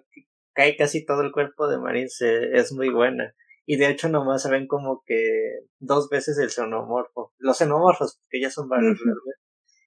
[0.57, 3.35] cae casi todo el cuerpo de Marin se, es muy buena.
[3.67, 7.31] Y de hecho nomás se ven como que dos veces el xenomorfo.
[7.37, 8.99] Los xenomorfos, que ya son varios.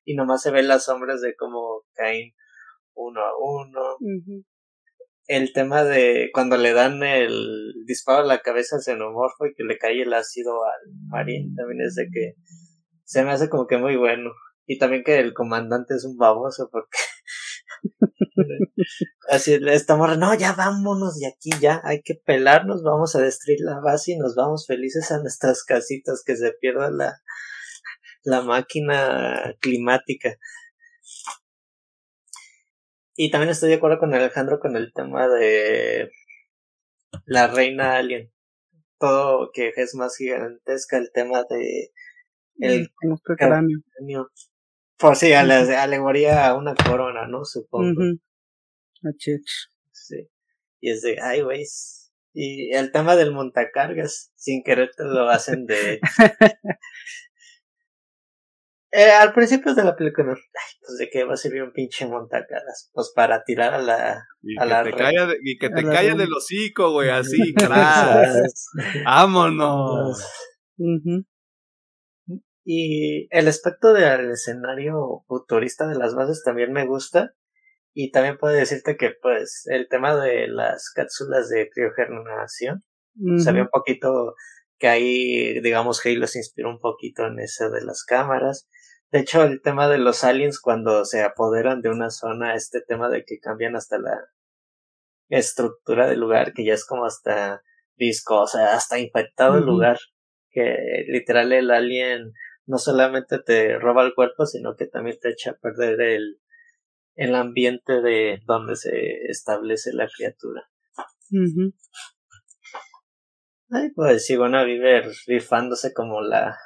[0.04, 2.34] Y nomás se ven las sombras de cómo caen
[2.94, 3.96] uno a uno.
[5.26, 9.64] El tema de cuando le dan el disparo a la cabeza al xenomorfo y que
[9.64, 12.34] le cae el ácido al Marín también es de que
[13.04, 14.30] se me hace como que muy bueno.
[14.66, 16.96] Y también que el comandante es un baboso porque
[19.28, 23.60] así le estamos, no, ya vámonos de aquí, ya hay que pelarnos, vamos a destruir
[23.60, 27.20] la base y nos vamos felices a nuestras casitas, que se pierda la,
[28.22, 30.36] la máquina climática.
[33.16, 36.10] Y también estoy de acuerdo con Alejandro con el tema de
[37.26, 38.32] la reina alien.
[38.98, 41.92] Todo que es más gigantesca, el tema de
[42.60, 42.90] el
[43.36, 43.78] cráneo.
[43.96, 44.30] cráneo.
[45.00, 47.44] Por sí, a la alegoría a una corona, ¿no?
[47.44, 47.90] Supongo.
[47.92, 48.20] Ujú.
[49.08, 49.68] Achich.
[49.92, 50.28] Sí.
[50.80, 51.64] Y es de, ay, güey.
[52.34, 56.00] Y el tema del montacargas, sin querer te lo hacen de...
[58.92, 62.06] Eh, al principio de la película, ay, pues de qué va a servir un pinche
[62.06, 62.90] montacargas.
[62.92, 64.24] Pues para tirar a la...
[64.42, 66.32] Y A que la te calla, de- y que a te la calla re- del
[66.32, 68.32] hocico, güey, así, crash.
[69.04, 70.26] Vámonos.
[70.78, 71.24] Ujú.
[72.64, 77.34] Y el aspecto del escenario futurista de las bases también me gusta.
[77.92, 82.84] Y también puedo decirte que, pues, el tema de las cápsulas de criogeneración
[83.38, 83.66] se ve Ujú.
[83.66, 84.34] un poquito
[84.78, 88.68] que ahí, digamos, Halo se inspiró un poquito en eso de las cámaras.
[89.10, 93.08] De hecho, el tema de los aliens cuando se apoderan de una zona, este tema
[93.10, 94.28] de que cambian hasta la
[95.28, 97.62] estructura del lugar, que ya es como hasta
[97.96, 99.98] viscosa, hasta infectado el lugar,
[100.50, 102.32] que literal el alien
[102.70, 106.40] no solamente te roba el cuerpo, sino que también te echa a perder el,
[107.16, 110.70] el ambiente de donde se establece la criatura.
[111.32, 111.74] Ujú.
[113.70, 116.56] Ay, pues Sigona vive rifándose como la,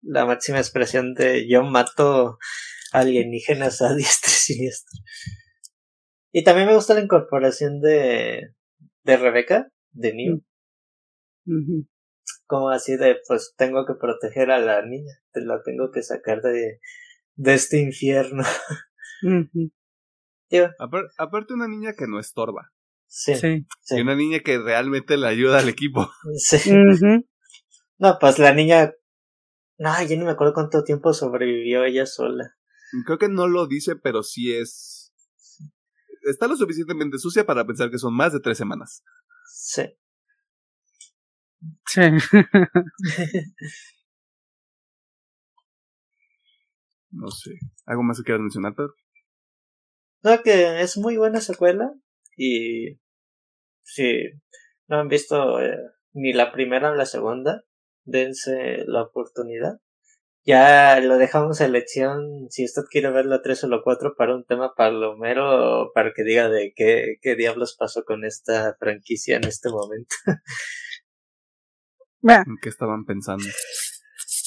[0.00, 2.38] la máxima expresión de yo mato
[2.92, 4.98] alienígenas a diestra y siniestra.
[6.32, 8.54] Y también me gusta la incorporación de,
[9.04, 10.40] de Rebeca, de Neo,
[11.46, 11.86] Ujú.
[12.48, 16.40] Como así de pues tengo que proteger a la niña, te la tengo que sacar
[16.40, 16.80] de,
[17.36, 18.42] de este infierno.
[21.18, 22.72] Aparte una niña que no estorba.
[23.06, 23.66] sí, sí.
[23.82, 23.96] Sí.
[23.96, 26.10] Y una niña que realmente le ayuda al equipo.
[26.24, 27.26] Ujú.
[27.98, 28.94] No, pues la niña,
[29.76, 32.56] no, yo ni me acuerdo cuánto tiempo sobrevivió ella sola.
[33.04, 35.12] Creo que no lo dice, pero sí es.
[36.22, 39.02] Está lo suficientemente sucia para pensar que son más de tres semanas.
[39.52, 39.82] Sí.
[41.86, 42.00] Sí.
[47.10, 47.52] No sé.
[47.86, 48.94] ¿Algo más que quieras mencionar, Pedro?
[50.22, 51.92] No, que es muy buena secuela
[52.36, 52.98] y
[53.82, 54.24] si
[54.88, 55.78] no han visto eh,
[56.12, 57.64] ni la primera ni la segunda,
[58.04, 59.80] dense la oportunidad.
[60.44, 64.34] Ya lo dejamos a elección si usted quiere ver la 3 o la 4 para
[64.34, 69.44] un tema palomero para que diga de qué, qué diablos pasó con esta franquicia en
[69.44, 70.14] este momento.
[72.20, 73.44] Mira, ¿En qué estaban pensando?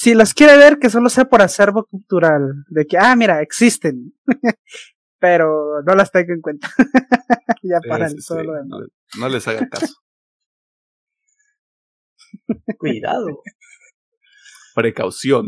[0.02, 2.64] si los quiere ver, que solo sea por acervo cultural.
[2.68, 4.12] De que, ah, mira, existen.
[5.20, 6.68] Pero no las tengo en cuenta.
[7.62, 8.46] ya para sí, todo sí.
[8.46, 8.80] lo demás.
[9.14, 9.94] No, no les haga caso.
[12.78, 13.28] Cuidado.
[14.74, 15.46] Precaución.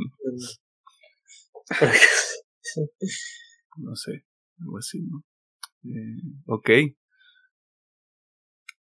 [3.78, 4.24] No sé.
[4.60, 5.24] Algo así, ¿no?
[5.82, 6.70] Eh, ok.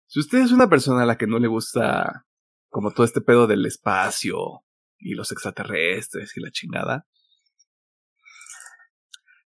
[0.06, 2.25] Si usted es una persona a la que no le gusta
[2.68, 4.64] como todo este pedo del espacio
[4.98, 7.06] y los extraterrestres y la chingada.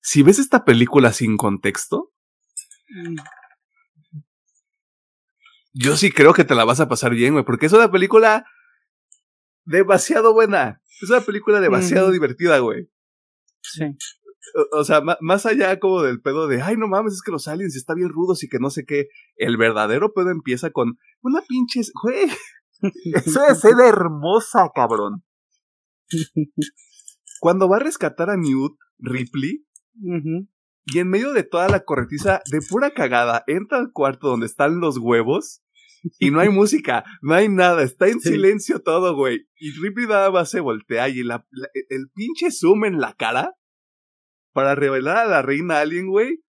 [0.02, 2.12] Si ves esta película sin contexto,
[2.92, 3.14] Mm.
[5.72, 8.44] yo sí creo que te la vas a pasar bien, güey, porque es una película
[9.64, 10.82] demasiado buena.
[11.00, 12.90] Es una película demasiado divertida, güey.
[13.62, 13.84] Sí.
[14.72, 17.46] O, o sea, más allá como del pedo de, ay, no mames, es que los
[17.46, 19.06] aliens están bien rudos y que no sé qué.
[19.36, 22.26] El verdadero pedo empieza con una pinche, güey.
[23.04, 25.22] Es una escena hermosa, cabrón.
[27.40, 29.64] Cuando va a rescatar a Newt Ripley
[30.86, 34.80] y en medio de toda la corretiza de pura cagada entra al cuarto donde están
[34.80, 35.62] los huevos
[36.18, 38.30] y no hay música, no hay nada, está en Sí.
[38.30, 39.46] silencio todo, güey.
[39.58, 43.54] Y Ripley nada más se voltea y la, la- el pinche zoom en la cara
[44.52, 46.42] para revelar a la reina alien, güey.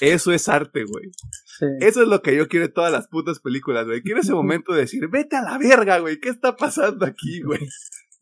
[0.00, 1.10] Eso es arte, güey.
[1.58, 1.66] Sí.
[1.80, 4.02] Eso es lo que yo quiero de todas las putas películas, güey.
[4.02, 6.18] Quiero ese momento de decir, vete a la verga, güey.
[6.20, 7.60] ¿Qué está pasando aquí, güey?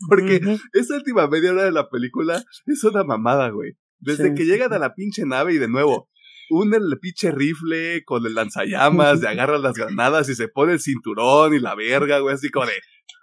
[0.09, 0.41] Porque
[0.73, 3.73] esa última media hora de la película es una mamada, güey.
[4.01, 4.35] Desde Sí.
[4.35, 6.11] que llegan a la pinche nave y de nuevo,
[6.51, 10.81] unen el pinche rifle con el lanzallamas, de agarran las granadas y se pone el
[10.81, 12.35] cinturón y la verga, güey.
[12.35, 12.73] Así como de,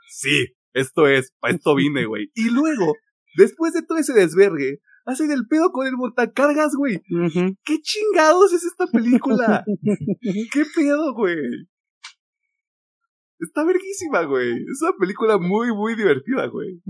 [0.10, 2.32] sí, esto es, para esto vine, güey.
[2.34, 2.96] Y luego,
[3.36, 7.02] después de todo ese desvergue, hacen el pedo con el montacargas, güey.
[7.66, 9.64] ¿Qué chingados es esta película?
[10.52, 11.38] ¿Qué pedo, güey?
[13.40, 14.52] Está verguísima, güey.
[14.52, 16.82] Es una película muy, muy divertida, güey.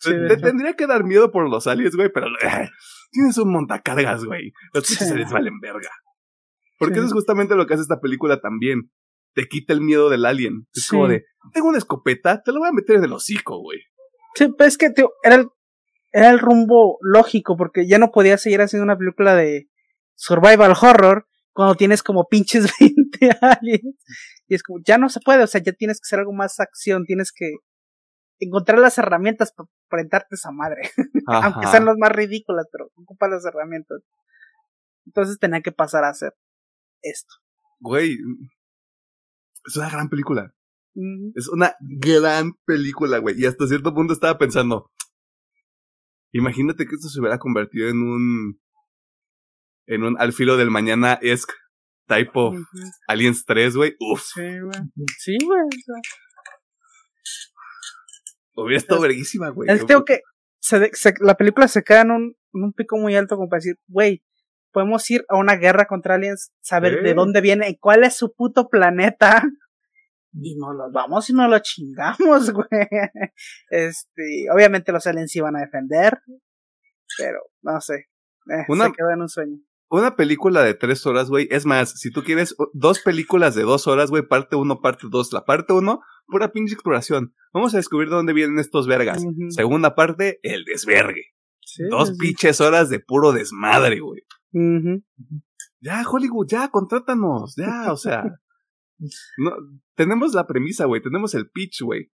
[0.00, 2.26] Sí, Te, tendría que dar miedo por los aliens, güey, pero
[3.12, 4.52] tienes un montacargas, güey.
[4.72, 5.90] Los pinches aliens valen verga.
[6.78, 6.98] Porque Sí.
[7.00, 8.90] eso es justamente lo que hace esta película también.
[9.34, 10.66] Te quita el miedo del alien.
[10.74, 10.90] Es Sí.
[10.90, 13.78] como de, tengo una escopeta, te lo voy a meter en el hocico, güey.
[14.34, 15.48] Sí, pues es que tío, era el,
[16.14, 19.68] era el rumbo lógico, porque ya no podía seguir haciendo una película de
[20.14, 23.96] survival horror cuando tienes como pinches 20 aliens.
[24.46, 26.60] Y es como, ya no se puede, o sea, ya tienes que hacer algo más
[26.60, 27.54] acción, tienes que
[28.38, 30.82] encontrar las herramientas para enfrentarte a esa madre.
[31.26, 34.00] Aunque sean las más ridículas, pero ocupa las herramientas.
[35.06, 36.32] Entonces tenía que pasar a hacer
[37.02, 37.34] esto.
[37.80, 38.18] Güey,
[39.66, 40.54] es una gran película.
[41.34, 43.34] Es una gran película, güey.
[43.36, 44.92] Y hasta cierto punto estaba pensando,
[46.38, 48.60] imagínate que esto se hubiera convertido en un,
[49.86, 51.54] en un al filo del mañana esque
[52.06, 52.54] type of.
[53.08, 53.94] Aliens 3, güey.
[54.00, 54.80] Uf, Sí, güey.
[55.18, 55.60] Sí, güey.
[55.60, 55.94] o sea.
[58.56, 59.70] hubiera estado verguísima, güey.
[59.70, 60.20] Es que tengo que.
[60.60, 63.48] se de- se- la película se queda en un, en un pico muy alto como
[63.48, 64.22] para decir, güey,
[64.72, 68.32] podemos ir a una guerra contra aliens, saber de dónde viene y cuál es su
[68.34, 69.42] puto planeta.
[70.40, 72.66] Y nos los vamos y nos lo chingamos, güey.
[73.70, 76.18] Este, obviamente los aliens iban a defender,
[77.18, 77.94] pero no sé.
[78.50, 79.58] eh, Una- Se quedó en un sueño.
[79.90, 81.46] Una película de tres horas, güey.
[81.52, 85.32] Es más, si tú quieres dos películas de dos horas, güey, parte uno, parte dos.
[85.32, 87.32] La parte uno, pura pinche exploración.
[87.52, 89.22] Vamos a descubrir de dónde vienen estos vergas.
[89.50, 91.22] Segunda parte, el desvergue.
[91.60, 94.22] Sí, Dos sí, pinches horas de puro desmadre, güey.
[95.80, 98.24] Ya, Hollywood, ya, contrátanos, ya, o sea.
[99.38, 99.52] no,
[99.94, 102.10] tenemos la premisa, güey, tenemos el pitch, güey.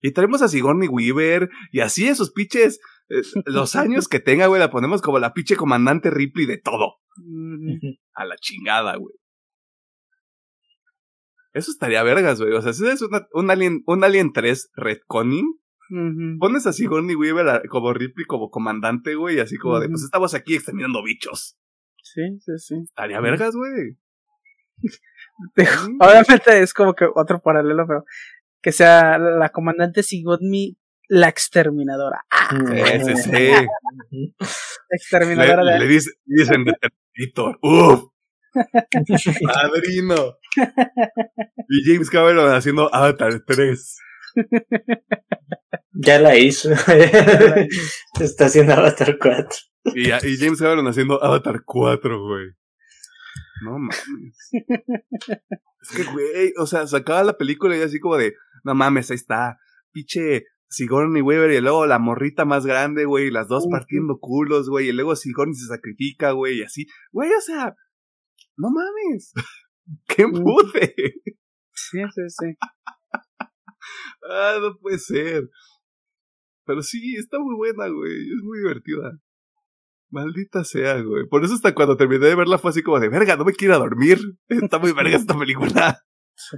[0.00, 2.78] Y traemos a Sigourney Weaver, y así esos pitches,
[3.08, 6.96] eh, los años que tenga, güey, la ponemos como la pinche comandante Ripley de todo.
[8.14, 9.14] A la chingada, güey.
[11.52, 12.52] Eso estaría vergas, güey.
[12.52, 15.46] O sea, si es una- un Alien, un Alien 3 retconning,
[15.90, 16.38] Ujú.
[16.38, 19.92] pones a Sigourney Weaver a- como Ripley como comandante, güey, y así como de, Ujú.
[19.94, 21.58] pues estamos aquí exterminando bichos.
[22.02, 22.74] Sí, sí, sí.
[22.84, 23.96] Estaría vergas, güey.
[25.56, 25.70] Digo,
[26.00, 28.04] Obviamente es como que otro paralelo, pero
[28.62, 30.76] que sea la comandante Sigourney
[31.08, 32.24] la exterminadora.
[32.30, 32.50] Ah,
[32.92, 33.30] Ese sí.
[34.90, 37.58] exterminadora Le, de le dice- dicen de Terminator.
[37.62, 38.04] ¡Uf!
[39.44, 40.36] ¡Padrino!
[41.68, 43.96] Y James Cameron haciendo Avatar 3.
[45.92, 46.70] Ya la hizo.
[48.20, 49.48] Está haciendo Avatar 4.
[49.94, 52.46] Y, y James Cameron haciendo Avatar 4, güey.
[53.64, 54.50] No mames.
[55.80, 59.16] Es que, güey, o sea, sacaba la película y así como de, no mames, ahí
[59.16, 59.58] está.
[59.92, 64.68] Pinche Sigourney Weaver y luego la morrita más grande, güey, y las dos partiendo culos,
[64.68, 66.86] güey, y luego Sigourney se sacrifica, güey, y así.
[67.12, 67.74] Güey, o sea,
[68.56, 69.32] no mames.
[70.08, 70.94] ¡Qué pute!
[71.72, 72.56] Sí, sí, sí.
[74.30, 75.48] Ah, no puede ser.
[76.66, 78.12] Pero sí, está muy buena, güey.
[78.12, 79.18] Es muy divertida.
[80.10, 81.26] Maldita sea, güey.
[81.28, 83.78] Por eso hasta cuando terminé de verla fue así como de, verga, no me quiero
[83.78, 84.18] dormir.
[84.48, 86.02] Está muy verga esta película.
[86.34, 86.56] sí.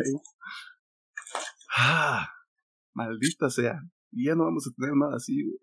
[1.76, 2.28] Ah,
[2.94, 3.80] maldita sea.
[4.12, 5.58] Y ya no vamos a tener nada así, güey.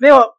[0.00, 0.34] Digo,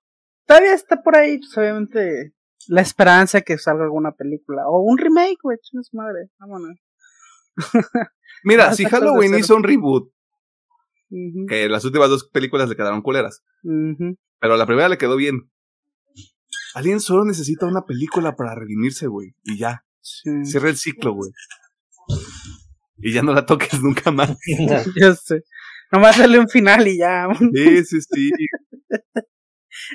[0.46, 2.34] todavía está por ahí, pues, obviamente,
[2.68, 4.64] la esperanza que salga alguna película.
[4.68, 6.30] O un remake, güey, chingue su madre.
[6.40, 6.80] Vámonos.
[8.44, 10.14] Mira, si de Halloween hizo un reboot,
[11.48, 13.44] que las últimas dos películas le quedaron culeras.
[14.40, 15.50] Pero la primera le quedó bien.
[16.76, 19.84] Alien solo necesita una película para redimirse, güey, y ya.
[20.02, 20.46] Sí.
[20.46, 21.32] Cierra el ciclo, güey.
[22.98, 24.38] Y ya no la toques nunca más.
[24.96, 25.44] Yo sé.
[25.92, 27.28] Nomás sale un final y ya.
[27.38, 28.32] Sí, sí, sí.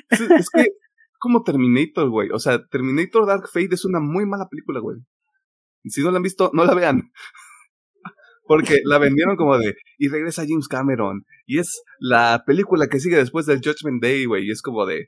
[0.09, 0.67] Es, es que,
[1.19, 2.29] como Terminator, güey.
[2.31, 4.97] O sea, Terminator Dark Fate es una muy mala película, güey.
[5.83, 7.11] Y si no la han visto, no la vean.
[8.45, 11.25] Porque la vendieron como de, y regresa James Cameron.
[11.45, 14.47] Y es la película que sigue después del Judgment Day, güey.
[14.47, 15.07] Y es como de,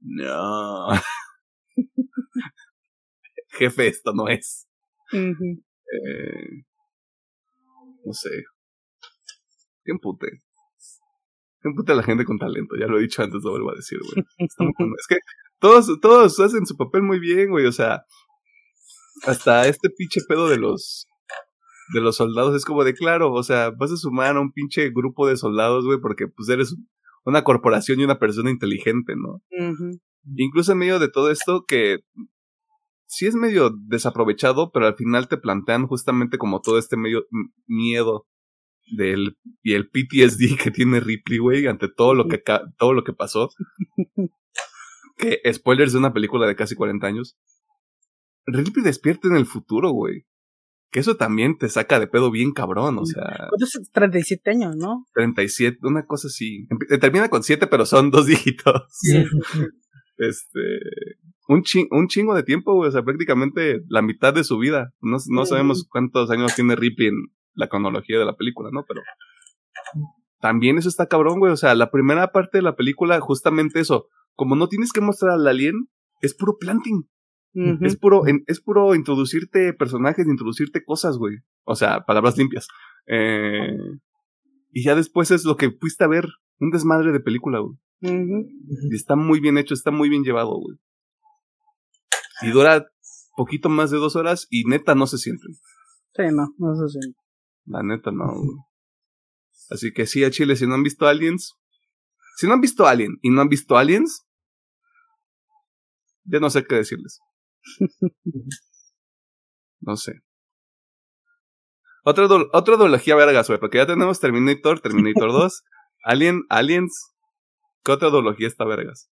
[0.00, 0.88] no.
[3.48, 4.66] Jefe, esto no es.
[5.12, 6.64] Eh,
[8.04, 8.30] no sé.
[9.84, 10.28] ¿Qué empute?
[11.60, 12.76] ¿Qué empute a la gente con talento?
[12.76, 14.26] Ya lo he dicho antes, lo vuelvo a decir, güey.
[14.38, 15.18] Es que
[15.60, 17.66] todos, todos hacen su papel muy bien, güey.
[17.66, 18.02] O sea,
[19.24, 21.06] hasta este pinche pedo de los
[21.92, 24.90] de los soldados es como de claro, o sea, vas a sumar a un pinche
[24.90, 26.76] grupo de soldados, güey, porque pues eres
[27.24, 29.42] una corporación y una persona inteligente, ¿no?
[30.36, 32.00] Incluso en medio de todo esto que
[33.06, 37.26] sí es medio desaprovechado, pero al final te plantean justamente como todo este medio
[37.66, 38.26] miedo
[38.96, 42.42] del y el PTSD que tiene Ripley, güey, ante todo lo que
[42.78, 43.50] todo lo que pasó.
[45.16, 47.38] que spoilers de una película de casi 40 años.
[48.46, 50.26] Ripley despierta en el futuro, güey.
[50.92, 53.72] Que eso también te saca de pedo bien cabrón, o sea, ¿Cuántos?
[53.92, 55.06] 37 años, ¿no?
[55.14, 56.66] 37, una cosa así.
[56.68, 58.82] Empe- Termina con 7, pero son dos dígitos.
[60.18, 60.60] Este.
[61.48, 62.88] Un, chi- un chingo de tiempo, güey.
[62.88, 64.92] O sea, prácticamente la mitad de su vida.
[65.00, 65.48] No, no Sí.
[65.50, 67.16] sabemos cuántos años tiene Ripley en
[67.54, 68.84] la cronología de la película, ¿no?
[68.86, 69.00] Pero.
[70.40, 71.52] También eso está cabrón, güey.
[71.52, 74.08] O sea, la primera parte de la película, justamente eso.
[74.34, 75.88] Como no tienes que mostrar al alien,
[76.20, 77.08] es puro planting.
[77.54, 81.36] Es puro, es puro introducirte personajes, introducirte cosas, güey.
[81.64, 82.66] O sea, palabras limpias.
[83.06, 83.76] Eh,
[84.70, 86.26] y ya después es lo que fuiste a ver.
[86.58, 87.76] Un desmadre de película, güey.
[88.00, 90.78] Y está muy bien hecho, está muy bien llevado, güey.
[92.40, 92.86] Y dura
[93.36, 95.46] poquito más de dos horas y neta no se siente.
[96.14, 97.14] Sí, no, no sé si.
[97.66, 98.56] La neta no, güey.
[99.70, 101.54] Así que sí, a Chile, si no han visto Aliens.
[102.36, 104.26] Si no han visto Alien y no han visto Aliens.
[106.24, 107.20] Ya no sé qué decirles.
[109.84, 110.12] No sé.
[112.04, 115.64] Otra, otra duología vergas, güey, porque ya tenemos Terminator, Terminator 2,
[116.04, 117.12] Alien, Aliens.
[117.84, 119.10] ¿Qué otra duología está vergas?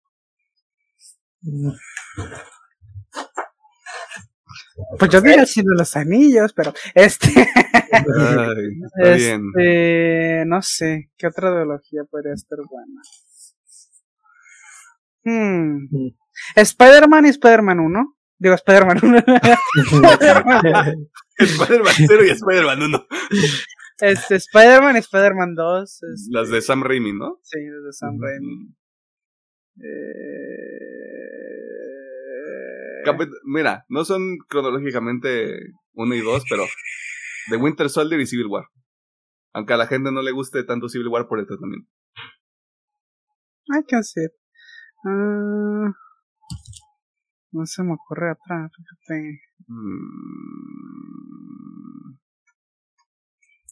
[4.99, 9.43] Pues yo diría así de los anillos, pero este, Ay, está bien.
[9.57, 13.03] este, no sé, ¿qué otra ideología podría estar buena?
[15.25, 15.89] Hmm.
[15.91, 16.17] Mm.
[16.57, 18.17] Spider-Man y Spider-Man 1.
[18.41, 19.19] Digo, Spider-Man 1.
[21.39, 23.07] Spider-Man 0 y Spider-Man 1.
[24.01, 26.03] este, Spider-Man Spider-Man 2.
[26.03, 27.39] este, Las de Sam Raimi, ¿no?
[27.43, 28.75] Sí, de Sam Raimi.
[32.51, 35.59] Eh, Capit- Mira, no son cronológicamente
[35.95, 36.65] 1 y 2, pero
[37.51, 38.65] The Winter Soldier y Civil War.
[39.53, 41.91] Aunque a la gente no le guste tanto Civil War por el tratamiento.
[43.75, 44.31] Hay que hacer.
[45.07, 45.91] Ah,
[47.53, 49.41] no se me ocurre otra, fíjate.
[49.67, 50.91] Mm,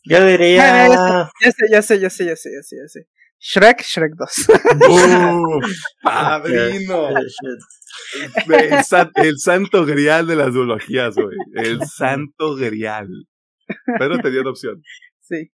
[0.05, 0.87] Yo diría.
[0.87, 3.09] Ah, Ya sé, ya sé, ya sé, ya sé, ya sé, ya sé.
[3.41, 4.49] Shrek, Shrek 2.
[4.91, 5.61] ¡Uh!
[6.03, 7.09] ¡Padrino!
[8.49, 11.37] El, san- el santo grial de las duologías, güey.
[11.55, 13.09] El santo grial.
[13.99, 14.83] Pero te dio la opción.
[15.21, 15.51] sí.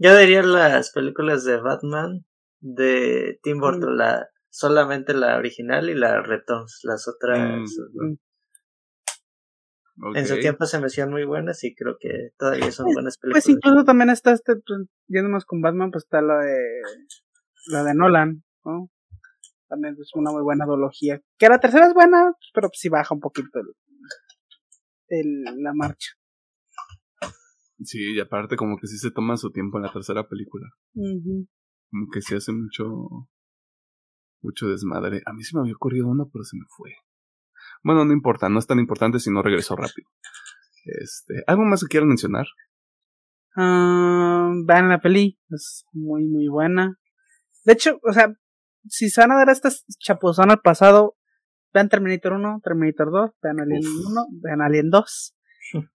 [0.00, 2.24] Yo diría las películas de Batman
[2.60, 3.98] de Tim Burton, Mm.
[3.98, 4.26] la,
[4.58, 7.38] solamente la original y la Returns, las otras
[8.00, 8.16] Mm.
[10.16, 13.44] en su tiempo se me hacían muy buenas y creo que todavía son buenas Pues
[13.44, 13.48] películas.
[13.48, 16.58] incluso también está este, pues, yéndonos con Batman, pues está la de,
[17.72, 18.90] la de Nolan, ¿no?
[19.68, 21.20] También es una muy buena duología.
[21.38, 23.66] Que la tercera es buena, pero sí baja un poquito el,
[25.46, 26.10] el- la marcha.
[27.84, 30.66] Sí, y aparte como que sí se toma su tiempo en la tercera película.
[30.94, 32.84] Como que sí hace mucho
[34.40, 35.22] mucho desmadre.
[35.26, 36.94] A mí se me había ocurrido uno, pero se me fue.
[37.82, 40.08] Bueno, no importa, no es tan importante si no regresó rápido.
[40.84, 42.46] Este, ¿algo más que quieran mencionar?
[43.56, 46.98] Ah, vean la peli, es muy, muy buena.
[47.64, 48.32] De hecho, o sea,
[48.88, 51.16] si se van a dar estas chapuzón al pasado,
[51.72, 54.06] vean Terminator 1, Terminator 2, vean Alien Uf.
[54.10, 55.34] 1, vean Alien 2.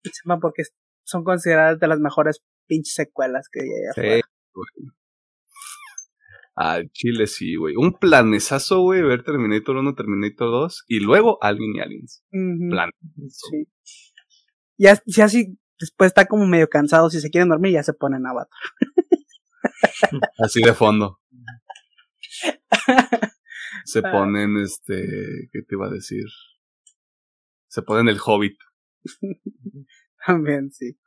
[0.04, 0.64] y sepan porque
[1.04, 4.28] son consideradas de las mejores pinches secuelas que hay allá afuera.
[6.56, 7.76] Al Chile sí, güey.
[7.78, 12.24] Un planesazo, güey, ver Terminator 1, Terminator 2 y luego Alien y Aliens.
[12.32, 12.90] Ujú, Plan.
[13.30, 13.68] sí.
[14.78, 17.94] Y as- si así después está como medio cansado, si se quieren dormir ya se
[17.94, 18.60] ponen Avatar.
[20.40, 21.20] Así de fondo.
[23.86, 26.26] Se ponen, este, ¿qué te iba a decir?
[27.68, 28.58] Se ponen el Hobbit.
[30.26, 30.98] También, sí.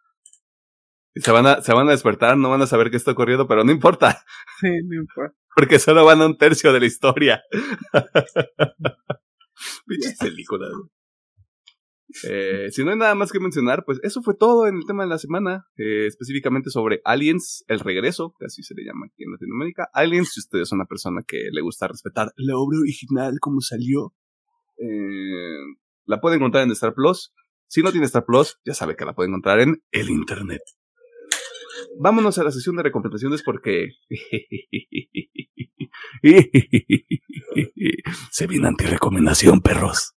[1.16, 3.65] Se van a, se van a despertar, no van a saber qué está ocurriendo, pero
[3.65, 4.23] no importa.
[4.61, 5.36] Sí, no importa.
[5.57, 7.43] Porque solo van a un tercio de la historia.
[9.86, 10.70] Pinches películas.
[12.23, 15.03] Eh, si no hay nada más que mencionar, pues eso fue todo en el tema
[15.03, 19.24] de la semana, eh, específicamente sobre Aliens, el regreso, que así se le llama aquí
[19.24, 19.89] en Latinoamérica.
[19.93, 24.15] Aliens, si usted es una persona que le gusta respetar la obra original como salió,
[24.78, 25.59] eh,
[26.05, 27.32] la puede encontrar en Star Plus.
[27.66, 30.62] Si no tiene Star Plus, ya sabe que la puede encontrar en el Internet.
[31.98, 33.90] Vámonos a la sesión de recomendaciones porque
[38.31, 40.15] se viene anti-recomendación, perros.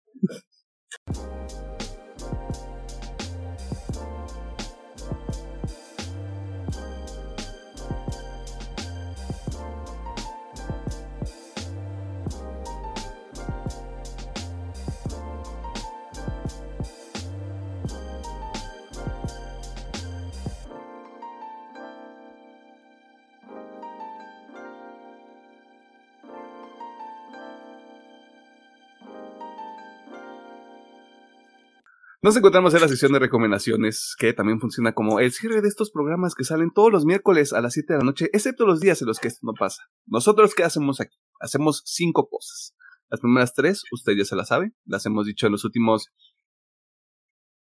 [32.26, 35.92] Nos encontramos en la sección de recomendaciones, que también funciona como el cierre de estos
[35.92, 39.00] programas que salen todos los miércoles a las 7 de la noche, excepto los días
[39.00, 39.84] en los que esto no pasa.
[40.08, 41.16] Nosotros, ¿qué hacemos aquí?
[41.40, 42.76] Hacemos cinco cosas.
[43.12, 46.12] Las primeras tres, usted ya se las sabe, las hemos dicho en los últimos,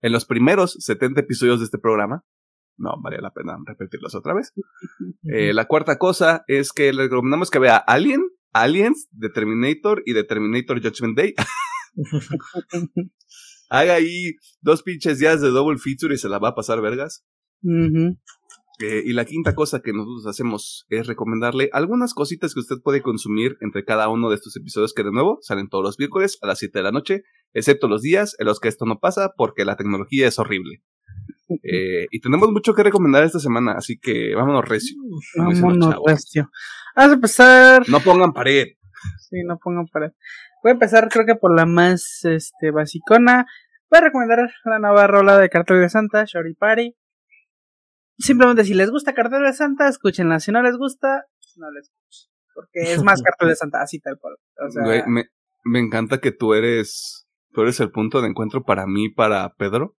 [0.01, 2.25] en los primeros 70 episodios de este programa.
[2.77, 4.53] No, vale la pena repetirlas otra vez.
[5.29, 8.23] Eh, la cuarta cosa es que le recomendamos que vea Alien,
[8.53, 11.35] Aliens, The Terminator y The Terminator Judgment Day.
[13.69, 17.25] haga ahí dos pinches días de double feature y se la va a pasar vergas.
[18.79, 23.01] Eh, y la quinta cosa que nosotros hacemos es recomendarle algunas cositas que usted puede
[23.01, 26.47] consumir entre cada uno de estos episodios que de nuevo salen todos los miércoles a
[26.47, 27.23] las 7 de la noche,
[27.53, 30.83] excepto los días en los que esto no pasa porque la tecnología es horrible.
[31.63, 34.97] Eh, y tenemos mucho que recomendar esta semana, así que vámonos recio.
[35.37, 36.49] Vámonos recio.
[36.93, 37.89] Vamos a empezar.
[37.89, 38.67] No pongan pared.
[39.29, 40.11] Sí, no pongan pared.
[40.67, 43.45] Voy a empezar creo que por la más este basicona.
[43.89, 46.93] Voy a recomendar la nueva rola de Cartel de Santa, Shorty Party.
[48.17, 50.41] Simplemente si les gusta Cartel de Santa, escúchenla.
[50.41, 51.23] Si no les gusta,
[51.55, 52.31] no les escuchen.
[52.53, 54.35] Porque es más Cartel de Santa, así tal cual.
[54.67, 55.27] O sea, me,
[55.63, 59.95] me encanta que tú eres, tú eres el punto de encuentro para mí, para Pedro.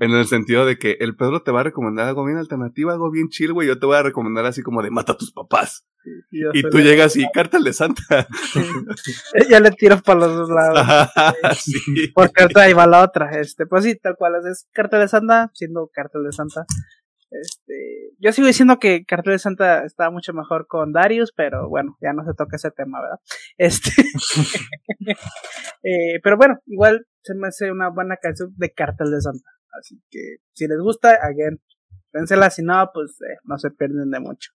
[0.00, 3.10] En el sentido de que el Pedro te va a recomendar algo bien alternativo, algo
[3.10, 3.68] bien chill, güey.
[3.68, 5.86] Yo te voy a recomendar así como de mata a tus papás.
[6.30, 8.26] y tú llegas y cártel de Santa.
[9.50, 11.10] ya le tiro para los dos lados.
[12.14, 13.30] Porque ahí va la otra.
[13.40, 16.66] Este, pues sí, tal cual es cartel de Santa, siendo cartel de Santa.
[17.30, 21.96] Este, yo sigo diciendo que Cartel de Santa está mucho mejor con Darius, pero bueno,
[22.00, 23.18] ya no se toca ese tema, ¿verdad?
[23.56, 23.90] Este,
[25.82, 29.50] eh, pero bueno, igual se me hace una buena canción de Cartel de Santa.
[29.78, 31.60] Así que si les gusta, again,
[32.10, 34.52] pénsela, si no, pues eh, no se pierden de mucho.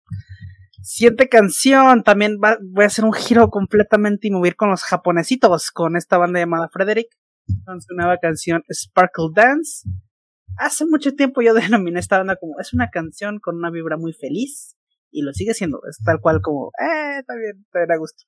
[0.82, 5.96] Siguiente canción, también voy a hacer un giro completamente y mover con los japonesitos, con
[5.96, 7.10] esta banda llamada Frederick,
[7.66, 9.88] con su nueva canción Sparkle Dance
[10.58, 14.14] hace mucho tiempo yo denominé esta banda como es una canción con una vibra muy
[14.14, 14.78] feliz
[15.12, 18.24] y lo sigue siendo, es tal cual como, eh, está bien, te da gusto.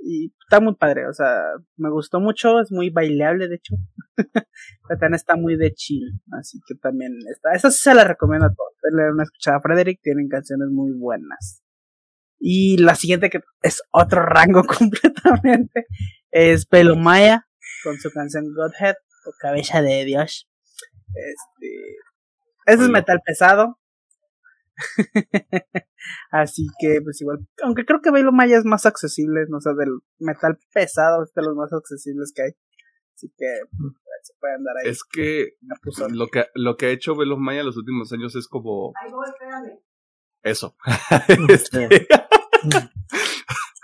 [0.00, 1.40] Y está muy padre, o sea,
[1.76, 3.74] me gustó mucho, es muy bailable de hecho.
[4.88, 8.54] También está muy de chill, así que también está, esa sí se la recomiendo a
[8.54, 8.72] todos.
[8.82, 11.62] Denle una escuchada a Frederick, tienen canciones muy buenas.
[12.40, 15.86] Y la siguiente que es otro rango completamente
[16.30, 16.66] es
[16.96, 17.46] Maya
[17.82, 18.94] con su canción Godhead
[19.26, 20.48] o Cabeza de Dios.
[21.14, 21.96] Este,
[22.66, 23.77] ese es metal pesado.
[26.30, 29.98] Así que, pues igual, aunque creo que Bailo Maya es más accesible, no sé, del
[30.18, 32.50] metal pesado es de los más accesibles que hay.
[33.14, 33.88] Así que mm.
[34.22, 34.90] se pueden dar ahí.
[34.90, 35.56] Es que
[36.10, 38.92] lo que lo que ha hecho Velo Maya los últimos años es como.
[40.42, 40.76] Eso.
[41.48, 42.06] este...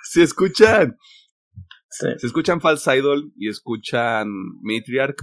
[0.04, 0.96] si escuchan
[2.18, 4.28] si escuchan False Idol y escuchan
[4.62, 5.16] Matriarch,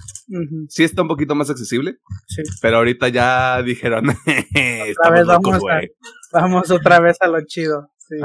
[0.69, 1.97] sí está un poquito más accesible.
[2.27, 2.43] Sí.
[2.61, 4.05] Pero ahorita ya dijeron,
[4.99, 5.61] otra vez vamos,
[6.31, 7.91] vamos otra vez a lo chido.
[7.97, 8.17] Sí,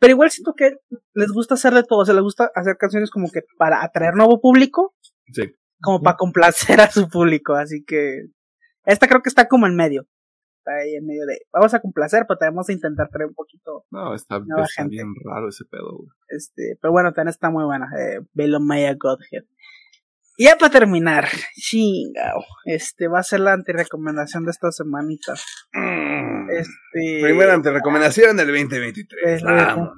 [0.00, 0.72] Pero igual siento que
[1.14, 4.14] les gusta hacer de todo, o sea, les gusta hacer canciones como que para atraer
[4.14, 4.94] nuevo público,
[5.32, 5.54] sí.
[5.80, 8.22] como para complacer a su público, así que
[8.84, 10.08] esta creo que está como en medio
[10.66, 13.84] ahí en medio de, vamos a complacer, pero tenemos que intentar traer un poquito.
[13.90, 18.20] No, está, bien raro ese pedo, Este, pero bueno, también está muy buena, eh,
[18.60, 19.44] Maya Godhead.
[20.38, 25.32] Y ya para terminar, chingao, este va a ser la antirecomendación de esta semanita.
[25.72, 26.50] Mm.
[26.50, 27.22] Este.
[27.22, 29.06] Primera antirecomendación del 2023.
[29.24, 29.90] Es Vamos.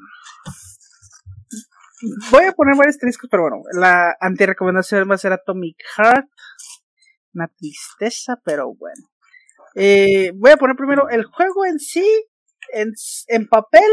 [2.30, 6.28] Voy a poner varios triscos, pero bueno, la antirecomendación va a ser Atomic Heart.
[7.34, 9.08] Una tristeza, pero bueno.
[9.74, 12.06] Eh, voy a poner primero el juego en sí,
[12.72, 12.92] en,
[13.28, 13.90] en papel,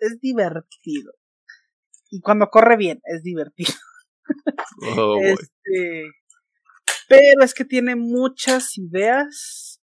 [0.00, 1.12] es divertido.
[2.10, 3.72] Y cuando corre bien, es divertido.
[4.96, 5.18] Oh.
[5.22, 6.10] Este,
[7.08, 9.80] pero es que tiene muchas ideas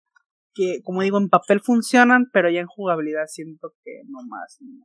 [0.55, 4.56] que, como digo, en papel funcionan, pero ya en jugabilidad siento que no más.
[4.60, 4.84] no.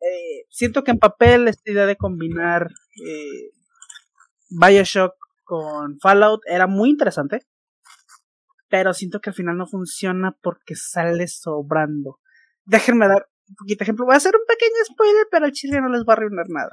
[0.00, 2.68] Eh, siento que en papel esta idea de combinar
[3.04, 3.50] eh,
[4.50, 5.14] Bioshock
[5.44, 7.40] con Fallout era muy interesante,
[8.68, 12.18] pero siento que al final no funciona porque sale sobrando.
[12.64, 14.06] Déjenme dar un poquito de ejemplo.
[14.06, 16.72] Voy a hacer un pequeño spoiler, pero el chile no les va a arruinar nada.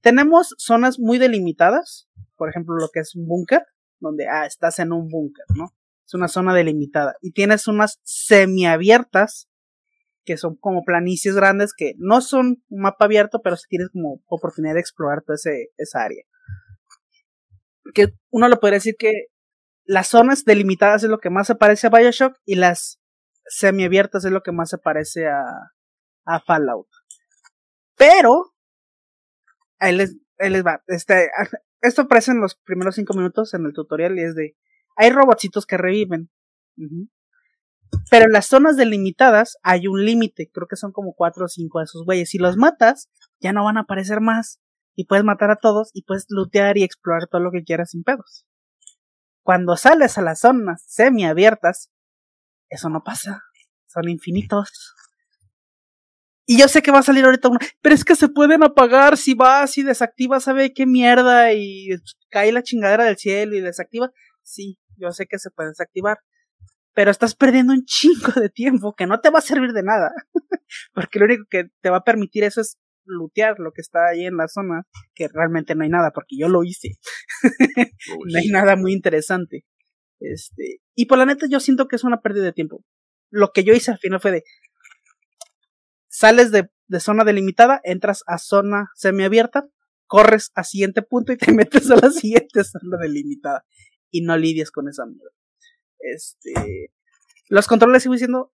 [0.00, 3.62] Tenemos zonas muy delimitadas, por ejemplo, lo que es un búnker,
[4.00, 5.74] donde ah, estás en un búnker, ¿no?
[6.06, 7.16] Es una zona delimitada.
[7.22, 9.48] Y tienes unas semiabiertas,
[10.24, 14.22] que son como planicies grandes, que no son un mapa abierto, pero sí tienes como
[14.26, 16.24] oportunidad de explorar toda ese, esa área.
[17.94, 19.26] Que uno le podría decir que
[19.86, 23.00] las zonas delimitadas es lo que más se parece a Bioshock y las
[23.46, 25.70] semiabiertas es lo que más se parece a,
[26.46, 26.88] Fallout.
[27.96, 28.54] Pero,
[29.78, 30.82] ahí les, les va.
[30.86, 31.30] Este,
[31.82, 34.56] esto aparece en los primeros cinco minutos en el tutorial y es de,
[34.96, 36.30] hay robotcitos que reviven.
[38.10, 41.78] Pero en las zonas delimitadas hay un límite, creo que son como cuatro o cinco
[41.78, 42.30] de esos güeyes.
[42.30, 44.60] Si los matas, ya no van a aparecer más.
[44.96, 48.04] Y puedes matar a todos y puedes lootear y explorar todo lo que quieras sin
[48.04, 48.46] pedos.
[49.44, 51.90] Cuando sales a las zonas semiabiertas,
[52.70, 53.42] eso no pasa.
[53.86, 54.94] Son infinitos.
[56.46, 59.18] Y yo sé que va a salir ahorita uno, pero es que se pueden apagar
[59.18, 61.88] si vas y desactivas, sabe qué mierda y
[62.30, 64.10] cae la chingadera del cielo y desactiva.
[64.42, 66.18] Sí, yo sé que se puede desactivar.
[66.94, 70.10] Pero estás perdiendo un chingo de tiempo que no te va a servir de nada.
[70.94, 74.26] Porque lo único que te va a permitir eso es lootear lo que está ahí
[74.26, 76.90] en la zona, que realmente no hay nada, porque yo lo hice.
[78.26, 79.64] No hay nada muy interesante.
[80.20, 82.84] Este, y por la neta yo siento que es una pérdida de tiempo.
[83.30, 84.44] Lo que yo hice al final fue de
[86.08, 89.68] sales de, de zona delimitada, entras a zona semiabierta,
[90.06, 93.64] corres a siguiente punto y te metes a la siguiente zona delimitada.
[94.10, 95.30] Y no lidias con esa mierda.
[95.98, 96.92] Este.
[97.48, 98.52] Los controles, sigo diciendo,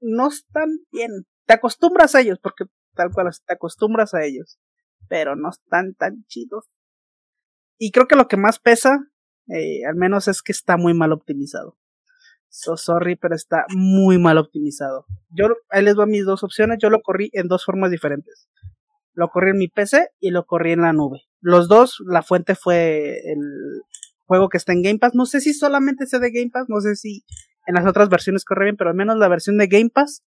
[0.00, 1.26] no están bien.
[1.46, 2.64] Te acostumbras a ellos, porque
[2.96, 4.58] tal cual te acostumbras a ellos.
[5.08, 6.68] Pero no están tan chidos.
[7.78, 8.98] Y creo que lo que más pesa,
[9.48, 11.78] eh, al menos es que está muy mal optimizado.
[12.48, 15.04] So sorry, pero está muy mal optimizado.
[15.28, 16.78] Yo, ahí les doy mis dos opciones.
[16.80, 18.48] Yo lo corrí en dos formas diferentes.
[19.12, 21.22] Lo corrí en mi PC y lo corrí en la nube.
[21.40, 23.40] Los dos, la fuente fue el
[24.24, 25.14] juego que está en Game Pass.
[25.14, 27.24] No sé si solamente sea de Game Pass, no sé si
[27.66, 30.22] en las otras versiones corre bien, pero al menos la versión de Game Pass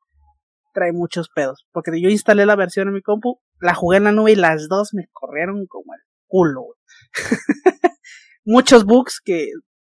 [0.77, 1.65] trae muchos pedos.
[1.71, 4.67] Porque yo instalé la versión en mi compu, la jugué en la nube y las
[4.67, 6.75] dos me corrieron como el culo.
[8.45, 9.49] Muchos bugs que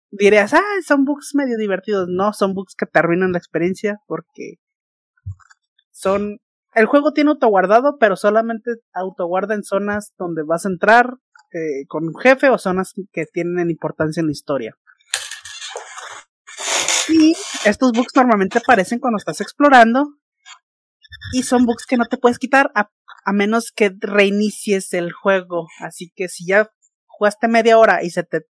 [0.10, 2.08] dirías, ah, son bugs medio divertidos.
[2.10, 4.56] No, son bugs que te arruinan la experiencia porque
[5.91, 6.40] son...
[6.74, 11.18] El juego tiene autoguardado, pero solamente autoguarda en zonas donde vas a entrar
[11.53, 14.76] eh, con un jefe o zonas que tienen importancia en la historia.
[17.10, 17.36] Y
[17.66, 20.20] estos bugs normalmente aparecen cuando estás explorando
[21.34, 22.91] y son bugs que no te puedes quitar a,
[23.26, 25.68] a menos que reinicies el juego.
[25.80, 26.72] Así que si ya
[27.06, 28.45] jugaste media hora y se te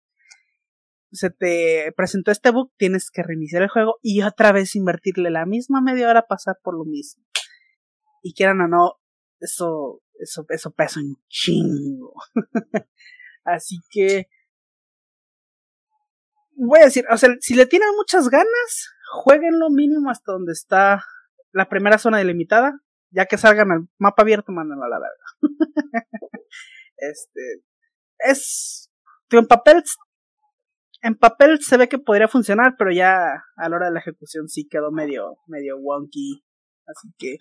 [1.13, 5.47] se te presentó este bug, tienes que reiniciar el juego y otra vez invertirle la
[5.47, 7.25] misma media hora a pasar por lo mismo.
[8.23, 8.95] Y quieran o no,
[9.41, 12.15] eso, eso, eso pesa un chingo.
[13.45, 14.29] Así que,
[16.57, 18.91] voy a decir, o sea, si le tienen muchas ganas,
[19.23, 21.03] jueguen lo mínimo hasta donde está
[21.59, 22.81] la primera zona delimitada.
[23.11, 25.25] Ya que salgan al mapa abierto, mándenlo a la verga.
[26.99, 27.63] este,
[28.19, 28.91] es,
[29.31, 29.83] en papel
[31.03, 34.49] en papel se ve que podría funcionar, pero ya a la hora de la ejecución
[34.49, 36.45] sí quedó medio, medio wonky.
[36.87, 37.39] Así que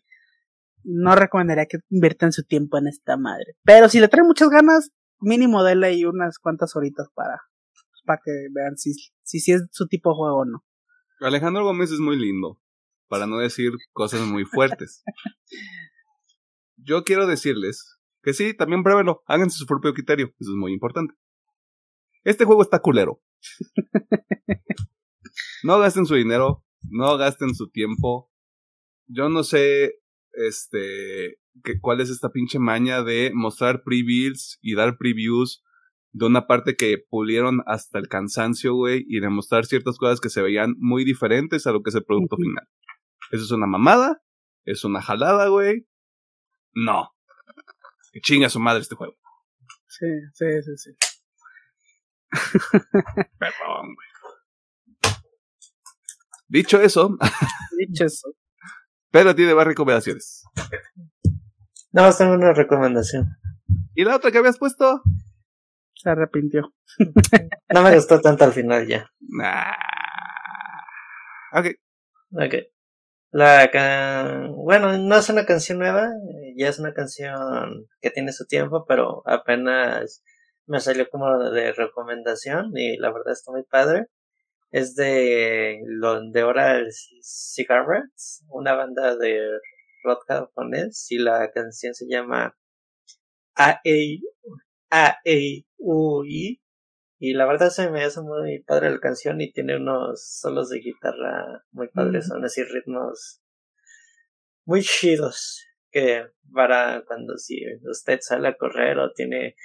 [0.84, 3.56] no recomendaría que inviertan su tiempo en esta madre.
[3.64, 7.42] Pero si le traen muchas ganas, mínimo denle ahí unas cuantas horitas para,
[8.06, 10.64] para que vean si, si, si es su tipo de juego o no.
[11.20, 12.60] Alejandro Gómez es muy lindo,
[13.08, 15.04] para no decir cosas muy fuertes.
[16.76, 21.14] Yo quiero decirles que sí, también pruébenlo, háganse su propio criterio, eso es muy importante.
[22.24, 23.22] Este juego está culero.
[25.64, 28.32] No gasten su dinero, no gasten su tiempo.
[29.08, 29.96] Yo no sé,
[30.32, 35.64] este, que, cuál es esta pinche maña de mostrar previews y dar previews
[36.12, 40.42] de una parte que pulieron hasta el cansancio, güey, y demostrar ciertas cosas que se
[40.42, 42.68] veían muy diferentes a lo que es el producto final.
[43.32, 44.22] ¿Eso es una mamada?
[44.66, 45.88] ¿Es una jalada, güey?
[46.74, 47.14] No.
[48.12, 49.16] Que chinga su madre este juego.
[49.88, 50.92] Sí, sí, sí, sí.
[53.40, 54.08] Perdón, güey.
[56.48, 57.18] Dicho eso.
[57.78, 58.30] Dicho eso.
[59.12, 60.44] Pero tiene más recomendaciones.
[61.92, 63.38] No, tengo una recomendación.
[63.96, 65.02] ¿Y la otra que habías puesto?
[65.96, 66.74] Se arrepintió.
[67.74, 69.10] No me gustó tanto al final ya.
[69.20, 69.74] Nah.
[71.54, 71.68] Ok.
[72.32, 72.54] Ok.
[73.32, 74.54] La can...
[74.56, 76.10] Bueno, no es una canción nueva,
[76.56, 80.24] ya es una canción que tiene su tiempo, pero apenas
[80.66, 84.08] me salió como de recomendación y la verdad está muy padre.
[84.72, 85.80] Es de
[86.32, 86.88] de Oral
[87.22, 89.42] Cigarettes, una banda de
[90.04, 92.56] rock japonés y la canción se llama
[93.56, 93.82] A
[94.92, 95.18] A
[95.78, 96.62] U I
[97.20, 100.80] y la verdad se me hace muy padre la canción y tiene unos solos de
[100.80, 103.42] guitarra muy padres, son así ritmos
[104.66, 109.56] muy chidos que para cuando si usted sale a correr o tiene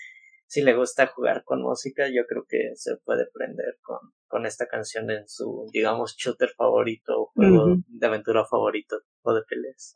[0.53, 4.67] si le gusta jugar con música, yo creo que se puede prender con, con esta
[4.67, 9.95] canción en su, digamos, shooter favorito o juego de aventura favorito o de peleas.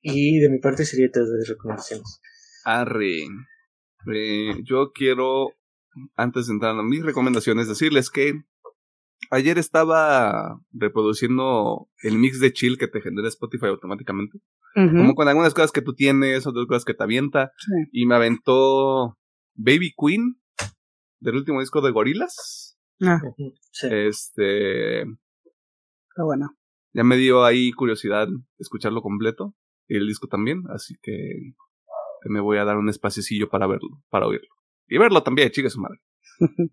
[0.00, 2.22] Y de mi parte sería todo de recomendaciones.
[2.64, 3.26] Arre.
[4.06, 5.54] Eh, yo quiero,
[6.16, 8.44] antes de entrar a mis recomendaciones, decirles que
[9.30, 14.38] ayer estaba reproduciendo el mix de chill que te genera Spotify automáticamente.
[14.74, 17.50] Como con algunas cosas que tú tienes, otras cosas que te avienta.
[17.90, 19.18] Y me aventó
[19.54, 20.40] Baby Queen
[21.18, 22.78] del último disco de Gorilas.
[23.00, 23.18] Ah.
[23.90, 25.00] Este.
[25.00, 26.56] Está bueno.
[26.92, 29.56] Ya me dio ahí curiosidad escucharlo completo.
[29.88, 30.62] Y el disco también.
[30.72, 31.54] Así que
[32.24, 34.48] me voy a dar un espaciecillo para verlo, para oírlo.
[34.86, 36.00] Y verlo también, chica su madre.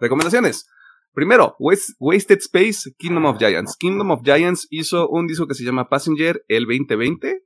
[0.00, 0.66] Recomendaciones.
[1.12, 3.76] Primero, Wasted Space, Kingdom of Giants.
[3.76, 7.44] Kingdom of Giants hizo un disco que se llama Passenger el 2020.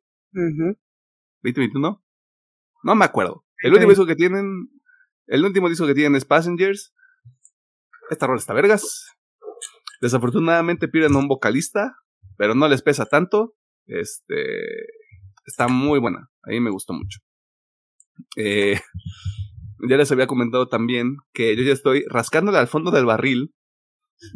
[1.42, 2.00] ¿2021?
[2.84, 3.44] No me acuerdo.
[3.58, 4.68] El último disco que tienen.
[5.26, 6.94] El último disco que tienen es Passengers.
[8.08, 9.06] Esta rola está vergas.
[10.00, 11.96] Desafortunadamente pierden a un vocalista,
[12.36, 13.56] pero no les pesa tanto.
[13.86, 14.86] Este.
[15.46, 16.28] Está muy buena.
[16.42, 17.20] A mí me gustó mucho.
[18.36, 18.80] Eh,
[19.88, 23.54] ya les había comentado también que yo ya estoy rascándole al fondo del barril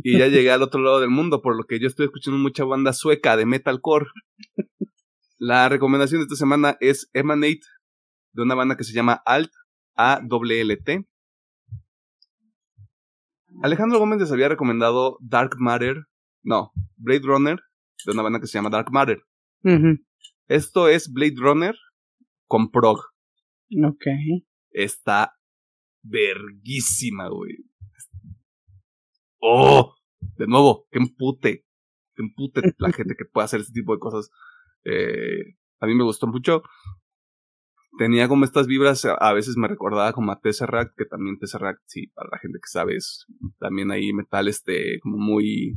[0.02, 2.64] y ya llegué al otro lado del mundo, por lo que yo estoy escuchando mucha
[2.64, 4.06] banda sueca de metalcore.
[5.38, 7.62] La recomendación de esta semana es Emanate,
[8.32, 9.50] de una banda que se llama Alt,
[9.96, 11.06] A-W-L-T.
[13.62, 16.04] Alejandro Gómez les había recomendado Dark Matter,
[16.42, 17.58] no, Blade Runner,
[18.04, 19.22] de una banda que se llama Dark Matter.
[20.50, 21.76] Esto es Blade Runner
[22.48, 22.98] con prog.
[23.86, 24.06] Ok.
[24.72, 25.36] Está
[26.02, 27.54] verguísima, güey.
[29.38, 29.94] ¡Oh!
[30.18, 31.66] De nuevo, que empute.
[32.16, 34.32] Que empute la gente que pueda hacer ese tipo de cosas.
[34.84, 36.64] Eh, a mí me gustó mucho.
[37.96, 42.08] Tenía como estas vibras, a veces me recordaba como a Tesseract, que también Tesseract, sí,
[42.08, 43.24] para la gente que sabe, es
[43.60, 45.76] también ahí metal, este, como muy,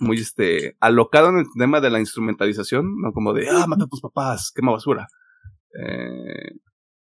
[0.00, 3.12] muy, este, alocado en el tema de la instrumentalización, ¿no?
[3.12, 5.06] Como de, ah, mata a tus papás, quema basura.
[5.80, 6.52] Eh,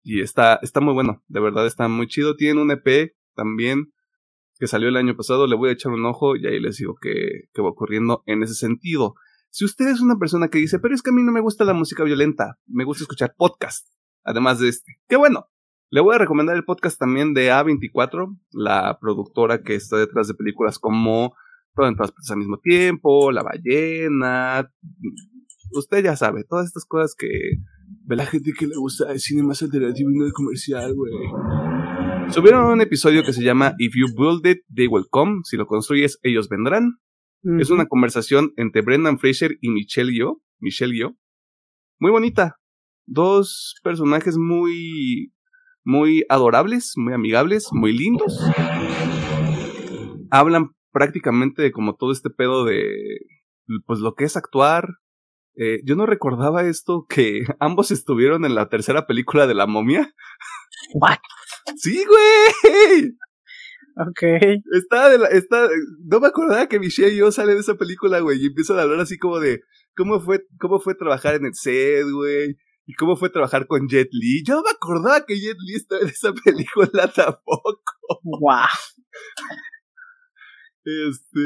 [0.03, 2.37] y está, está muy bueno, de verdad está muy chido.
[2.37, 3.93] Tiene un EP también
[4.59, 6.97] que salió el año pasado, le voy a echar un ojo y ahí les digo
[7.01, 9.15] que, que va ocurriendo en ese sentido.
[9.51, 11.65] Si usted es una persona que dice, pero es que a mí no me gusta
[11.65, 13.87] la música violenta, me gusta escuchar podcast,
[14.25, 15.49] además de este, qué bueno.
[15.91, 20.35] Le voy a recomendar el podcast también de A24, la productora que está detrás de
[20.35, 21.35] películas como
[21.79, 24.69] Todo en todas partes al mismo tiempo, La ballena.
[25.71, 27.29] Usted ya sabe, todas estas cosas que
[28.05, 31.13] ve la gente que le gusta el cine más alternativo y no el comercial, güey.
[32.31, 35.43] Subieron un episodio que se llama If You Build It, They Will Come.
[35.45, 36.99] Si lo construyes, ellos vendrán.
[37.61, 40.43] Es una conversación entre Brendan Fraser y Michelle Yeoh.
[40.59, 41.17] Michelle Yeoh.
[42.01, 42.57] Muy bonita.
[43.07, 45.33] Dos personajes muy,
[45.85, 48.37] muy adorables, muy amigables, muy lindos.
[50.33, 52.83] Hablan prácticamente como todo este pedo de,
[53.87, 54.97] pues lo que es actuar.
[55.55, 60.13] Eh, yo no recordaba esto que ambos estuvieron en la tercera película de la momia.
[60.95, 61.19] What?
[61.77, 63.17] Sí, güey.
[64.09, 64.23] Ok.
[64.73, 65.69] Está, de la, está,
[66.05, 68.83] no me acordaba que Michelle y yo sale de esa película, güey, y empiezan a
[68.83, 69.61] hablar así como de
[69.97, 72.57] cómo fue, cómo fue trabajar en el set, güey,
[72.87, 74.43] y cómo fue trabajar con Jet Li.
[74.45, 77.83] Yo no me acordaba que Jet Li estaba en esa película tampoco.
[78.25, 78.67] Wow.
[81.11, 81.43] Este,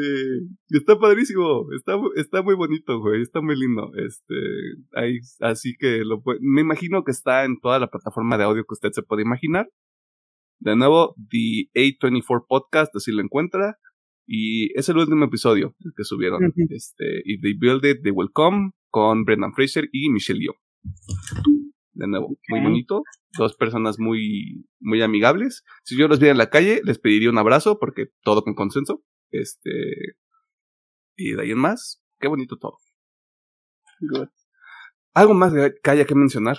[0.68, 3.90] está padrísimo, está, está muy bonito, güey, está muy lindo.
[3.96, 4.34] Este,
[4.94, 8.74] ahí, así que lo me imagino que está en toda la plataforma de audio que
[8.74, 9.68] usted se puede imaginar.
[10.60, 13.78] De nuevo, The A24 Podcast, así lo encuentra.
[14.26, 16.40] Y es el último episodio que subieron.
[16.68, 20.54] Este, If They Build It, They Will Come, con Brendan Fraser y Michelle Yeoh.
[21.94, 23.02] De nuevo, muy bonito.
[23.36, 25.64] Dos personas muy, muy amigables.
[25.82, 29.02] Si yo los viera en la calle, les pediría un abrazo porque todo con consenso.
[29.32, 29.70] Este.
[31.16, 32.78] Y de ahí en más, qué bonito todo.
[35.14, 35.52] ¿Algo más
[35.82, 36.58] que haya que mencionar?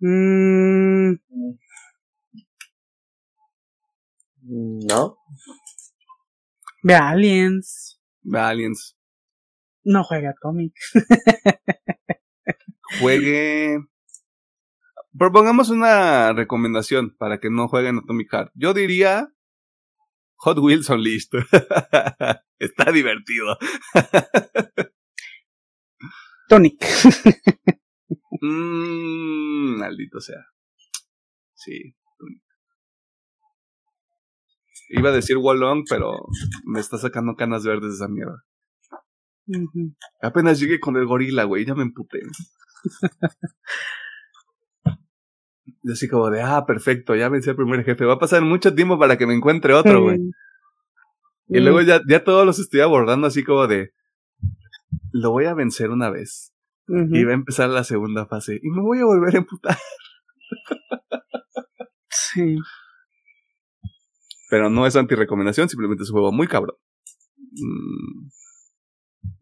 [0.00, 1.14] Mm.
[4.42, 5.18] No.
[6.82, 8.00] Ve Aliens.
[8.22, 8.96] Ve Aliens.
[9.84, 10.72] No juega cómic.
[13.00, 13.78] Juegue.
[15.16, 18.52] Propongamos una recomendación para que no jueguen Atomic Heart.
[18.54, 19.32] Yo diría
[20.38, 21.38] Hot Wheels listo.
[22.58, 23.56] Está divertido.
[26.48, 26.84] Tonic.
[28.40, 30.44] mmm, maldito sea.
[31.54, 31.94] Sí,
[34.90, 36.16] Iba a decir Wallong, pero
[36.64, 38.42] me está sacando canas verdes esa mierda.
[40.22, 42.20] Apenas llegué con el gorila, güey, ya me emputé.
[45.82, 48.04] Y así como de, ah, perfecto, ya vencí al primer jefe.
[48.04, 50.18] Va a pasar mucho tiempo para que me encuentre otro, güey.
[51.48, 53.92] Y luego ya, ya todos los estoy abordando así como de,
[55.12, 56.54] lo voy a vencer una vez.
[56.86, 58.58] Y va a empezar la segunda fase.
[58.62, 59.76] Y me voy a volver a emputar.
[62.08, 62.56] sí.
[64.48, 66.76] Pero no es anti-recomendación, simplemente es un juego muy cabrón.
[67.36, 68.28] Mm.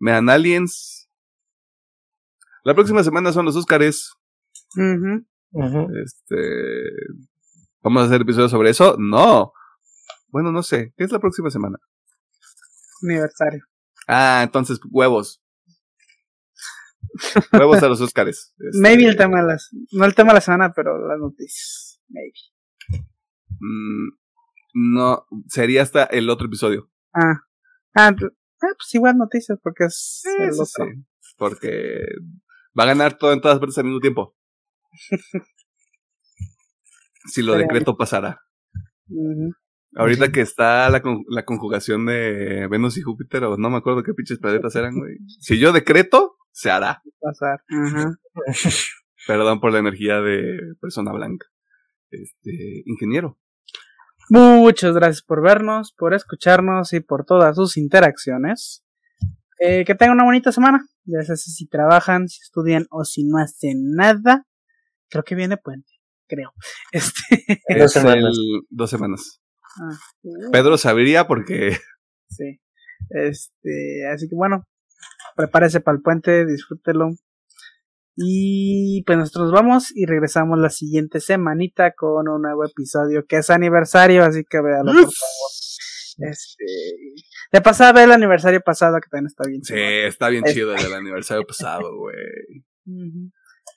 [0.01, 1.09] Vean Aliens.
[2.65, 3.55] La próxima semana son los
[6.05, 6.37] Este.
[7.83, 8.97] ¿Vamos a hacer episodios sobre eso?
[8.99, 9.53] No.
[10.29, 10.93] Bueno, no sé.
[10.97, 11.79] ¿Qué es la próxima semana?
[13.03, 13.65] Aniversario.
[14.09, 15.43] Ah, entonces, huevos.
[17.53, 18.55] huevos a los Oscars.
[18.59, 19.71] Este, Maybe el tema de las.
[19.93, 22.01] No el tema de la semana, pero las noticias.
[22.09, 23.07] Maybe.
[23.61, 24.09] Mm,
[24.95, 26.91] no, sería hasta el otro episodio.
[27.15, 27.41] Ah.
[27.95, 28.15] Ah,
[28.63, 30.87] Ah, pues igual noticias, porque es el otro.
[31.37, 32.07] porque
[32.79, 34.36] va a ganar todo en todas partes al mismo tiempo.
[37.27, 38.41] si lo decreto pasará.
[39.95, 44.13] Ahorita que está la, la conjugación de Venus y Júpiter, o no me acuerdo qué
[44.13, 45.17] pinches planetas eran, güey.
[45.41, 47.03] Si yo decreto, se hará.
[47.21, 47.61] Pasar.
[49.27, 51.47] Perdón por la energía de persona blanca.
[52.11, 53.39] Este, ingeniero.
[54.29, 58.85] Muchas gracias por vernos, por escucharnos y por todas sus interacciones.
[59.59, 60.87] Eh, que tengan una bonita semana.
[61.05, 64.47] Ya sea si trabajan, si estudian o si no hacen nada.
[65.09, 65.91] Creo que viene puente,
[66.29, 66.53] creo.
[66.93, 67.61] Este.
[67.79, 68.37] dos semanas.
[68.71, 69.41] dos semanas.
[69.79, 69.99] Ah,
[70.53, 71.77] Pedro sabría porque.
[72.29, 72.61] Sí.
[73.11, 74.65] Este, así que bueno,
[75.37, 77.11] prepárese para el puente, disfrútelo.
[78.17, 83.51] Y pues nosotros vamos y regresamos la siguiente semanita con un nuevo episodio que es
[83.51, 85.51] aniversario, así que véalo por favor.
[86.19, 86.65] Este,
[87.53, 89.79] de pasada ve el aniversario pasado que también está bien chido.
[89.79, 92.17] Sí, está bien chido el del aniversario pasado, güey.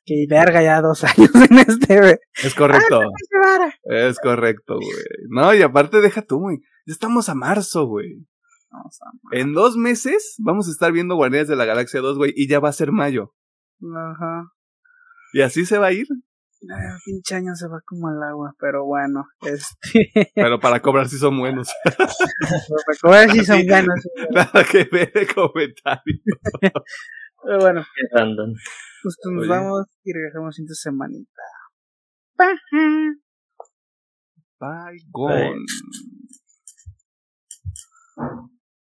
[0.10, 2.18] Que verga ya dos años en este, güey.
[2.44, 3.02] Es correcto.
[3.02, 5.06] Ah, es correcto, güey.
[5.30, 6.58] No, y aparte deja tú, güey.
[6.88, 8.26] Ya estamos a marzo, güey.
[9.32, 12.60] En dos meses vamos a estar viendo Guardianes de la Galaxia 2, güey, y ya
[12.60, 13.36] va a ser mayo.
[13.82, 14.52] Ajá.
[15.32, 16.08] ¿Y así se va a ir?
[16.72, 20.32] Ah, pinche año se va como al agua, pero bueno, este.
[20.34, 21.70] Pero para cobrar sí son buenos.
[21.84, 24.00] para cobrar sí son buenos.
[24.32, 26.20] Nada que ver de comentario.
[27.44, 27.86] pero bueno.
[27.96, 28.56] Qué random.
[29.02, 31.42] Justo nos vamos y regresamos en tu semanita.
[32.38, 33.16] Bye.
[34.60, 35.66] Bye, gone.